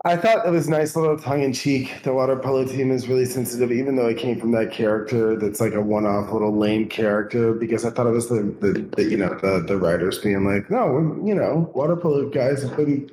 I 0.05 0.17
thought 0.17 0.47
it 0.47 0.51
was 0.51 0.69
nice 0.69 0.97
little 0.97 1.17
tongue 1.19 1.43
in 1.43 1.53
cheek. 1.53 2.03
The 2.03 2.13
water 2.13 2.37
polo 2.37 2.65
team 2.67 2.91
is 2.91 3.09
really 3.09 3.25
sensitive, 3.25 3.73
even 3.73 3.97
though 3.97 4.07
it 4.09 4.19
came 4.19 4.39
from 4.39 4.53
that 4.53 4.71
character 4.71 5.37
that's 5.37 5.61
like 5.61 5.73
a 5.75 5.81
one 5.81 6.05
off 6.07 6.31
little 6.33 6.55
lame 6.57 6.89
character. 6.89 7.55
Because 7.55 7.85
I 7.85 7.91
thought 7.91 8.07
it 8.07 8.11
was 8.11 8.29
the, 8.29 8.43
the, 8.61 8.73
the 8.97 9.05
you 9.05 9.17
know 9.17 9.39
the 9.41 9.61
the 9.67 9.77
writers 9.79 10.19
being 10.19 10.45
like, 10.45 10.71
no, 10.71 11.19
you 11.25 11.35
know, 11.35 11.71
water 11.75 11.97
polo 11.97 12.29
guys 12.29 12.63
have 12.63 12.77
been 12.77 13.11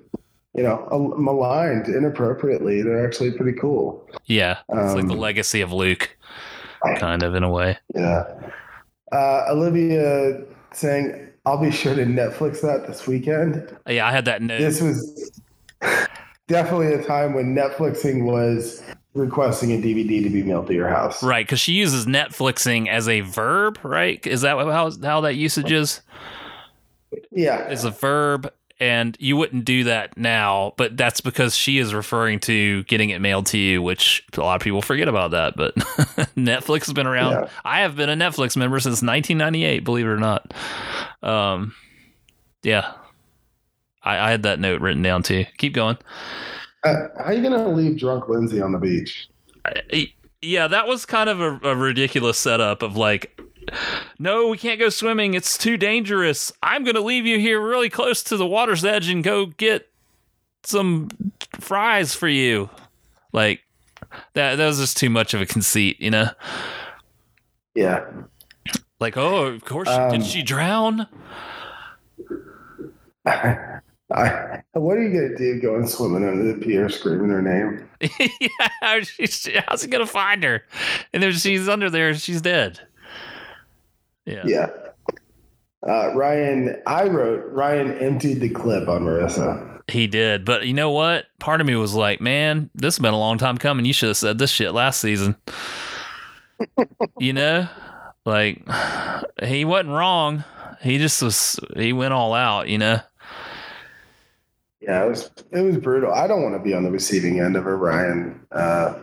you 0.53 0.63
know 0.63 1.15
maligned 1.17 1.87
inappropriately. 1.87 2.81
They're 2.81 3.05
actually 3.05 3.31
pretty 3.31 3.57
cool. 3.57 4.07
Yeah. 4.25 4.57
It's 4.69 4.93
like 4.95 5.07
the 5.07 5.13
Um, 5.13 5.19
legacy 5.19 5.61
of 5.61 5.71
Luke, 5.71 6.15
kind 6.97 7.23
of 7.23 7.35
in 7.35 7.43
a 7.43 7.49
way. 7.49 7.77
Yeah. 7.95 8.23
Uh, 9.11 9.45
Olivia 9.49 10.41
saying, 10.73 11.27
"I'll 11.45 11.61
be 11.61 11.71
sure 11.71 11.95
to 11.95 12.05
Netflix 12.05 12.61
that 12.61 12.87
this 12.87 13.07
weekend." 13.07 13.75
Yeah, 13.87 14.07
I 14.07 14.11
had 14.11 14.25
that 14.25 14.41
note. 14.41 14.59
this 14.59 14.81
was 14.81 15.41
definitely 16.47 16.93
a 16.93 17.03
time 17.03 17.33
when 17.33 17.55
Netflixing 17.55 18.23
was 18.25 18.81
requesting 19.13 19.71
a 19.71 19.77
DVD 19.77 20.23
to 20.23 20.29
be 20.29 20.43
mailed 20.43 20.67
to 20.67 20.73
your 20.73 20.87
house. 20.87 21.21
Right, 21.21 21.45
because 21.45 21.59
she 21.59 21.73
uses 21.73 22.05
Netflixing 22.05 22.87
as 22.87 23.09
a 23.09 23.19
verb, 23.21 23.77
right? 23.83 24.25
Is 24.25 24.41
that 24.41 24.55
how 24.57 24.91
how 25.03 25.21
that 25.21 25.35
usage 25.35 25.71
is? 25.71 26.01
Yeah. 27.31 27.67
Is 27.69 27.83
a 27.83 27.91
verb, 27.91 28.49
and 28.81 29.15
you 29.19 29.37
wouldn't 29.37 29.63
do 29.63 29.83
that 29.83 30.17
now, 30.17 30.73
but 30.75 30.97
that's 30.97 31.21
because 31.21 31.55
she 31.55 31.77
is 31.77 31.93
referring 31.93 32.39
to 32.41 32.83
getting 32.85 33.11
it 33.11 33.21
mailed 33.21 33.45
to 33.45 33.57
you, 33.59 33.79
which 33.79 34.25
a 34.35 34.39
lot 34.41 34.55
of 34.55 34.63
people 34.63 34.81
forget 34.81 35.07
about 35.07 35.31
that. 35.31 35.55
But 35.55 35.75
Netflix 36.35 36.87
has 36.87 36.93
been 36.93 37.05
around. 37.05 37.33
Yeah. 37.33 37.49
I 37.63 37.81
have 37.81 37.95
been 37.95 38.09
a 38.09 38.15
Netflix 38.15 38.57
member 38.57 38.79
since 38.79 39.03
1998, 39.03 39.83
believe 39.83 40.07
it 40.07 40.09
or 40.09 40.17
not. 40.17 40.51
Um, 41.21 41.75
yeah, 42.63 42.93
I, 44.01 44.17
I 44.17 44.31
had 44.31 44.43
that 44.43 44.59
note 44.59 44.81
written 44.81 45.03
down 45.03 45.21
too. 45.21 45.45
Keep 45.59 45.73
going. 45.73 45.99
Uh, 46.83 46.95
how 47.19 47.25
are 47.25 47.33
you 47.33 47.43
going 47.47 47.53
to 47.53 47.69
leave 47.69 47.99
drunk 47.99 48.29
Lindsay 48.29 48.61
on 48.61 48.71
the 48.71 48.79
beach? 48.79 49.29
I- 49.63 50.11
yeah, 50.41 50.67
that 50.67 50.87
was 50.87 51.05
kind 51.05 51.29
of 51.29 51.39
a, 51.39 51.59
a 51.69 51.75
ridiculous 51.75 52.39
setup 52.39 52.81
of 52.81 52.97
like, 52.97 53.39
no, 54.19 54.47
we 54.47 54.57
can't 54.57 54.79
go 54.79 54.89
swimming. 54.89 55.33
It's 55.33 55.57
too 55.57 55.77
dangerous. 55.77 56.51
I'm 56.61 56.83
going 56.83 56.95
to 56.95 57.01
leave 57.01 57.25
you 57.25 57.39
here 57.39 57.61
really 57.61 57.89
close 57.89 58.23
to 58.23 58.37
the 58.37 58.47
water's 58.47 58.85
edge 58.85 59.09
and 59.09 59.23
go 59.23 59.47
get 59.47 59.89
some 60.63 61.09
fries 61.59 62.13
for 62.13 62.27
you. 62.27 62.69
Like, 63.33 63.61
that, 64.33 64.55
that 64.55 64.65
was 64.65 64.79
just 64.79 64.97
too 64.97 65.09
much 65.09 65.33
of 65.33 65.41
a 65.41 65.45
conceit, 65.45 65.99
you 66.01 66.11
know? 66.11 66.27
Yeah. 67.75 68.05
Like, 68.99 69.17
oh, 69.17 69.45
of 69.45 69.63
course, 69.65 69.89
Um, 69.89 70.11
did 70.11 70.25
she 70.25 70.43
drown? 70.43 71.07
I, 74.13 74.61
what 74.73 74.97
are 74.97 75.03
you 75.03 75.13
going 75.13 75.29
to 75.29 75.37
do 75.37 75.61
going 75.61 75.87
swimming 75.87 76.27
under 76.27 76.43
the 76.51 76.59
pier 76.63 76.89
screaming 76.89 77.29
her 77.29 77.41
name? 77.41 77.87
yeah, 78.19 78.99
she's, 79.03 79.47
how's 79.67 79.83
he 79.83 79.87
going 79.87 80.05
to 80.05 80.11
find 80.11 80.43
her? 80.43 80.63
And 81.13 81.23
then 81.23 81.31
she's 81.31 81.69
under 81.69 81.89
there, 81.89 82.13
she's 82.15 82.41
dead. 82.41 82.79
Yeah. 84.25 84.43
Yeah. 84.45 84.69
Uh, 85.87 86.13
Ryan, 86.13 86.79
I 86.85 87.07
wrote, 87.07 87.43
Ryan 87.51 87.97
emptied 87.97 88.39
the 88.39 88.49
clip 88.49 88.87
on 88.87 89.03
Marissa. 89.03 89.81
He 89.87 90.07
did, 90.07 90.45
but 90.45 90.67
you 90.67 90.73
know 90.73 90.91
what? 90.91 91.25
Part 91.39 91.59
of 91.59 91.67
me 91.67 91.75
was 91.75 91.93
like, 91.95 92.21
"Man, 92.21 92.69
this 92.75 92.95
has 92.95 93.01
been 93.01 93.13
a 93.13 93.19
long 93.19 93.37
time 93.37 93.57
coming. 93.57 93.83
You 93.83 93.93
should 93.93 94.09
have 94.09 94.17
said 94.17 94.37
this 94.37 94.51
shit 94.51 94.73
last 94.73 95.01
season." 95.01 95.35
you 97.19 97.33
know, 97.33 97.67
like 98.25 98.63
he 99.43 99.65
wasn't 99.65 99.89
wrong. 99.89 100.43
He 100.81 100.97
just 100.97 101.21
was. 101.21 101.59
He 101.75 101.93
went 101.93 102.13
all 102.13 102.33
out. 102.33 102.69
You 102.69 102.77
know. 102.77 102.99
Yeah, 104.79 105.03
it 105.05 105.09
was 105.09 105.29
it 105.51 105.61
was 105.61 105.77
brutal. 105.77 106.13
I 106.13 106.27
don't 106.27 106.43
want 106.43 106.55
to 106.55 106.59
be 106.59 106.73
on 106.73 106.83
the 106.83 106.91
receiving 106.91 107.39
end 107.39 107.55
of 107.57 107.65
a 107.65 107.75
Ryan 107.75 108.39
uh, 108.51 108.93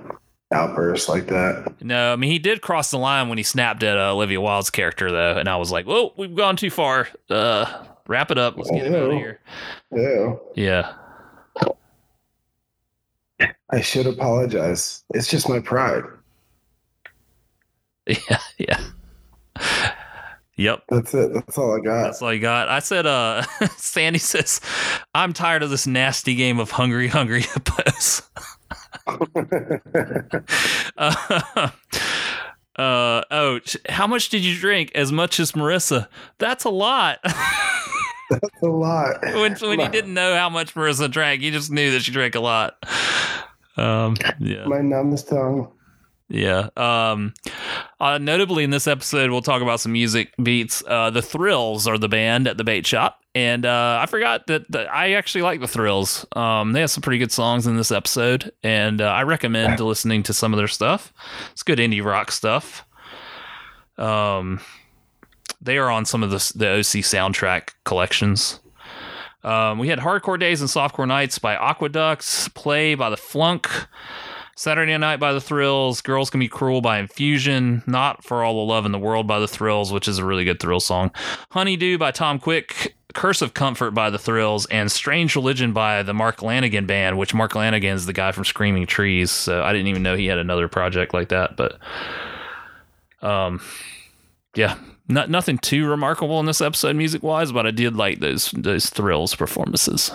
outburst 0.53 1.09
like 1.09 1.27
that. 1.27 1.75
No, 1.83 2.13
I 2.13 2.17
mean 2.17 2.31
he 2.31 2.39
did 2.39 2.63
cross 2.63 2.91
the 2.91 2.99
line 2.99 3.29
when 3.29 3.39
he 3.39 3.45
snapped 3.45 3.83
at 3.83 3.99
uh, 3.99 4.13
Olivia 4.15 4.41
Wilde's 4.41 4.71
character, 4.71 5.11
though, 5.11 5.37
and 5.37 5.49
I 5.49 5.57
was 5.57 5.71
like, 5.71 5.87
"Whoa, 5.87 6.13
we've 6.17 6.35
gone 6.35 6.57
too 6.57 6.71
far. 6.71 7.09
Uh, 7.29 7.85
wrap 8.07 8.31
it 8.31 8.39
up. 8.39 8.57
Let's 8.57 8.71
get 8.71 8.87
him 8.87 8.95
out 8.95 9.11
of 9.11 9.13
here." 9.13 9.41
Ew. 9.93 10.41
Yeah. 10.55 10.95
I 13.71 13.81
should 13.81 14.07
apologize. 14.07 15.05
It's 15.15 15.29
just 15.29 15.49
my 15.49 15.61
pride. 15.61 16.05
Yeah. 18.31 18.39
Yeah. 18.57 19.93
yep. 20.57 20.83
That's 20.89 21.13
it. 21.13 21.35
That's 21.35 21.59
all 21.59 21.77
I 21.77 21.81
got. 21.85 22.05
That's 22.05 22.23
all 22.23 22.33
you 22.33 22.41
got. 22.41 22.69
I 22.71 22.79
said, 22.79 23.05
uh, 23.05 23.43
Sandy 23.77 24.19
says, 24.19 24.63
I'm 25.15 25.35
tired 25.35 25.63
of 25.63 25.69
this 25.69 25.87
nasty 25.87 26.35
game 26.35 26.59
of 26.59 26.71
hungry, 26.71 27.09
hungry 27.09 27.43
hippos. 27.43 28.23
uh, 30.97 31.15
uh, 32.77 33.23
oh, 33.31 33.61
how 33.89 34.07
much 34.07 34.29
did 34.29 34.45
you 34.45 34.59
drink? 34.59 34.93
As 34.95 35.11
much 35.13 35.41
as 35.41 35.53
Marissa. 35.53 36.09
That's 36.39 36.65
a 36.65 36.71
lot. 36.71 37.19
That's 38.31 38.63
a 38.63 38.69
lot. 38.69 39.23
when 39.23 39.57
when 39.57 39.81
you 39.81 39.89
didn't 39.89 40.13
know 40.13 40.35
how 40.35 40.51
much 40.51 40.75
Marissa 40.75 41.11
drank, 41.11 41.41
you 41.41 41.51
just 41.51 41.71
knew 41.71 41.93
that 41.93 42.03
she 42.03 42.13
drank 42.13 42.35
a 42.35 42.41
lot. 42.41 42.77
Um, 43.77 44.17
yeah. 44.39 44.67
My 44.67 44.81
numbest 44.81 45.29
tongue. 45.29 45.73
Yeah. 46.29 46.69
Um, 46.77 47.33
uh, 48.01 48.19
notably, 48.19 48.65
in 48.65 48.71
this 48.71 48.87
episode, 48.87 49.31
we'll 49.31 49.41
talk 49.41 49.63
about 49.63 49.81
some 49.81 49.93
music 49.93 50.35
beats. 50.43 50.83
Uh, 50.87 51.11
the 51.11 51.23
Thrills 51.23 51.87
are 51.87 51.97
the 51.97 52.09
band 52.09 52.47
at 52.47 52.59
the 52.59 52.65
bait 52.65 52.87
shop, 52.87 53.21
and 53.39 53.65
uh, 53.65 54.01
I 54.03 54.07
forgot 54.07 54.49
that, 54.49 54.69
that 54.73 54.93
I 54.93 55.13
actually 55.13 55.43
like 55.43 55.61
the 55.61 55.69
Thrills. 55.69 56.27
Um, 56.33 56.73
they 56.73 56.81
have 56.81 56.91
some 56.91 57.03
pretty 57.03 57.21
good 57.21 57.31
songs 57.31 57.69
in 57.69 57.77
this 57.77 57.93
episode, 57.93 58.51
and 58.65 59.01
uh, 59.01 59.05
I 59.05 59.23
recommend 59.23 59.79
listening 59.79 60.25
to 60.25 60.35
some 60.35 60.53
of 60.53 60.57
their 60.57 60.67
stuff. 60.67 61.13
It's 61.53 61.63
good 61.63 61.79
indie 61.79 62.05
rock 62.05 62.33
stuff. 62.33 62.85
Um, 63.97 64.61
they 65.61 65.79
are 65.79 65.89
on 65.89 66.05
some 66.05 66.25
of 66.25 66.31
the 66.31 66.53
the 66.57 66.69
OC 66.69 67.05
soundtrack 67.07 67.75
collections. 67.85 68.59
Um, 69.45 69.79
we 69.79 69.87
had 69.87 70.01
Hardcore 70.01 70.41
Days 70.41 70.61
and 70.61 70.69
Softcore 70.69 71.07
Nights 71.07 71.39
by 71.39 71.55
Aqueducts, 71.55 72.49
Play 72.49 72.97
by 72.97 73.09
the 73.09 73.17
Flunk. 73.17 73.69
Saturday 74.57 74.99
Night 74.99 75.21
by 75.21 75.33
the 75.33 75.41
Thrills, 75.41 76.01
Girls 76.01 76.31
Can 76.31 76.41
Be 76.41 76.49
Cruel 76.49 76.81
by 76.81 76.99
Infusion, 76.99 77.85
Not 77.87 78.25
for 78.25 78.43
All 78.43 78.55
the 78.55 78.73
Love 78.73 78.85
in 78.87 78.91
the 78.91 78.99
World 78.99 79.29
by 79.29 79.39
the 79.39 79.47
Thrills, 79.47 79.93
which 79.93 80.09
is 80.09 80.19
a 80.19 80.25
really 80.25 80.45
good 80.45 80.59
Thrill 80.59 80.81
song, 80.81 81.13
Honeydew 81.53 81.97
by 81.97 82.11
Tom 82.11 82.41
Quick, 82.41 82.97
Curse 83.15 83.41
of 83.43 83.55
Comfort 83.55 83.93
by 83.93 84.11
the 84.11 84.19
Thrills, 84.19 84.67
and 84.67 84.93
Strange 84.93 85.35
Religion 85.35 85.73
by 85.73 86.03
the 86.03 86.13
Mark 86.15 86.39
Lanegan 86.39 86.87
Band, 86.87 87.17
which 87.19 87.33
Mark 87.35 87.53
Lanegan 87.53 87.95
is 87.95 88.07
the 88.07 88.13
guy 88.13 88.33
from 88.33 88.45
Screaming 88.45 88.87
Trees. 88.87 89.31
So 89.31 89.63
I 89.63 89.73
didn't 89.73 89.89
even 89.89 90.03
know 90.03 90.15
he 90.17 90.27
had 90.27 90.39
another 90.39 90.69
project 90.69 91.15
like 91.15 91.31
that, 91.31 91.57
but 91.57 91.79
um, 93.23 93.61
yeah, 94.55 94.77
not 95.09 95.31
nothing 95.31 95.59
too 95.59 95.89
remarkable 95.89 96.39
in 96.39 96.47
this 96.47 96.61
episode 96.61 96.97
music 96.97 97.23
wise, 97.23 97.51
but 97.51 97.67
I 97.67 97.71
did 97.71 97.97
like 97.97 98.21
those 98.21 98.51
those 98.53 98.91
Thrills 98.91 99.35
performances. 99.35 100.11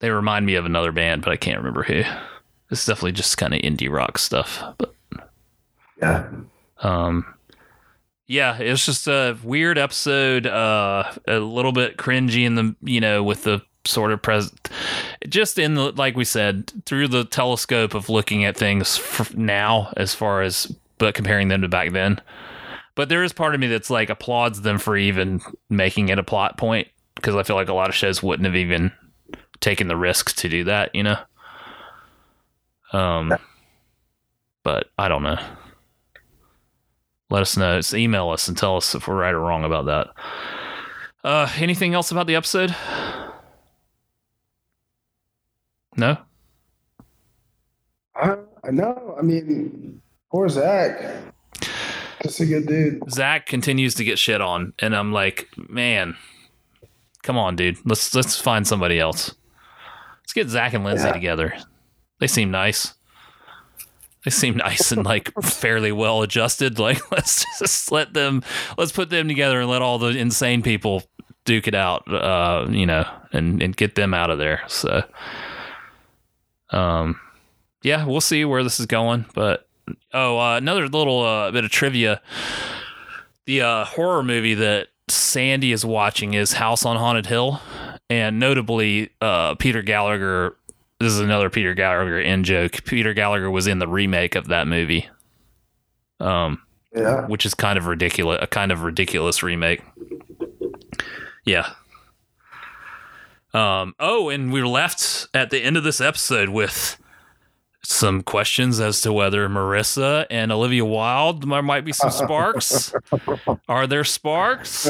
They 0.00 0.10
remind 0.10 0.46
me 0.46 0.54
of 0.56 0.66
another 0.66 0.92
band, 0.92 1.22
but 1.22 1.32
I 1.32 1.36
can't 1.36 1.58
remember 1.58 1.82
who. 1.82 2.02
It's 2.70 2.84
definitely 2.84 3.12
just 3.12 3.38
kind 3.38 3.54
of 3.54 3.60
indie 3.60 3.90
rock 3.90 4.18
stuff. 4.18 4.62
But 4.78 4.94
Yeah. 6.00 6.26
um, 6.82 7.24
yeah, 8.26 8.58
it's 8.58 8.84
just 8.84 9.06
a 9.06 9.38
weird 9.42 9.78
episode. 9.78 10.46
Uh, 10.46 11.12
a 11.26 11.38
little 11.38 11.72
bit 11.72 11.96
cringy 11.96 12.44
in 12.44 12.54
the 12.54 12.74
you 12.82 13.00
know 13.00 13.22
with 13.22 13.44
the 13.44 13.62
sort 13.84 14.10
of 14.12 14.20
present, 14.20 14.68
just 15.28 15.58
in 15.58 15.74
the 15.74 15.92
like 15.92 16.16
we 16.16 16.24
said 16.24 16.72
through 16.84 17.08
the 17.08 17.24
telescope 17.24 17.94
of 17.94 18.08
looking 18.08 18.44
at 18.44 18.56
things 18.56 19.00
now 19.34 19.92
as 19.96 20.14
far 20.14 20.42
as 20.42 20.74
but 20.98 21.14
comparing 21.14 21.48
them 21.48 21.62
to 21.62 21.68
back 21.68 21.92
then. 21.92 22.20
But 22.94 23.08
there 23.10 23.22
is 23.22 23.32
part 23.32 23.54
of 23.54 23.60
me 23.60 23.66
that's 23.66 23.90
like 23.90 24.10
applauds 24.10 24.62
them 24.62 24.78
for 24.78 24.96
even 24.96 25.40
making 25.68 26.08
it 26.08 26.18
a 26.18 26.24
plot 26.24 26.56
point 26.56 26.88
because 27.14 27.36
I 27.36 27.42
feel 27.42 27.56
like 27.56 27.68
a 27.68 27.74
lot 27.74 27.88
of 27.88 27.94
shows 27.94 28.22
wouldn't 28.22 28.46
have 28.46 28.56
even 28.56 28.90
taken 29.60 29.88
the 29.88 29.96
risk 29.96 30.34
to 30.36 30.48
do 30.48 30.64
that, 30.64 30.94
you 30.94 31.02
know. 31.02 31.18
Um, 32.92 33.36
but 34.62 34.90
I 34.98 35.08
don't 35.08 35.22
know. 35.22 35.38
Let 37.30 37.42
us 37.42 37.56
know. 37.56 37.78
Just 37.78 37.94
email 37.94 38.30
us 38.30 38.48
and 38.48 38.56
tell 38.56 38.76
us 38.76 38.94
if 38.94 39.08
we're 39.08 39.16
right 39.16 39.34
or 39.34 39.40
wrong 39.40 39.64
about 39.64 39.86
that. 39.86 40.08
Uh, 41.24 41.50
anything 41.58 41.94
else 41.94 42.10
about 42.12 42.26
the 42.26 42.36
episode? 42.36 42.74
No. 45.96 46.18
I, 48.14 48.36
I 48.64 48.70
know. 48.70 49.16
I 49.18 49.22
mean, 49.22 50.00
poor 50.30 50.48
Zach. 50.48 51.00
Just 52.22 52.40
a 52.40 52.46
good 52.46 52.66
dude. 52.66 53.10
Zach 53.10 53.46
continues 53.46 53.94
to 53.96 54.04
get 54.04 54.18
shit 54.18 54.40
on, 54.40 54.72
and 54.78 54.96
I'm 54.96 55.12
like, 55.12 55.48
man, 55.68 56.16
come 57.22 57.36
on, 57.38 57.56
dude. 57.56 57.78
Let's 57.84 58.14
let's 58.14 58.38
find 58.40 58.66
somebody 58.66 58.98
else. 58.98 59.34
Let's 60.22 60.32
get 60.32 60.48
Zach 60.48 60.74
and 60.74 60.84
Lindsay 60.84 61.06
Yeah. 61.06 61.12
together. 61.12 61.56
They 62.18 62.26
seem 62.26 62.50
nice. 62.50 62.94
They 64.26 64.30
seem 64.30 64.56
nice 64.56 64.90
and 64.90 65.04
like 65.04 65.32
fairly 65.42 65.92
well 65.92 66.22
adjusted. 66.22 66.78
Like 66.86 67.10
let's 67.12 67.44
just 67.60 67.92
let 67.92 68.12
them 68.12 68.42
let's 68.76 68.90
put 68.92 69.08
them 69.08 69.28
together 69.28 69.60
and 69.60 69.70
let 69.70 69.82
all 69.82 69.98
the 69.98 70.08
insane 70.08 70.62
people 70.62 71.04
duke 71.44 71.68
it 71.68 71.76
out. 71.76 72.12
Uh, 72.12 72.66
you 72.68 72.86
know, 72.86 73.06
and 73.32 73.62
and 73.62 73.76
get 73.76 73.94
them 73.94 74.12
out 74.12 74.30
of 74.30 74.38
there. 74.38 74.62
So, 74.66 75.04
um, 76.70 77.20
yeah, 77.82 78.04
we'll 78.04 78.20
see 78.20 78.44
where 78.44 78.64
this 78.64 78.80
is 78.80 78.86
going. 78.86 79.26
But 79.32 79.68
oh, 80.12 80.38
uh, 80.38 80.56
another 80.56 80.88
little 80.88 81.22
uh, 81.22 81.52
bit 81.52 81.64
of 81.64 81.70
trivia 81.70 82.20
the 83.46 83.62
uh, 83.62 83.84
horror 83.84 84.22
movie 84.22 84.54
that 84.54 84.88
Sandy 85.08 85.72
is 85.72 85.84
watching 85.84 86.34
is 86.34 86.54
House 86.54 86.84
on 86.84 86.96
Haunted 86.96 87.26
Hill, 87.26 87.60
and 88.10 88.38
notably, 88.38 89.10
uh, 89.20 89.54
Peter 89.54 89.82
Gallagher. 89.82 90.56
This 90.98 91.12
is 91.12 91.20
another 91.20 91.50
Peter 91.50 91.74
Gallagher 91.74 92.18
in 92.20 92.42
joke. 92.44 92.84
Peter 92.84 93.12
Gallagher 93.12 93.50
was 93.50 93.66
in 93.66 93.78
the 93.78 93.86
remake 93.88 94.34
of 94.34 94.48
that 94.48 94.66
movie, 94.66 95.08
um, 96.20 96.62
Yeah. 96.94 97.26
which 97.26 97.44
is 97.44 97.52
kind 97.54 97.76
of 97.78 97.86
ridiculous. 97.86 98.38
A 98.40 98.46
kind 98.46 98.72
of 98.72 98.82
ridiculous 98.82 99.42
remake. 99.42 99.82
Yeah. 101.44 101.68
Um. 103.52 103.94
Oh, 104.00 104.28
and 104.30 104.52
we 104.52 104.60
were 104.60 104.68
left 104.68 105.28
at 105.34 105.50
the 105.50 105.58
end 105.62 105.76
of 105.76 105.84
this 105.84 106.00
episode 106.00 106.48
with 106.50 106.96
some 107.82 108.22
questions 108.22 108.80
as 108.80 109.00
to 109.02 109.12
whether 109.12 109.48
Marissa 109.48 110.26
and 110.30 110.50
Olivia 110.50 110.84
Wilde 110.84 111.48
there 111.48 111.62
might 111.62 111.84
be 111.84 111.92
some 111.92 112.10
sparks. 112.10 112.92
Are 113.68 113.86
there 113.86 114.02
sparks? 114.04 114.88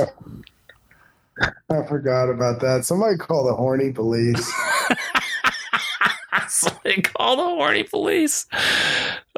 I 1.68 1.82
forgot 1.86 2.30
about 2.30 2.60
that. 2.60 2.84
Somebody 2.86 3.18
call 3.18 3.44
the 3.44 3.54
horny 3.54 3.92
police. 3.92 4.50
Somebody 6.48 7.02
call 7.02 7.36
the 7.36 7.42
horny 7.42 7.82
police. 7.84 8.46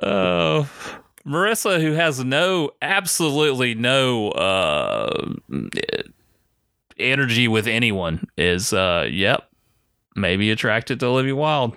Oh, 0.02 0.68
Marissa, 1.26 1.80
who 1.80 1.92
has 1.92 2.22
no, 2.24 2.70
absolutely 2.82 3.74
no 3.74 4.30
uh, 4.30 5.34
energy 6.98 7.48
with 7.48 7.66
anyone, 7.66 8.26
is, 8.36 8.72
uh, 8.72 9.06
yep, 9.10 9.50
maybe 10.16 10.50
attracted 10.50 11.00
to 11.00 11.06
Olivia 11.06 11.36
Wilde. 11.36 11.76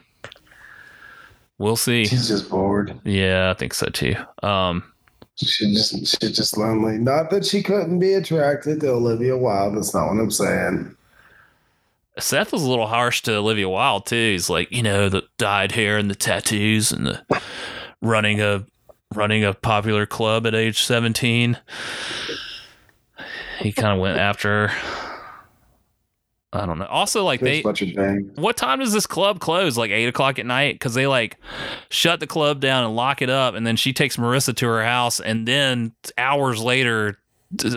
We'll 1.57 1.75
see. 1.75 2.05
She's 2.05 2.27
just 2.27 2.49
bored. 2.49 2.99
Yeah, 3.03 3.51
I 3.51 3.53
think 3.53 3.73
so 3.73 3.87
too. 3.87 4.15
Um, 4.41 4.83
She 5.35 5.73
just 5.73 5.91
she's 5.93 6.35
just 6.35 6.57
lonely. 6.57 6.97
Not 6.97 7.29
that 7.29 7.45
she 7.45 7.61
couldn't 7.61 7.99
be 7.99 8.13
attracted 8.13 8.79
to 8.81 8.89
Olivia 8.91 9.37
Wilde. 9.37 9.75
That's 9.77 9.93
not 9.93 10.07
what 10.07 10.19
I'm 10.19 10.31
saying. 10.31 10.95
Seth 12.19 12.51
was 12.51 12.63
a 12.63 12.69
little 12.69 12.87
harsh 12.87 13.21
to 13.23 13.35
Olivia 13.35 13.69
Wilde 13.69 14.05
too. 14.05 14.31
He's 14.31 14.49
like, 14.49 14.71
you 14.71 14.83
know, 14.83 15.09
the 15.09 15.23
dyed 15.37 15.71
hair 15.71 15.97
and 15.97 16.09
the 16.09 16.15
tattoos 16.15 16.91
and 16.91 17.05
the 17.05 17.41
running 18.01 18.41
a 18.41 18.65
running 19.15 19.43
a 19.43 19.53
popular 19.53 20.05
club 20.05 20.45
at 20.45 20.53
age 20.55 20.83
seventeen. 20.83 21.57
He 23.59 23.71
kind 23.71 23.93
of 23.93 23.99
went 23.99 24.17
after 24.17 24.67
her. 24.67 25.07
I 26.53 26.65
don't 26.65 26.79
know. 26.79 26.85
Also, 26.85 27.23
like 27.23 27.39
There's 27.39 27.49
they, 27.49 27.59
a 27.61 27.63
bunch 27.63 27.81
of 27.81 28.37
what 28.37 28.57
time 28.57 28.79
does 28.79 28.91
this 28.91 29.07
club 29.07 29.39
close? 29.39 29.77
Like 29.77 29.91
eight 29.91 30.07
o'clock 30.07 30.37
at 30.37 30.45
night? 30.45 30.75
Because 30.75 30.93
they 30.93 31.07
like 31.07 31.37
shut 31.89 32.19
the 32.19 32.27
club 32.27 32.59
down 32.59 32.83
and 32.83 32.93
lock 32.93 33.21
it 33.21 33.29
up, 33.29 33.55
and 33.55 33.65
then 33.65 33.77
she 33.77 33.93
takes 33.93 34.17
Marissa 34.17 34.53
to 34.57 34.67
her 34.67 34.83
house, 34.83 35.21
and 35.21 35.47
then 35.47 35.93
hours 36.17 36.61
later, 36.61 37.17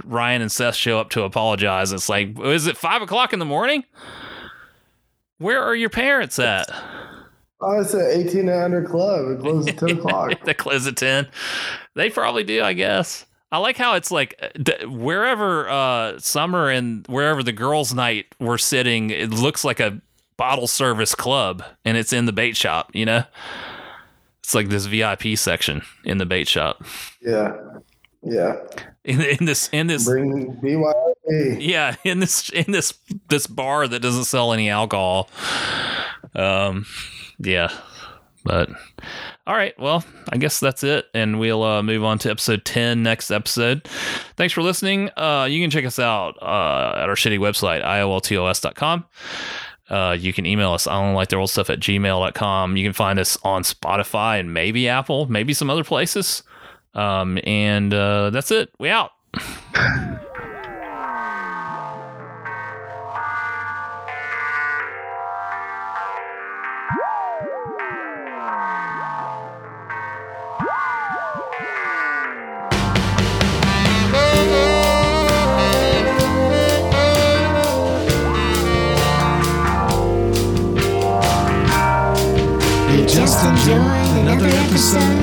Ryan 0.04 0.42
and 0.42 0.52
Seth 0.52 0.74
show 0.74 0.98
up 0.98 1.10
to 1.10 1.22
apologize. 1.22 1.92
It's 1.92 2.08
like, 2.08 2.38
is 2.40 2.66
it 2.66 2.76
five 2.76 3.02
o'clock 3.02 3.32
in 3.32 3.38
the 3.38 3.44
morning? 3.44 3.84
Where 5.38 5.62
are 5.62 5.74
your 5.74 5.90
parents 5.90 6.38
at? 6.38 6.66
Oh, 7.60 7.80
it's 7.80 7.94
an 7.94 8.00
1800 8.00 8.86
club. 8.86 9.30
It 9.32 9.40
closes 9.40 9.68
at 9.68 9.78
10 9.78 9.90
o'clock. 9.98 10.44
they 10.44 10.54
close 10.54 10.86
at 10.86 10.96
ten. 10.96 11.26
They 11.94 12.10
probably 12.10 12.44
do, 12.44 12.62
I 12.62 12.72
guess. 12.72 13.24
I 13.50 13.58
like 13.58 13.76
how 13.76 13.94
it's 13.94 14.10
like 14.10 14.34
uh, 14.42 14.86
wherever 14.88 15.68
uh, 15.68 16.18
Summer 16.18 16.68
and 16.70 17.06
wherever 17.06 17.42
the 17.42 17.52
girls' 17.52 17.94
night 17.94 18.26
were 18.40 18.58
sitting, 18.58 19.10
it 19.10 19.30
looks 19.30 19.64
like 19.64 19.80
a 19.80 20.00
bottle 20.36 20.66
service 20.66 21.14
club, 21.14 21.62
and 21.84 21.96
it's 21.96 22.12
in 22.12 22.26
the 22.26 22.32
bait 22.32 22.56
shop. 22.56 22.90
You 22.94 23.06
know, 23.06 23.24
it's 24.42 24.54
like 24.54 24.68
this 24.68 24.86
VIP 24.86 25.36
section 25.38 25.82
in 26.04 26.18
the 26.18 26.26
bait 26.26 26.48
shop. 26.48 26.84
Yeah. 27.22 27.56
Yeah. 28.22 28.56
In, 29.04 29.20
in 29.20 29.44
this, 29.44 29.68
in 29.70 29.86
this, 29.86 30.06
Bring 30.06 30.56
BYOB. 30.62 31.58
yeah, 31.60 31.96
in 32.04 32.20
this, 32.20 32.48
in 32.48 32.72
this, 32.72 32.94
this 33.28 33.46
bar 33.46 33.86
that 33.86 34.00
doesn't 34.00 34.24
sell 34.24 34.52
any 34.52 34.70
alcohol. 34.70 35.28
Um, 36.34 36.86
yeah, 37.38 37.68
but 38.44 38.70
all 39.46 39.54
right. 39.54 39.78
Well, 39.78 40.04
I 40.30 40.38
guess 40.38 40.58
that's 40.58 40.82
it, 40.82 41.06
and 41.12 41.38
we'll 41.38 41.62
uh, 41.62 41.82
move 41.82 42.02
on 42.02 42.18
to 42.20 42.30
episode 42.30 42.64
ten 42.64 43.02
next 43.02 43.30
episode. 43.30 43.84
Thanks 44.36 44.54
for 44.54 44.62
listening. 44.62 45.10
Uh, 45.16 45.46
you 45.50 45.62
can 45.62 45.70
check 45.70 45.84
us 45.84 45.98
out 45.98 46.36
uh, 46.40 46.94
at 46.96 47.08
our 47.08 47.14
shitty 47.14 47.38
website 47.38 47.84
ioltos.com. 47.84 49.04
Uh, 49.90 50.16
you 50.18 50.32
can 50.32 50.46
email 50.46 50.72
us. 50.72 50.86
I 50.86 50.94
don't 50.94 51.14
like 51.14 51.28
their 51.28 51.38
old 51.38 51.50
stuff 51.50 51.68
at 51.68 51.78
gmail.com. 51.78 52.76
You 52.76 52.84
can 52.84 52.94
find 52.94 53.18
us 53.18 53.36
on 53.44 53.64
Spotify 53.64 54.40
and 54.40 54.54
maybe 54.54 54.88
Apple, 54.88 55.26
maybe 55.30 55.52
some 55.52 55.68
other 55.68 55.84
places. 55.84 56.42
Um, 56.94 57.38
and 57.44 57.92
uh, 57.92 58.30
that's 58.30 58.50
it. 58.50 58.70
We 58.78 58.88
out. 58.90 59.12
Just 83.06 83.44
enjoyed 83.44 84.18
another 84.18 84.48
episode 84.48 85.13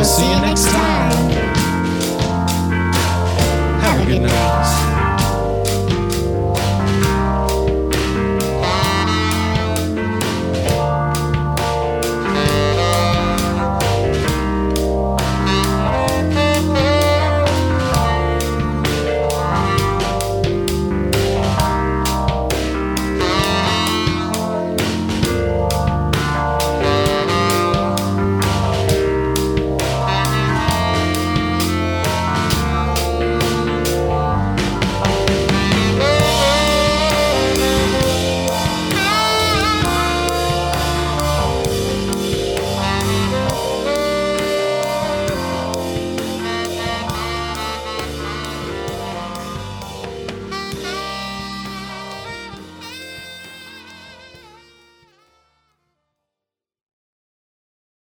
We'll 0.00 0.08
see 0.08 0.30
you 0.30 0.40
next 0.40 0.64
time. 0.64 1.30
Have 3.82 4.00
a 4.00 4.06
good 4.06 4.22
night. 4.22 4.89